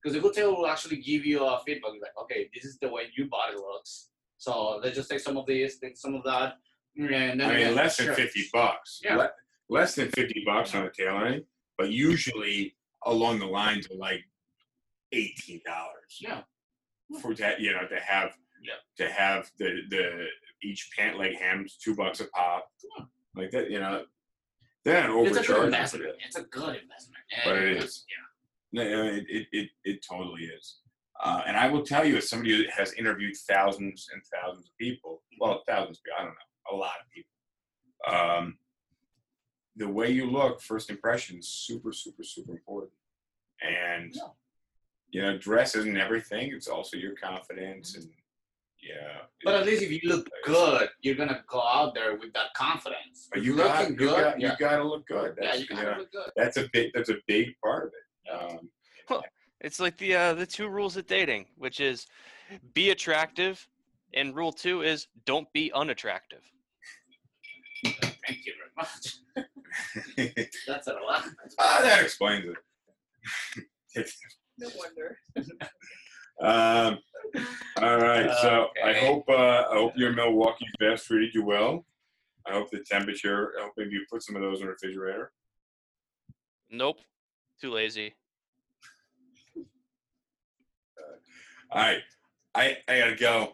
Because 0.00 0.16
a 0.16 0.20
good 0.20 0.34
tailor 0.34 0.54
will 0.54 0.68
actually 0.68 0.98
give 0.98 1.26
you 1.26 1.44
a 1.44 1.58
feedback 1.66 1.90
like, 2.00 2.12
okay, 2.22 2.48
this 2.54 2.64
is 2.64 2.78
the 2.80 2.88
way 2.88 3.10
your 3.16 3.26
body 3.26 3.56
looks. 3.56 4.10
So 4.38 4.78
let's 4.82 4.96
just 4.96 5.10
take 5.10 5.20
some 5.20 5.36
of 5.36 5.46
this, 5.46 5.78
take 5.78 5.96
some 5.96 6.14
of 6.14 6.22
that, 6.24 6.54
and 6.96 7.08
then 7.10 7.40
I 7.40 7.54
mean, 7.54 7.74
less 7.74 7.96
than 7.96 8.06
sure. 8.06 8.14
fifty 8.14 8.44
bucks. 8.52 9.00
Yeah. 9.02 9.16
Le- 9.16 9.30
less 9.68 9.94
than 9.94 10.08
fifty 10.10 10.42
bucks 10.46 10.74
on 10.74 10.84
a 10.86 10.90
tailoring, 10.90 11.44
but 11.78 11.90
usually 11.90 12.76
along 13.06 13.38
the 13.38 13.46
lines 13.46 13.86
of 13.90 13.96
like 13.98 14.22
eighteen 15.12 15.60
dollars 15.64 16.18
Yeah, 16.20 16.42
for 17.20 17.34
that. 17.34 17.60
You 17.60 17.72
know, 17.72 17.86
to 17.88 18.00
have 18.00 18.36
Yeah. 18.62 18.74
to 18.98 19.10
have 19.12 19.50
the 19.58 19.82
the 19.90 20.26
each 20.62 20.90
pant 20.96 21.18
leg 21.18 21.36
hams 21.38 21.76
two 21.76 21.94
bucks 21.94 22.20
a 22.20 22.26
pop, 22.28 22.68
Yeah. 22.98 23.04
like 23.34 23.50
that. 23.52 23.70
You 23.70 23.80
know, 23.80 24.04
they're 24.84 25.08
not 25.08 25.26
it's 25.26 25.38
a 25.38 25.42
good 25.42 25.64
investment. 25.64 26.14
It's 26.24 26.36
a 26.36 26.42
good 26.42 26.76
investment. 26.82 27.22
But 27.44 27.56
it 27.56 27.76
is. 27.84 28.04
Yeah. 28.08 28.84
No, 28.84 29.04
it, 29.04 29.24
it, 29.28 29.46
it, 29.52 29.68
it 29.84 30.06
totally 30.06 30.44
is. 30.44 30.80
Uh, 31.22 31.42
and 31.46 31.56
I 31.56 31.68
will 31.68 31.82
tell 31.82 32.04
you, 32.04 32.16
as 32.18 32.28
somebody 32.28 32.56
who 32.56 32.64
has 32.76 32.92
interviewed 32.94 33.34
thousands 33.48 34.08
and 34.12 34.22
thousands 34.34 34.66
of 34.66 34.76
people, 34.78 35.22
well, 35.40 35.62
thousands 35.66 35.98
of 35.98 36.04
people, 36.04 36.16
I 36.18 36.22
don't 36.24 36.30
know, 36.34 36.72
a 36.72 36.76
lot 36.76 36.94
of 37.00 37.10
people, 37.10 37.30
um, 38.14 38.58
the 39.76 39.88
way 39.88 40.10
you 40.10 40.30
look, 40.30 40.60
first 40.60 40.90
impression, 40.90 41.38
is 41.38 41.48
super, 41.48 41.92
super, 41.92 42.22
super 42.22 42.52
important. 42.52 42.92
And, 43.62 44.14
Yeah. 44.14 44.22
you 45.10 45.22
know, 45.22 45.38
dress 45.38 45.74
isn't 45.74 45.96
everything, 45.96 46.52
it's 46.52 46.68
also 46.68 46.96
your 46.98 47.14
confidence. 47.14 47.96
And, 47.96 48.10
yeah. 48.82 49.22
But 49.42 49.54
at 49.54 49.66
least 49.66 49.82
if 49.82 49.90
you 49.90 50.00
look 50.04 50.28
good, 50.44 50.90
you're 51.00 51.14
gonna 51.14 51.42
go 51.48 51.62
out 51.62 51.94
there 51.94 52.14
with 52.16 52.32
that 52.34 52.52
confidence. 52.54 53.28
But 53.30 53.38
If 53.40 53.44
you 53.46 53.54
looking 53.56 53.72
got, 53.72 53.90
you 53.90 53.96
good, 53.96 54.20
got, 54.24 54.40
yeah. 54.40 54.52
you 54.52 54.58
got 54.58 54.76
to 54.76 54.84
look 54.84 55.06
good. 55.06 55.34
yeah, 55.40 55.46
That's, 55.46 55.58
you 55.60 55.66
you 55.70 55.76
gotta 55.76 55.90
know, 55.92 55.98
look 55.98 56.12
good. 56.12 56.30
that's 56.36 56.56
a 56.58 56.68
big, 56.72 56.92
that's 56.94 57.08
a 57.08 57.16
big 57.26 57.54
part 57.64 57.86
of 57.86 57.92
it. 57.94 58.30
Um, 58.30 58.70
It's 59.60 59.80
like 59.80 59.96
the 59.96 60.14
uh, 60.14 60.34
the 60.34 60.46
two 60.46 60.68
rules 60.68 60.96
of 60.96 61.06
dating, 61.06 61.46
which 61.56 61.80
is 61.80 62.06
be 62.74 62.90
attractive, 62.90 63.66
and 64.14 64.34
rule 64.36 64.52
two 64.52 64.82
is 64.82 65.08
don't 65.24 65.50
be 65.52 65.72
unattractive. 65.72 66.42
Thank 67.84 68.44
you 68.44 68.52
very 68.58 68.72
much. 68.76 69.16
That's 70.66 70.88
a 70.88 70.92
lot. 70.92 71.24
ah, 71.58 71.78
that 71.82 72.02
explains 72.02 72.44
it. 73.94 74.10
No 74.58 74.68
wonder. 74.76 75.18
Um, 76.38 76.98
all 77.80 77.96
right. 77.96 78.30
So 78.42 78.66
I 78.84 78.92
hope 78.92 79.24
uh, 79.26 79.64
I 79.70 79.74
hope 79.74 79.94
your 79.96 80.12
Milwaukee 80.12 80.66
vest 80.78 81.06
treated 81.06 81.34
you 81.34 81.42
well. 81.42 81.86
I 82.46 82.52
hope 82.52 82.70
the 82.70 82.80
temperature. 82.80 83.54
I 83.58 83.62
hope 83.62 83.72
maybe 83.78 83.92
you 83.92 84.04
put 84.12 84.22
some 84.22 84.36
of 84.36 84.42
those 84.42 84.60
in 84.60 84.66
the 84.66 84.72
refrigerator. 84.72 85.32
Nope, 86.70 86.98
too 87.58 87.72
lazy. 87.72 88.14
All 91.70 91.82
right. 91.82 92.00
I 92.54 92.76
I 92.88 92.98
gotta 92.98 93.16
go. 93.16 93.52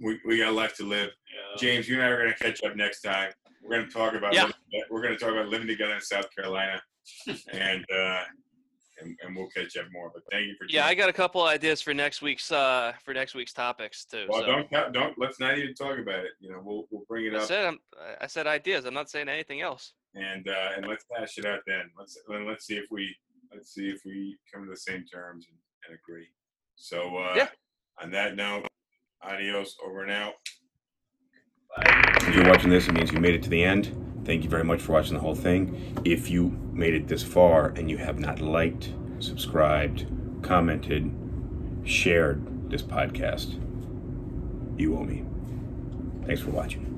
We 0.00 0.18
we 0.26 0.38
got 0.38 0.54
life 0.54 0.74
to 0.76 0.84
live. 0.84 1.10
Yeah. 1.34 1.56
James, 1.58 1.88
you 1.88 1.96
and 1.96 2.04
I 2.04 2.08
are 2.08 2.18
gonna 2.18 2.34
catch 2.36 2.62
up 2.64 2.76
next 2.76 3.00
time. 3.02 3.32
We're 3.62 3.78
gonna 3.80 3.90
talk 3.90 4.14
about 4.14 4.34
Yeah. 4.34 4.42
living- 4.44 4.84
we're 4.90 5.02
gonna 5.02 5.16
talk 5.18 5.30
about 5.32 5.48
living 5.48 5.66
together 5.66 5.94
in 5.94 6.00
South 6.00 6.28
Carolina, 6.34 6.80
and 7.52 7.84
uh, 7.90 8.22
and, 9.00 9.18
and 9.22 9.36
we'll 9.36 9.48
catch 9.48 9.76
up 9.76 9.86
more. 9.92 10.10
But 10.14 10.22
thank 10.30 10.46
you 10.46 10.54
for 10.58 10.66
Yeah, 10.68 10.86
I 10.86 10.94
got 10.94 11.08
a 11.08 11.12
couple 11.12 11.42
ideas 11.42 11.82
for 11.82 11.92
next 11.94 12.22
week's 12.22 12.52
uh 12.52 12.92
for 13.04 13.12
next 13.14 13.34
week's 13.34 13.52
topics 13.52 14.04
too. 14.04 14.26
Well, 14.28 14.42
so. 14.42 14.46
don't 14.70 14.92
don't 14.92 15.14
let's 15.18 15.40
not 15.40 15.58
even 15.58 15.74
talk 15.74 15.98
about 15.98 16.20
it. 16.20 16.32
You 16.40 16.52
know, 16.52 16.60
we'll 16.62 16.86
we'll 16.90 17.04
bring 17.08 17.26
it 17.26 17.34
I 17.34 17.38
up. 17.38 17.44
said 17.48 17.64
I'm, 17.66 17.78
I 18.20 18.26
said 18.26 18.46
ideas. 18.46 18.84
I'm 18.84 18.94
not 18.94 19.10
saying 19.10 19.28
anything 19.28 19.60
else. 19.62 19.94
and 20.14 20.46
uh, 20.48 20.70
and 20.76 20.86
let's 20.86 21.04
hash 21.16 21.38
it 21.38 21.46
out 21.46 21.60
then. 21.66 21.90
Let's 21.98 22.16
then 22.28 22.46
let's 22.46 22.66
see 22.66 22.76
if 22.76 22.86
we 22.90 23.14
let's 23.52 23.72
see 23.74 23.88
if 23.88 24.00
we 24.04 24.38
come 24.52 24.64
to 24.64 24.70
the 24.70 24.76
same 24.76 25.04
terms 25.06 25.46
and, 25.50 25.58
and 25.88 25.98
agree. 25.98 26.26
So 26.76 27.16
uh, 27.16 27.34
Yeah. 27.36 27.48
on 28.02 28.10
that 28.12 28.36
note, 28.36 28.66
adios, 29.22 29.74
over 29.84 30.02
and 30.02 30.12
out. 30.12 30.34
If 31.78 32.34
you're 32.34 32.48
watching 32.48 32.70
this, 32.70 32.86
it 32.88 32.92
means 32.92 33.12
you 33.12 33.20
made 33.20 33.34
it 33.34 33.42
to 33.44 33.50
the 33.50 33.62
end. 33.62 33.94
Thank 34.24 34.42
you 34.44 34.50
very 34.50 34.64
much 34.64 34.80
for 34.80 34.92
watching 34.92 35.14
the 35.14 35.20
whole 35.20 35.34
thing. 35.34 35.96
If 36.04 36.30
you 36.30 36.50
made 36.72 36.94
it 36.94 37.06
this 37.08 37.22
far 37.22 37.68
and 37.76 37.90
you 37.90 37.96
have 37.98 38.18
not 38.18 38.40
liked, 38.40 38.92
subscribed, 39.18 40.06
commented, 40.42 41.10
shared 41.84 42.70
this 42.70 42.82
podcast, 42.82 43.54
you 44.78 44.96
owe 44.96 45.04
me. 45.04 45.24
Thanks 46.26 46.40
for 46.40 46.50
watching. 46.50 46.95